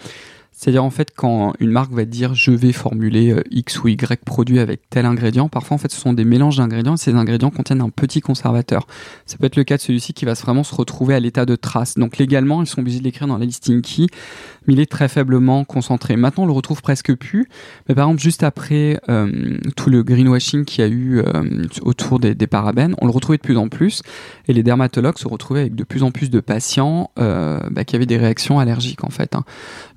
C'est-à-dire 0.57 0.85
en 0.85 0.89
fait 0.89 1.11
quand 1.13 1.53
une 1.59 1.69
marque 1.69 1.91
va 1.91 2.05
dire 2.05 2.33
je 2.33 2.51
vais 2.51 2.71
formuler 2.71 3.31
euh, 3.31 3.43
X 3.51 3.83
ou 3.83 3.89
Y 3.89 4.23
produit 4.23 4.59
avec 4.59 4.89
tel 4.89 5.05
ingrédient, 5.05 5.49
parfois 5.49 5.75
en 5.75 5.77
fait 5.77 5.91
ce 5.91 5.99
sont 5.99 6.13
des 6.13 6.23
mélanges 6.23 6.55
d'ingrédients 6.57 6.95
et 6.95 6.97
ces 6.97 7.13
ingrédients 7.13 7.49
contiennent 7.49 7.81
un 7.81 7.89
petit 7.89 8.21
conservateur. 8.21 8.87
Ça 9.25 9.37
peut 9.37 9.47
être 9.47 9.57
le 9.57 9.65
cas 9.65 9.75
de 9.75 9.81
celui-ci 9.81 10.13
qui 10.13 10.23
va 10.23 10.33
vraiment 10.33 10.63
se 10.63 10.73
retrouver 10.73 11.13
à 11.13 11.19
l'état 11.19 11.45
de 11.45 11.57
trace. 11.57 11.95
Donc 11.95 12.17
légalement 12.17 12.61
ils 12.61 12.67
sont 12.67 12.79
obligés 12.79 12.99
de 12.99 13.03
l'écrire 13.03 13.27
dans 13.27 13.37
la 13.37 13.45
listing 13.45 13.81
key, 13.81 14.05
mais 14.65 14.75
il 14.75 14.79
est 14.79 14.89
très 14.89 15.09
faiblement 15.09 15.65
concentré. 15.65 16.15
Maintenant 16.15 16.43
on 16.43 16.47
le 16.47 16.53
retrouve 16.53 16.81
presque 16.81 17.13
plus, 17.13 17.49
mais 17.89 17.95
par 17.95 18.05
exemple 18.05 18.21
juste 18.21 18.43
après 18.43 18.97
euh, 19.09 19.57
tout 19.75 19.89
le 19.89 20.03
greenwashing 20.03 20.63
qu'il 20.63 20.85
y 20.85 20.87
a 20.87 20.89
eu 20.89 21.19
euh, 21.19 21.65
autour 21.81 22.19
des, 22.19 22.33
des, 22.33 22.47
parabènes, 22.47 22.95
on 23.01 23.07
le 23.07 23.11
retrouvait 23.11 23.37
de 23.37 23.43
plus 23.43 23.57
en 23.57 23.67
plus 23.67 24.03
et 24.47 24.53
les 24.53 24.63
dermatologues 24.63 25.17
se 25.17 25.27
retrouvaient 25.27 25.61
avec 25.61 25.75
de 25.75 25.83
plus 25.83 26.03
en 26.03 26.11
plus 26.11 26.29
de 26.29 26.39
patients 26.39 27.11
bah, 27.17 27.83
qui 27.85 27.95
avaient 27.97 28.05
des 28.05 28.17
réactions 28.17 28.57
allergiques 28.57 29.03
en 29.03 29.09
fait. 29.09 29.35
Hein. 29.35 29.43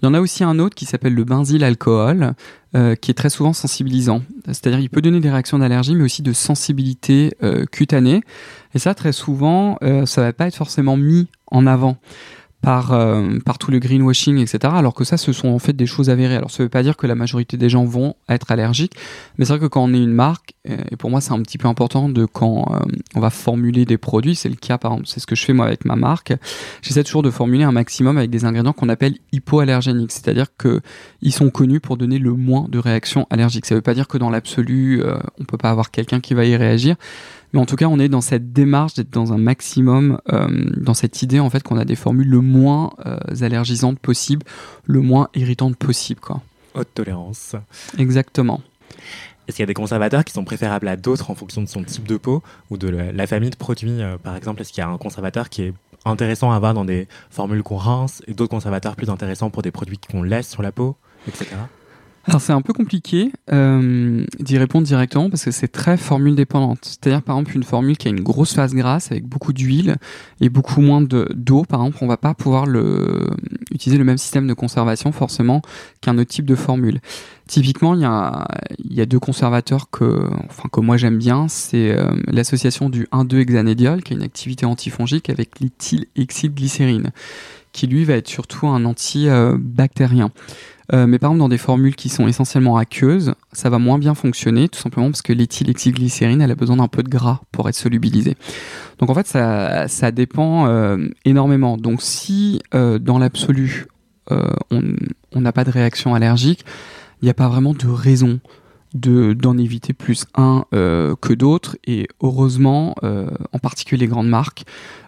Il 0.03 0.07
y 0.07 0.09
en 0.09 0.14
a 0.14 0.21
aussi 0.21 0.42
un 0.42 0.47
autre 0.58 0.74
qui 0.74 0.84
s'appelle 0.84 1.14
le 1.14 1.24
benzyl 1.24 1.64
alcool, 1.64 2.34
euh, 2.74 2.94
qui 2.94 3.11
est 3.11 3.14
très 3.14 3.30
souvent 3.30 3.52
sensibilisant. 3.52 4.22
C'est-à-dire 4.46 4.78
il 4.78 4.90
peut 4.90 5.02
donner 5.02 5.20
des 5.20 5.30
réactions 5.30 5.58
d'allergie, 5.58 5.94
mais 5.94 6.04
aussi 6.04 6.22
de 6.22 6.32
sensibilité 6.32 7.32
euh, 7.42 7.64
cutanée. 7.66 8.22
Et 8.74 8.78
ça, 8.78 8.94
très 8.94 9.12
souvent, 9.12 9.78
euh, 9.82 10.06
ça 10.06 10.22
va 10.22 10.32
pas 10.32 10.46
être 10.46 10.56
forcément 10.56 10.96
mis 10.96 11.28
en 11.50 11.66
avant 11.66 11.98
par, 12.62 12.92
euh, 12.92 13.38
par 13.44 13.59
tout 13.59 13.71
le 13.71 13.79
greenwashing, 13.79 14.38
etc. 14.38 14.73
Alors 14.77 14.94
que 14.94 15.05
ça, 15.05 15.16
ce 15.16 15.33
sont 15.33 15.49
en 15.49 15.59
fait 15.59 15.75
des 15.75 15.87
choses 15.87 16.11
avérées. 16.11 16.37
Alors 16.37 16.51
ça 16.51 16.62
ne 16.62 16.64
veut 16.64 16.71
pas 16.71 16.83
dire 16.83 16.97
que 16.97 17.07
la 17.07 17.14
majorité 17.14 17.57
des 17.57 17.68
gens 17.68 17.85
vont 17.85 18.14
être 18.29 18.51
allergiques, 18.51 18.94
mais 19.37 19.44
c'est 19.44 19.53
vrai 19.53 19.61
que 19.61 19.66
quand 19.66 19.85
on 19.85 19.94
est 19.94 20.03
une 20.03 20.12
marque, 20.12 20.55
et 20.64 20.97
pour 20.97 21.11
moi 21.11 21.21
c'est 21.21 21.33
un 21.33 21.40
petit 21.42 21.59
peu 21.59 21.68
important 21.68 22.09
de 22.09 22.25
quand 22.25 22.73
euh, 22.73 22.81
on 23.14 23.21
va 23.21 23.31
formuler 23.31 23.85
des 23.85 23.97
produits, 23.97 24.35
c'est 24.35 24.49
le 24.49 24.57
cas 24.57 24.77
par 24.77 24.92
exemple, 24.92 25.09
c'est 25.09 25.21
ce 25.21 25.27
que 25.27 25.37
je 25.37 25.44
fais 25.44 25.53
moi 25.53 25.66
avec 25.66 25.85
ma 25.85 25.97
marque, 25.97 26.35
j'essaie 26.83 27.05
toujours 27.05 27.23
de 27.23 27.31
formuler 27.31 27.64
un 27.64 27.73
maximum 27.73 28.18
avec 28.18 28.31
des 28.31 28.44
ingrédients 28.44 28.73
qu'on 28.73 28.88
appelle 28.88 29.16
hypoallergéniques, 29.33 30.12
c'est-à-dire 30.12 30.47
que 30.57 30.81
ils 31.23 31.33
sont 31.33 31.51
connus 31.51 31.81
pour 31.81 31.97
donner 31.97 32.18
le 32.18 32.33
moins 32.33 32.66
de 32.68 32.79
réactions 32.79 33.27
allergiques. 33.31 33.66
Ça 33.66 33.75
ne 33.75 33.79
veut 33.79 33.83
pas 33.83 33.94
dire 33.94 34.09
que 34.09 34.18
dans 34.18 34.31
l'absolu, 34.31 35.03
euh, 35.03 35.16
on 35.38 35.44
peut 35.44 35.59
pas 35.59 35.71
avoir 35.71 35.90
quelqu'un 35.90 36.21
qui 36.21 36.35
va 36.35 36.44
y 36.44 36.57
réagir, 36.57 36.97
mais 37.52 37.61
en 37.61 37.66
tout 37.66 37.76
cas, 37.76 37.87
on 37.87 37.98
est 37.98 38.08
dans 38.08 38.20
cette 38.20 38.52
démarche 38.52 38.94
d'être 38.94 39.11
dans 39.11 39.32
un 39.32 39.38
maximum, 39.38 40.20
euh, 40.32 40.48
dans 40.76 40.94
cette 40.94 41.22
idée 41.22 41.40
en 41.40 41.50
fait 41.50 41.62
qu'on 41.62 41.78
a 41.78 41.84
des 41.84 41.96
formules 41.96 42.28
le 42.28 42.40
moins 42.40 42.92
euh, 43.06 43.18
allergisantes 43.40 43.98
possible, 43.98 44.44
le 44.84 45.00
moins 45.00 45.28
irritantes 45.34 45.76
possible. 45.76 46.20
Quoi. 46.20 46.42
Haute 46.74 46.88
tolérance. 46.94 47.56
Exactement. 47.96 48.61
Est-ce 49.46 49.56
qu'il 49.56 49.62
y 49.62 49.64
a 49.64 49.66
des 49.66 49.74
conservateurs 49.74 50.24
qui 50.24 50.34
sont 50.34 50.44
préférables 50.44 50.88
à 50.88 50.96
d'autres 50.96 51.30
en 51.30 51.34
fonction 51.34 51.62
de 51.62 51.68
son 51.68 51.82
type 51.82 52.06
de 52.06 52.18
peau 52.18 52.42
ou 52.70 52.76
de 52.76 52.88
la 52.88 53.26
famille 53.26 53.48
de 53.48 53.56
produits 53.56 54.02
euh, 54.02 54.18
Par 54.18 54.37
exemple, 54.37 54.61
est-ce 54.61 54.72
qu'il 54.72 54.82
y 54.82 54.84
a 54.84 54.88
un 54.88 54.98
conservateur 54.98 55.48
qui 55.48 55.62
est 55.62 55.74
intéressant 56.04 56.52
à 56.52 56.56
avoir 56.56 56.74
dans 56.74 56.84
des 56.84 57.08
formules 57.30 57.62
qu'on 57.62 57.76
rince 57.76 58.22
et 58.26 58.34
d'autres 58.34 58.50
conservateurs 58.50 58.94
plus 58.94 59.08
intéressants 59.08 59.48
pour 59.48 59.62
des 59.62 59.70
produits 59.70 59.98
qu'on 60.11 60.22
laisse 60.22 60.48
sur 60.48 60.62
la 60.62 60.70
peau, 60.70 60.96
etc. 61.26 61.46
Alors 62.26 62.42
c'est 62.42 62.52
un 62.52 62.61
peu 62.61 62.74
compliqué 62.74 63.33
euh, 63.52 64.24
d'y 64.38 64.59
répondre 64.59 64.87
directement 64.87 65.31
parce 65.31 65.44
que 65.44 65.50
c'est 65.50 65.68
très 65.68 65.96
formule 65.96 66.35
dépendante. 66.35 66.81
C'est-à-dire 66.83 67.22
par 67.22 67.37
exemple 67.37 67.57
une 67.57 67.62
formule 67.62 67.96
qui 67.96 68.09
a 68.09 68.11
une 68.11 68.20
grosse 68.20 68.52
phase 68.52 68.74
grasse 68.74 69.11
avec 69.11 69.24
beaucoup 69.24 69.54
d'huile 69.54 69.96
et 70.42 70.50
beaucoup 70.50 70.83
moins 70.83 71.00
d'eau, 71.00 71.64
par 71.64 71.81
exemple, 71.81 71.98
on 72.02 72.07
va 72.07 72.18
pas 72.18 72.35
pouvoir 72.35 72.66
utiliser 73.70 73.96
le 73.96 74.04
même 74.04 74.18
système 74.18 74.46
de 74.46 74.52
conservation 74.52 75.11
forcément 75.11 75.62
qu'un 76.02 76.18
autre 76.18 76.31
type 76.31 76.44
de 76.44 76.54
formule. 76.54 77.00
Typiquement, 77.46 77.94
il 77.94 78.02
y 78.02 78.04
a, 78.04 78.46
y 78.90 79.00
a 79.00 79.07
deux 79.07 79.18
conservateurs 79.18 79.88
que, 79.90 80.28
enfin, 80.50 80.68
que 80.70 80.81
moi 80.81 80.98
j'aime 80.98 81.16
bien. 81.16 81.48
C'est 81.48 81.92
euh, 81.92 82.11
l'association 82.26 82.90
du 82.90 83.04
1,2-hexanédiol, 83.04 84.02
qui 84.02 84.12
a 84.12 84.16
une 84.16 84.22
activité 84.22 84.66
antifongique, 84.66 85.31
avec 85.31 85.59
l'éthylhexylglycérine, 85.61 87.11
qui 87.72 87.87
lui 87.87 88.04
va 88.04 88.14
être 88.14 88.28
surtout 88.28 88.66
un 88.66 88.85
antibactérien. 88.85 90.26
Euh, 90.26 90.59
mais 90.92 91.18
par 91.18 91.31
exemple, 91.31 91.40
dans 91.40 91.48
des 91.48 91.59
formules 91.59 91.94
qui 91.94 92.09
sont 92.09 92.27
essentiellement 92.27 92.77
aqueuses, 92.77 93.35
ça 93.53 93.68
va 93.68 93.79
moins 93.79 93.98
bien 93.98 94.14
fonctionner, 94.14 94.68
tout 94.68 94.79
simplement 94.79 95.11
parce 95.11 95.22
que 95.22 95.33
l'éthylhexylglycérine, 95.33 96.40
elle 96.40 96.51
a 96.51 96.55
besoin 96.55 96.77
d'un 96.77 96.88
peu 96.88 97.03
de 97.03 97.09
gras 97.09 97.40
pour 97.53 97.68
être 97.68 97.74
solubilisée. 97.74 98.37
Donc 98.98 99.11
en 99.11 99.14
fait, 99.14 99.27
ça, 99.27 99.87
ça 99.88 100.11
dépend 100.11 100.66
euh, 100.66 101.09
énormément. 101.24 101.77
Donc 101.77 102.01
si 102.01 102.61
euh, 102.74 102.98
dans 102.98 103.18
l'absolu, 103.18 103.87
on 104.31 105.40
n'a 105.40 105.53
pas 105.53 105.64
de 105.64 105.70
réaction 105.70 106.14
allergique, 106.14 106.64
il 107.22 107.24
n'y 107.24 107.31
a 107.31 107.35
pas 107.35 107.48
vraiment 107.48 107.72
de 107.72 107.87
raison 107.87 108.40
de 108.94 109.33
d'en 109.33 109.57
éviter 109.57 109.92
plus 109.92 110.27
un 110.35 110.64
que 110.70 111.33
d'autres 111.33 111.77
et 111.87 112.09
heureusement 112.22 112.94
en 113.03 113.59
particulier 113.59 114.01
les 114.01 114.07
grandes 114.07 114.29
marques 114.29 114.64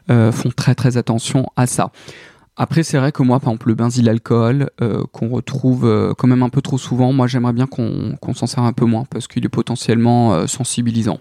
font 0.08 0.50
très 0.56 0.74
très 0.74 0.96
attention 0.96 1.50
à 1.56 1.66
ça 1.66 1.92
après, 2.62 2.82
c'est 2.82 2.98
vrai 2.98 3.10
que 3.10 3.22
moi, 3.22 3.40
par 3.40 3.48
exemple, 3.48 3.68
le 3.68 3.74
benzyl 3.74 4.06
alcool, 4.06 4.68
euh, 4.82 5.02
qu'on 5.12 5.30
retrouve 5.30 5.86
euh, 5.86 6.12
quand 6.12 6.26
même 6.26 6.42
un 6.42 6.50
peu 6.50 6.60
trop 6.60 6.76
souvent, 6.76 7.10
moi, 7.10 7.26
j'aimerais 7.26 7.54
bien 7.54 7.66
qu'on 7.66 8.34
s'en 8.34 8.46
sert 8.46 8.62
un 8.62 8.74
peu 8.74 8.84
moins 8.84 9.06
parce 9.08 9.28
qu'il 9.28 9.46
est 9.46 9.48
potentiellement 9.48 10.34
euh, 10.34 10.46
sensibilisant. 10.46 11.20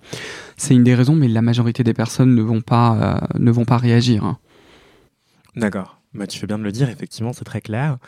C'est 0.58 0.76
une 0.76 0.84
des 0.84 0.94
raisons, 0.94 1.16
mais 1.16 1.30
la 1.30 1.42
majorité 1.42 1.82
des 1.82 1.94
personnes 1.94 2.36
ne 2.36 2.42
vont 2.42 2.60
pas, 2.60 3.22
ne 3.40 3.52
vont 3.52 3.64
pas 3.64 3.78
réagir. 3.78 4.26
Hein. 4.26 4.38
D'accord. 5.56 6.02
Bah, 6.14 6.28
tu 6.28 6.38
fais 6.38 6.46
bien 6.46 6.60
de 6.60 6.64
le 6.64 6.74
dire, 6.74 6.90
effectivement, 6.90 7.32
c'est 7.32 7.46
très 7.46 7.62
clair. 7.62 8.00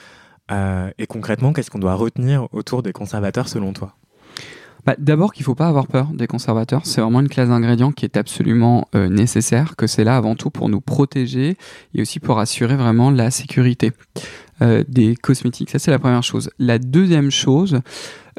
Et 0.98 1.08
concrètement, 1.08 1.54
qu'est-ce 1.54 1.72
qu'on 1.72 1.80
doit 1.80 1.96
retenir 1.96 2.54
autour 2.54 2.84
des 2.84 2.92
conservateurs 2.92 3.48
selon 3.48 3.72
toi? 3.72 3.96
Bah, 4.86 4.96
D'abord 4.98 5.34
qu'il 5.34 5.44
ne 5.44 5.46
faut 5.46 5.56
pas 5.56 5.68
avoir 5.68 5.88
peur 5.88 6.08
des 6.14 6.28
conservateurs. 6.28 6.82
C'est 6.86 7.02
vraiment 7.02 7.20
une 7.22 7.30
classe 7.30 7.50
d'ingrédients 7.50 7.92
qui 7.92 8.06
est 8.06 8.18
absolument 8.18 8.88
euh, 8.96 9.10
nécessaire, 9.10 9.76
que 9.76 9.88
c'est 9.88 10.04
là 10.04 10.18
avant 10.18 10.36
tout 10.36 10.50
pour 10.50 10.70
nous 10.70 10.82
protéger 10.82 11.58
et 11.94 12.02
aussi 12.02 12.20
pour 12.20 12.40
assurer 12.40 12.76
vraiment 12.76 13.12
la 13.12 13.32
sécurité 13.32 13.92
euh, 14.62 14.84
des 14.88 15.16
cosmétiques. 15.16 15.70
Ça, 15.70 15.80
c'est 15.80 15.92
la 15.92 16.00
première 16.00 16.24
chose. 16.24 16.50
La 16.60 16.80
deuxième 16.80 17.32
chose, 17.32 17.82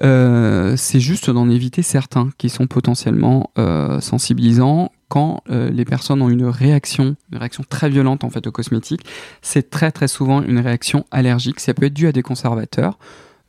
c'est 0.01 1.01
juste 1.01 1.31
d'en 1.31 1.49
éviter 1.49 1.83
certains 1.83 2.31
qui 2.37 2.49
sont 2.49 2.67
potentiellement 2.67 3.53
sensibilisants 4.01 4.91
quand 5.09 5.43
les 5.49 5.85
personnes 5.85 6.23
ont 6.23 6.29
une 6.29 6.47
réaction, 6.47 7.15
une 7.31 7.39
réaction 7.39 7.63
très 7.69 7.89
violente 7.89 8.25
en 8.25 8.31
fait 8.31 8.45
aux 8.49 8.51
cosmétiques, 8.51 9.05
c'est 9.43 9.71
très 9.71 9.93
très 9.93 10.09
souvent 10.09 10.43
une 10.43 10.59
réaction 10.59 11.05
allergique. 11.13 11.61
Ça 11.61 11.73
peut 11.73 11.87
être 11.87 11.95
dû 11.95 12.09
à 12.09 12.13
des 12.13 12.23
conservateurs. 12.23 12.99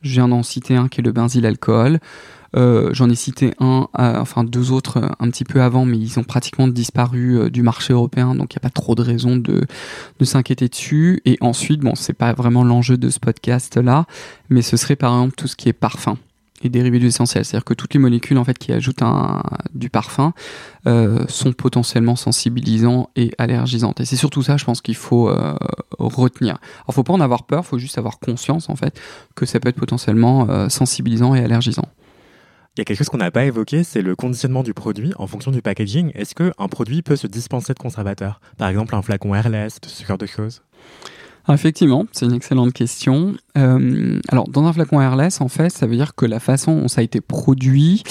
Je 0.04 0.12
viens 0.12 0.28
d'en 0.28 0.44
citer 0.44 0.76
un 0.76 0.90
qui 0.90 1.00
est 1.00 1.04
le 1.04 1.14
benzylalcool. 1.14 2.00
Euh, 2.56 2.90
J'en 2.94 3.10
ai 3.10 3.16
cité 3.16 3.54
un, 3.60 3.88
euh, 4.00 4.20
enfin 4.20 4.44
deux 4.44 4.72
autres 4.72 4.98
euh, 4.98 5.10
un 5.20 5.30
petit 5.30 5.44
peu 5.44 5.62
avant, 5.62 5.86
mais 5.86 5.98
ils 5.98 6.20
ont 6.20 6.24
pratiquement 6.24 6.68
disparu 6.68 7.50
du 7.50 7.64
marché 7.64 7.94
européen, 7.94 8.36
donc 8.36 8.54
il 8.54 8.58
n'y 8.58 8.62
a 8.62 8.68
pas 8.68 8.70
trop 8.70 8.96
de 8.96 9.02
raison 9.02 9.36
de, 9.36 9.66
s'inquiéter 10.22 10.70
dessus. 10.70 11.22
Et 11.26 11.38
ensuite, 11.42 11.82
bon, 11.82 11.96
c'est 11.96 12.14
pas 12.14 12.34
vraiment 12.34 12.64
l'enjeu 12.64 12.98
de 12.98 13.10
ce 13.10 13.20
podcast-là, 13.20 14.06
mais 14.50 14.62
ce 14.62 14.78
serait 14.78 14.96
par 14.96 15.14
exemple 15.14 15.36
tout 15.36 15.48
ce 15.48 15.56
qui 15.56 15.70
est 15.70 15.74
parfum 15.74 16.18
et 16.62 16.70
dérivés 16.70 17.00
du 17.00 17.08
essentiel. 17.08 17.44
C'est-à-dire 17.44 17.66
que 17.66 17.74
toutes 17.74 17.94
les 17.94 18.00
molécules 18.00 18.38
en 18.38 18.46
fait 18.46 18.58
qui 18.58 18.72
ajoutent 18.72 19.04
du 19.74 19.90
parfum 19.90 20.34
sont 20.86 21.52
potentiellement 21.52 22.16
sensibilisants 22.16 23.10
et 23.18 23.32
allergisantes. 23.38 24.00
Et 24.00 24.06
c'est 24.06 24.16
surtout 24.16 24.44
ça, 24.44 24.56
je 24.56 24.64
pense 24.64 24.80
qu'il 24.80 24.96
faut 24.96 25.30
retenir. 26.00 26.60
Alors, 26.86 26.94
faut 26.94 27.04
pas 27.04 27.14
en 27.14 27.20
avoir 27.20 27.44
peur, 27.44 27.66
faut 27.66 27.80
juste 27.80 27.98
avoir 27.98 28.20
conscience 28.20 28.70
en 28.70 28.78
fait 28.78 28.98
que 29.36 29.46
ça 29.46 29.60
peut 29.60 29.68
être 29.68 29.76
potentiellement 29.76 30.70
sensibilisant 30.70 31.36
et 31.36 31.44
allergisant. 31.44 31.90
Il 32.76 32.80
y 32.80 32.82
a 32.82 32.86
quelque 32.86 32.98
chose 32.98 33.10
qu'on 33.10 33.20
n'a 33.20 33.30
pas 33.30 33.46
évoqué, 33.46 33.84
c'est 33.84 34.02
le 34.02 34.16
conditionnement 34.16 34.64
du 34.64 34.74
produit 34.74 35.14
en 35.18 35.28
fonction 35.28 35.52
du 35.52 35.62
packaging. 35.62 36.12
Est-ce 36.16 36.34
qu'un 36.34 36.68
produit 36.68 37.04
peut 37.04 37.16
se 37.16 37.28
dispenser 37.28 37.76
de 37.76 37.78
conservateur? 37.78 38.42
Par 38.58 38.68
exemple, 38.68 38.96
un 38.96 39.04
flacon 39.04 39.36
airless, 39.36 39.78
ce 39.86 40.04
genre 40.04 40.18
de 40.18 40.26
choses? 40.26 40.64
Ah, 41.46 41.54
effectivement, 41.54 42.08
c'est 42.12 42.26
une 42.26 42.34
excellente 42.34 42.74
question. 42.74 43.36
Euh, 43.60 44.20
alors, 44.30 44.48
dans 44.48 44.66
un 44.66 44.74
flacon 44.74 45.00
airless, 45.00 45.40
en 45.40 45.50
fait, 45.50 45.70
ça 45.70 45.86
veut 45.86 45.96
dire 45.96 46.16
que 46.16 46.26
la 46.26 46.40
façon 46.40 46.82
dont 46.82 46.88
ça 46.88 47.02
a 47.02 47.04
été 47.04 47.22
produit, 47.22 48.02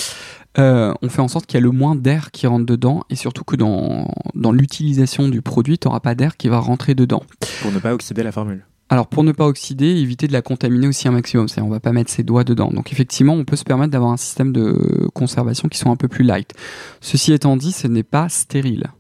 euh, 0.59 0.94
on 1.03 1.09
fait 1.09 1.22
en 1.22 1.29
sorte 1.29 1.46
qu'il 1.46 1.59
y 1.59 1.61
a 1.61 1.64
le 1.64 1.72
moins 1.72 1.96
d'air 1.96 2.31
qui 2.31 2.46
rentre 2.46 2.66
dedans 2.66 3.03
et 3.11 3.16
surtout 3.16 3.42
que 3.42 3.57
dans, 3.57 4.14
dans 4.37 4.53
l'utilisation 4.53 5.27
du 5.27 5.42
produit, 5.42 5.77
tu 5.77 5.88
n'auras 5.88 5.98
pas 5.98 6.14
d'air 6.14 6.37
qui 6.37 6.48
va 6.48 6.61
rentrer 6.61 6.94
dedans. 6.94 7.25
Pour 7.62 7.72
ne 7.72 7.81
pas 7.81 7.92
oxyder 7.94 8.22
la 8.22 8.31
formule. 8.31 8.64
Alors 8.93 9.07
pour 9.07 9.25
ne 9.25 9.33
pas 9.33 9.47
oxyder, 9.47 9.87
éviter 9.87 10.27
de 10.27 10.35
la 10.35 10.43
contaminer 10.43 10.87
aussi 10.87 11.09
un 11.09 11.13
maximum, 11.13 11.49
c'est-à-dire 11.49 11.67
on 11.67 11.73
va 11.73 11.81
pas 11.81 11.93
mettre 11.93 12.11
ses 12.11 12.25
doigts 12.25 12.45
dedans. 12.45 12.71
Donc 12.71 12.93
effectivement, 12.93 13.33
on 13.33 13.47
peut 13.47 13.57
se 13.57 13.65
permettre 13.65 13.91
d'avoir 13.91 14.13
un 14.13 14.19
système 14.19 14.53
de 14.53 15.09
conservation 15.15 15.71
qui 15.71 15.79
sont 15.79 15.91
un 15.91 15.97
peu 15.97 16.09
plus 16.09 16.25
light. 16.25 16.53
Ceci 17.01 17.33
étant 17.33 17.57
dit, 17.57 17.73
ce 17.73 17.87
n'est 17.87 18.03
pas 18.03 18.29
stérile. 18.29 18.91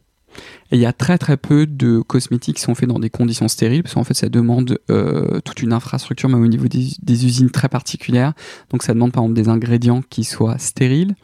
Et 0.72 0.76
il 0.76 0.80
y 0.80 0.86
a 0.86 0.94
très 0.94 1.18
très 1.18 1.36
peu 1.36 1.66
de 1.66 2.00
cosmétiques 2.00 2.56
qui 2.56 2.62
sont 2.62 2.74
faits 2.74 2.88
dans 2.88 2.98
des 2.98 3.10
conditions 3.10 3.46
stériles, 3.46 3.82
parce 3.82 3.94
qu'en 3.94 4.04
fait 4.04 4.14
ça 4.14 4.30
demande 4.30 4.78
euh, 4.90 5.38
toute 5.44 5.60
une 5.62 5.74
infrastructure, 5.74 6.30
mais 6.30 6.36
au 6.36 6.46
niveau 6.46 6.66
des, 6.66 7.26
usines 7.26 7.50
très 7.50 7.68
particulières. 7.68 8.32
Donc 8.70 8.82
ça 8.82 8.94
demande 8.94 9.12
par 9.12 9.22
exemple 9.22 9.38
des 9.38 9.50
ingrédients 9.50 10.02
qui 10.08 10.24
soient 10.24 10.56
stériles. 10.56 11.14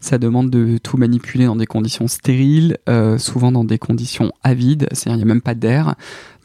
Ça 0.00 0.16
demande 0.16 0.48
de 0.48 0.78
tout 0.78 0.96
manipuler 0.96 1.44
dans 1.44 1.56
des 1.56 1.66
conditions 1.66 2.08
stériles, 2.08 2.78
euh, 2.88 3.18
souvent 3.18 3.52
dans 3.52 3.64
des 3.64 3.78
conditions 3.78 4.32
avides, 4.42 4.88
c'est-à-dire 4.92 5.16
il 5.20 5.24
n'y 5.24 5.30
a 5.30 5.34
même 5.34 5.42
pas 5.42 5.54
d'air. 5.54 5.94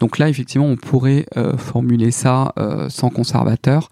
Donc 0.01 0.17
là 0.17 0.27
effectivement 0.27 0.67
on 0.67 0.75
pourrait 0.75 1.27
euh, 1.37 1.55
formuler 1.55 2.11
ça 2.11 2.53
sans 2.89 3.09
conservateur. 3.09 3.87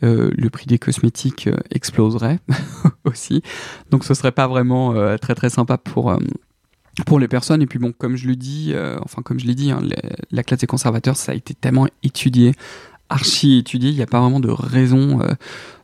le 0.00 0.48
prix 0.48 0.64
des 0.64 0.78
cosmétiques 0.78 1.50
exploserait 1.70 2.38
aussi. 3.04 3.42
Donc 3.90 4.04
ce 4.04 4.14
serait 4.14 4.32
pas 4.32 4.46
vraiment 4.46 4.94
très 5.18 5.34
très 5.34 5.50
sympa 5.50 5.76
pour 5.76 6.16
pour 7.04 7.18
les 7.18 7.28
personnes. 7.28 7.62
Et 7.62 7.66
puis 7.66 7.78
bon, 7.78 7.92
comme 7.92 8.16
je 8.16 8.26
le 8.26 8.36
dis, 8.36 8.72
euh, 8.74 8.96
enfin 9.02 9.22
comme 9.22 9.38
je 9.38 9.46
l'ai 9.46 9.54
dit, 9.54 9.70
hein, 9.70 9.80
la 10.30 10.42
classe 10.42 10.60
des 10.60 10.66
conservateurs, 10.66 11.16
ça 11.16 11.32
a 11.32 11.34
été 11.34 11.54
tellement 11.54 11.86
étudié, 12.02 12.54
archi 13.08 13.58
étudié, 13.58 13.90
il 13.90 13.96
n'y 13.96 14.02
a 14.02 14.06
pas 14.06 14.20
vraiment 14.20 14.40
de 14.40 14.50
raison 14.50 15.20
euh, 15.20 15.32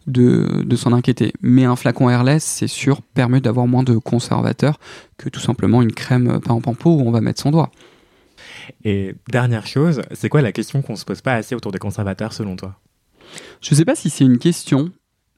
de, 0.07 0.63
de 0.65 0.77
s'en 0.77 0.93
inquiéter. 0.93 1.33
Mais 1.41 1.65
un 1.65 1.77
flacon 1.77 2.11
airless, 2.11 2.45
c'est 2.45 2.69
sûr, 2.69 3.03
permet 3.03 3.41
d'avoir 3.41 3.67
moins 3.67 3.83
de 3.83 3.97
conservateurs 3.97 4.79
que 5.17 5.29
tout 5.29 5.41
simplement 5.41 5.83
une 5.83 5.93
crème 5.93 6.29
euh, 6.29 6.39
pain 6.41 6.55
en 6.55 6.61
pot 6.61 6.91
où 6.91 7.01
on 7.01 7.11
va 7.11 7.21
mettre 7.21 7.41
son 7.41 7.51
doigt. 7.51 7.71
Et 8.85 9.15
dernière 9.29 9.67
chose, 9.67 10.03
c'est 10.13 10.29
quoi 10.29 10.43
la 10.43 10.53
question 10.53 10.83
qu'on 10.83 10.97
se 10.97 11.05
pose 11.05 11.21
pas 11.21 11.35
assez 11.35 11.55
autour 11.55 11.73
des 11.73 11.79
conservateurs 11.79 12.33
selon 12.33 12.57
toi? 12.57 12.79
Je 13.61 13.75
sais 13.75 13.85
pas 13.85 13.95
si 13.95 14.11
c'est 14.11 14.25
une 14.25 14.39
question. 14.39 14.91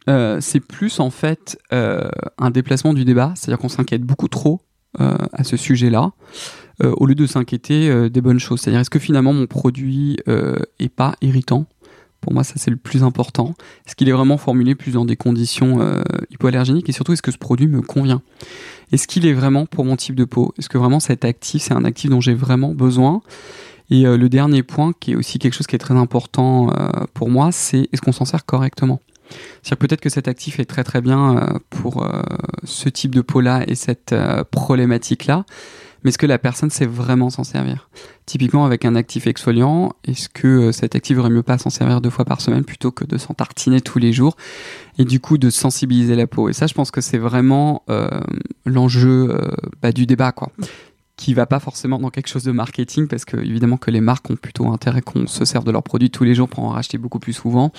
c'est 0.06 0.60
plus 0.60 1.00
en 1.00 1.10
fait 1.10 1.58
un 1.70 2.50
déplacement 2.50 2.94
du 2.94 3.04
débat, 3.04 3.32
c'est-à-dire 3.34 3.58
qu'on 3.58 3.68
s'inquiète 3.68 4.02
beaucoup 4.02 4.28
trop 4.28 4.60
à 4.98 5.44
ce 5.44 5.56
sujet-là, 5.56 6.12
euh, 6.85 6.92
au 6.98 7.06
lieu 7.06 7.14
de 7.14 7.26
s'inquiéter 7.26 7.88
euh, 7.88 8.11
des 8.11 8.20
bonnes 8.20 8.38
choses. 8.38 8.61
C'est-à-dire, 8.61 8.80
est-ce 8.80 8.90
que 8.90 8.98
finalement 8.98 9.32
mon 9.32 9.46
produit 9.46 10.18
est 10.78 10.88
pas 10.88 11.14
irritant? 11.22 11.66
Pour 12.20 12.32
moi, 12.32 12.44
ça 12.44 12.54
c'est 12.56 12.70
le 12.70 12.76
plus 12.76 13.04
important. 13.04 13.54
Est-ce 13.87 13.94
qu'il 13.94 14.09
est 14.09 14.12
vraiment 14.12 14.37
formulé 14.37 14.74
plus 14.74 14.92
dans 14.92 15.04
des 15.04 15.16
conditions 15.16 15.78
hypoallergéniques? 16.30 16.88
Et 16.88 16.92
surtout 16.92 17.12
est-ce 17.12 17.22
que 17.22 17.30
ce 17.30 17.38
produit 17.38 17.68
me 17.68 17.82
convient? 17.82 18.20
Est-ce 18.90 19.06
qu'il 19.06 19.26
est 19.26 19.32
vraiment 19.32 19.64
pour 19.66 19.85
mon 19.85 19.96
type 19.96 20.16
de 20.16 20.24
peau? 20.24 20.52
Est-ce 20.59 20.68
que 20.68 20.78
vraiment 20.78 20.98
cet 20.98 21.24
actif, 21.24 21.62
c'est 21.62 21.74
un 21.74 21.85
actif 21.85 22.11
dont 22.11 22.20
j'ai 22.20 22.35
vraiment 22.35 22.74
besoin? 22.74 23.22
Et 23.90 24.02
le 24.02 24.28
dernier 24.28 24.64
point, 24.64 24.92
qui 24.98 25.12
est 25.12 25.14
aussi 25.14 25.38
quelque 25.38 25.54
chose 25.54 25.68
qui 25.68 25.76
est 25.76 25.78
très 25.78 25.94
important 25.94 26.72
pour 27.14 27.30
moi, 27.30 27.52
c'est 27.52 27.88
est-ce 27.92 28.02
qu'on 28.02 28.12
s'en 28.12 28.24
sert 28.24 28.44
correctement? 28.44 29.00
Cest 29.62 29.80
peut-être 29.80 30.00
que 30.00 30.08
cet 30.08 30.28
actif 30.28 30.60
est 30.60 30.64
très 30.64 30.84
très 30.84 31.00
bien 31.00 31.36
euh, 31.36 31.58
pour 31.70 32.02
euh, 32.02 32.22
ce 32.64 32.88
type 32.88 33.14
de 33.14 33.20
peau-là 33.20 33.64
et 33.66 33.74
cette 33.74 34.12
euh, 34.12 34.44
problématique-là, 34.44 35.44
mais 36.02 36.10
est-ce 36.10 36.18
que 36.18 36.26
la 36.26 36.38
personne 36.38 36.70
sait 36.70 36.86
vraiment 36.86 37.30
s'en 37.30 37.42
servir? 37.42 37.88
Typiquement 38.26 38.64
avec 38.64 38.84
un 38.84 38.94
actif 38.94 39.26
exfoliant, 39.26 39.94
est-ce 40.04 40.28
que 40.28 40.70
cet 40.70 40.94
actif 40.94 41.18
aurait 41.18 41.30
mieux 41.30 41.42
pas 41.42 41.58
s'en 41.58 41.70
servir 41.70 42.00
deux 42.00 42.10
fois 42.10 42.24
par 42.24 42.40
semaine 42.40 42.64
plutôt 42.64 42.92
que 42.92 43.04
de 43.04 43.18
s'en 43.18 43.34
tartiner 43.34 43.80
tous 43.80 43.98
les 43.98 44.12
jours 44.12 44.36
et 44.98 45.04
du 45.04 45.20
coup 45.20 45.38
de 45.38 45.50
sensibiliser 45.50 46.14
la 46.14 46.26
peau? 46.26 46.48
Et 46.48 46.52
ça, 46.52 46.66
je 46.66 46.74
pense 46.74 46.90
que 46.90 47.00
c'est 47.00 47.18
vraiment 47.18 47.84
l'enjeu 48.64 49.40
bah, 49.82 49.90
du 49.90 50.06
débat, 50.06 50.30
quoi. 50.30 50.52
Qui 51.16 51.32
va 51.32 51.46
pas 51.46 51.60
forcément 51.60 51.98
dans 51.98 52.10
quelque 52.10 52.28
chose 52.28 52.44
de 52.44 52.52
marketing 52.52 53.08
parce 53.08 53.24
que 53.24 53.38
évidemment 53.38 53.78
que 53.78 53.90
les 53.90 54.02
marques 54.02 54.28
ont 54.30 54.36
plutôt 54.36 54.68
intérêt 54.68 55.00
qu'on 55.00 55.26
se 55.26 55.46
serve 55.46 55.64
de 55.64 55.70
leurs 55.70 55.82
produits 55.82 56.10
tous 56.10 56.24
les 56.24 56.34
jours 56.34 56.48
pour 56.48 56.62
en 56.64 56.68
racheter 56.68 56.98
beaucoup 56.98 57.18
plus 57.18 57.32
souvent 57.32 57.72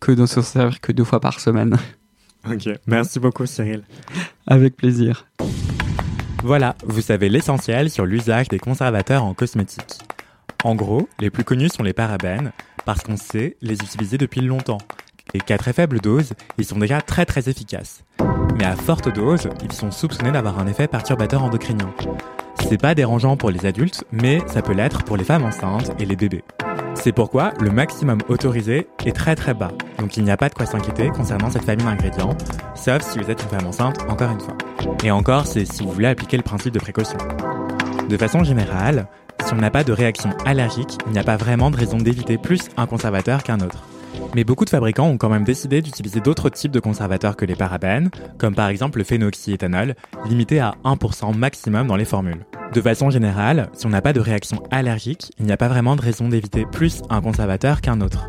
que 0.00 0.12
de 0.12 0.26
se 0.26 0.42
servir 0.42 0.80
que 0.80 0.92
deux 0.92 1.04
fois 1.04 1.20
par 1.20 1.40
semaine. 1.40 1.76
Ok, 2.48 2.68
merci 2.86 3.18
beaucoup 3.18 3.46
Cyril. 3.46 3.82
Avec 4.46 4.76
plaisir. 4.76 5.26
Voilà, 6.44 6.76
vous 6.86 7.02
savez 7.02 7.28
l'essentiel 7.28 7.90
sur 7.90 8.06
l'usage 8.06 8.48
des 8.48 8.60
conservateurs 8.60 9.24
en 9.24 9.34
cosmétique. 9.34 9.98
En 10.62 10.76
gros, 10.76 11.08
les 11.18 11.30
plus 11.30 11.42
connus 11.42 11.70
sont 11.70 11.82
les 11.82 11.92
parabènes, 11.92 12.52
parce 12.84 13.02
qu'on 13.02 13.16
sait 13.16 13.56
les 13.60 13.74
utiliser 13.74 14.18
depuis 14.18 14.40
longtemps. 14.40 14.78
Et 15.34 15.40
qu'à 15.40 15.58
très 15.58 15.72
faible 15.72 16.00
dose, 16.00 16.32
ils 16.58 16.64
sont 16.64 16.78
déjà 16.78 17.02
très 17.02 17.26
très 17.26 17.48
efficaces. 17.48 18.04
Mais 18.56 18.64
à 18.64 18.76
forte 18.76 19.12
dose, 19.12 19.48
ils 19.62 19.72
sont 19.72 19.90
soupçonnés 19.90 20.32
d'avoir 20.32 20.58
un 20.58 20.66
effet 20.68 20.86
perturbateur 20.86 21.42
endocrinien. 21.42 21.92
C'est 22.60 22.80
pas 22.80 22.94
dérangeant 22.94 23.36
pour 23.36 23.50
les 23.50 23.66
adultes, 23.66 24.04
mais 24.12 24.40
ça 24.46 24.62
peut 24.62 24.72
l'être 24.72 25.02
pour 25.04 25.16
les 25.16 25.24
femmes 25.24 25.44
enceintes 25.44 25.92
et 25.98 26.04
les 26.04 26.16
bébés. 26.16 26.44
C'est 26.94 27.12
pourquoi 27.12 27.52
le 27.60 27.70
maximum 27.70 28.18
autorisé 28.28 28.88
est 29.06 29.12
très 29.12 29.36
très 29.36 29.54
bas, 29.54 29.70
donc 29.98 30.16
il 30.16 30.24
n'y 30.24 30.30
a 30.30 30.36
pas 30.36 30.48
de 30.48 30.54
quoi 30.54 30.66
s'inquiéter 30.66 31.08
concernant 31.10 31.48
cette 31.48 31.64
famille 31.64 31.86
d'ingrédients, 31.86 32.36
sauf 32.74 33.02
si 33.02 33.18
vous 33.18 33.30
êtes 33.30 33.42
une 33.42 33.48
femme 33.48 33.66
enceinte, 33.66 33.98
encore 34.08 34.30
une 34.30 34.40
fois. 34.40 34.56
Et 35.04 35.10
encore, 35.10 35.46
c'est 35.46 35.64
si 35.64 35.84
vous 35.84 35.92
voulez 35.92 36.08
appliquer 36.08 36.36
le 36.36 36.42
principe 36.42 36.74
de 36.74 36.80
précaution. 36.80 37.18
De 38.08 38.16
façon 38.16 38.42
générale, 38.42 39.06
si 39.46 39.54
on 39.54 39.56
n'a 39.58 39.70
pas 39.70 39.84
de 39.84 39.92
réaction 39.92 40.30
allergique, 40.44 40.98
il 41.06 41.12
n'y 41.12 41.18
a 41.18 41.24
pas 41.24 41.36
vraiment 41.36 41.70
de 41.70 41.76
raison 41.76 41.98
d'éviter 41.98 42.36
plus 42.36 42.68
un 42.76 42.86
conservateur 42.86 43.42
qu'un 43.42 43.60
autre. 43.60 43.84
Mais 44.34 44.44
beaucoup 44.44 44.64
de 44.64 44.70
fabricants 44.70 45.08
ont 45.08 45.16
quand 45.16 45.28
même 45.28 45.44
décidé 45.44 45.82
d'utiliser 45.82 46.20
d'autres 46.20 46.50
types 46.50 46.72
de 46.72 46.80
conservateurs 46.80 47.36
que 47.36 47.44
les 47.44 47.54
parabènes, 47.54 48.10
comme 48.38 48.54
par 48.54 48.68
exemple 48.68 48.98
le 48.98 49.04
phénoxyéthanol, 49.04 49.94
limité 50.28 50.60
à 50.60 50.74
1% 50.84 51.36
maximum 51.36 51.86
dans 51.86 51.96
les 51.96 52.04
formules. 52.04 52.44
De 52.74 52.82
façon 52.82 53.10
générale, 53.10 53.70
si 53.72 53.86
on 53.86 53.90
n'a 53.90 54.02
pas 54.02 54.12
de 54.12 54.20
réaction 54.20 54.62
allergique, 54.70 55.32
il 55.38 55.46
n'y 55.46 55.52
a 55.52 55.56
pas 55.56 55.68
vraiment 55.68 55.96
de 55.96 56.02
raison 56.02 56.28
d'éviter 56.28 56.66
plus 56.66 57.02
un 57.08 57.22
conservateur 57.22 57.80
qu'un 57.80 58.00
autre. 58.00 58.28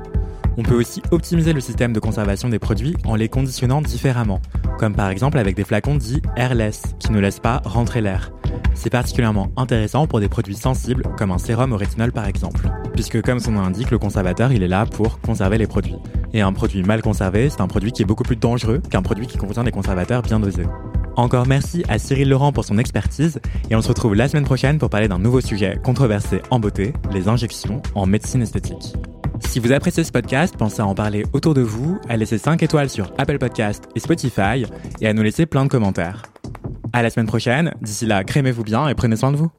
On 0.60 0.62
peut 0.62 0.76
aussi 0.76 1.02
optimiser 1.12 1.54
le 1.54 1.62
système 1.62 1.94
de 1.94 2.02
conservation 2.02 2.50
des 2.50 2.60
produits 2.60 2.94
en 3.06 3.16
les 3.16 3.30
conditionnant 3.30 3.82
différemment, 3.82 4.42
comme 4.78 4.94
par 4.94 5.08
exemple 5.08 5.38
avec 5.38 5.56
des 5.56 5.64
flacons 5.64 5.96
dits 5.96 6.22
airless, 6.36 6.84
qui 7.00 7.14
ne 7.14 7.20
laissent 7.22 7.40
pas 7.40 7.62
rentrer 7.64 8.02
l'air. 8.02 8.34
C'est 8.74 8.90
particulièrement 8.90 9.52
intéressant 9.56 10.06
pour 10.06 10.20
des 10.20 10.28
produits 10.28 10.56
sensibles, 10.56 11.04
comme 11.18 11.32
un 11.32 11.38
sérum 11.38 11.72
au 11.72 11.78
rétinol 11.78 12.12
par 12.12 12.28
exemple, 12.28 12.70
puisque 12.94 13.22
comme 13.22 13.40
son 13.40 13.54
nom 13.54 13.62
l'indique, 13.62 13.90
le 13.90 14.00
conservateur 14.00 14.52
il 14.52 14.62
est 14.62 14.68
là 14.68 14.86
pour 14.86 15.22
conserver 15.22 15.58
les 15.58 15.66
produits. 15.66 15.96
Et 16.34 16.42
un 16.42 16.52
produit 16.52 16.84
mal 16.84 17.02
conservé, 17.02 17.50
c'est 17.50 17.62
un 17.62 17.68
produit 17.68 17.94
qui 17.94 18.02
est 18.02 18.06
beaucoup 18.06 18.26
plus 18.26 18.36
dangereux 18.36 18.82
qu'un 18.92 19.02
produit 19.02 19.28
qui 19.28 19.38
contient 19.38 19.64
des 19.64 19.72
conservateurs 19.72 20.24
bien 20.24 20.42
dosés. 20.42 20.68
Encore 21.16 21.48
merci 21.48 21.86
à 21.88 22.00
Cyril 22.00 22.28
Laurent 22.28 22.52
pour 22.52 22.66
son 22.66 22.78
expertise 22.78 23.40
et 23.70 23.78
on 23.78 23.82
se 23.82 23.88
retrouve 23.88 24.14
la 24.14 24.28
semaine 24.28 24.44
prochaine 24.44 24.78
pour 24.78 24.90
parler 24.90 25.08
d'un 25.08 25.20
nouveau 25.20 25.40
sujet 25.40 25.80
controversé 25.82 26.42
en 26.50 26.60
beauté, 26.60 26.92
les 27.14 27.30
injections 27.30 27.82
en 27.96 28.06
médecine 28.06 28.42
esthétique. 28.42 28.94
Si 29.40 29.60
vous 29.60 29.72
appréciez 29.72 30.04
ce 30.04 30.12
podcast, 30.12 30.56
pensez 30.58 30.82
à 30.82 30.86
en 30.86 30.96
parler 30.96 31.24
autour 31.34 31.54
de 31.54 31.62
vous, 31.62 32.00
à 32.08 32.18
laisser 32.18 32.38
5 32.38 32.62
étoiles 32.62 32.90
sur 32.90 33.12
Apple 33.18 33.38
Podcast 33.40 33.86
et 33.96 34.00
Spotify 34.00 34.66
et 35.02 35.08
à 35.08 35.14
nous 35.14 35.24
laisser 35.24 35.46
plein 35.46 35.64
de 35.66 35.70
commentaires. 35.70 36.24
À 36.94 37.02
la 37.04 37.10
semaine 37.10 37.28
prochaine, 37.28 37.74
d'ici 37.82 38.06
là, 38.06 38.24
crémez-vous 38.24 38.64
bien 38.64 38.88
et 38.88 38.96
prenez 38.96 39.16
soin 39.16 39.32
de 39.32 39.38
vous. 39.38 39.52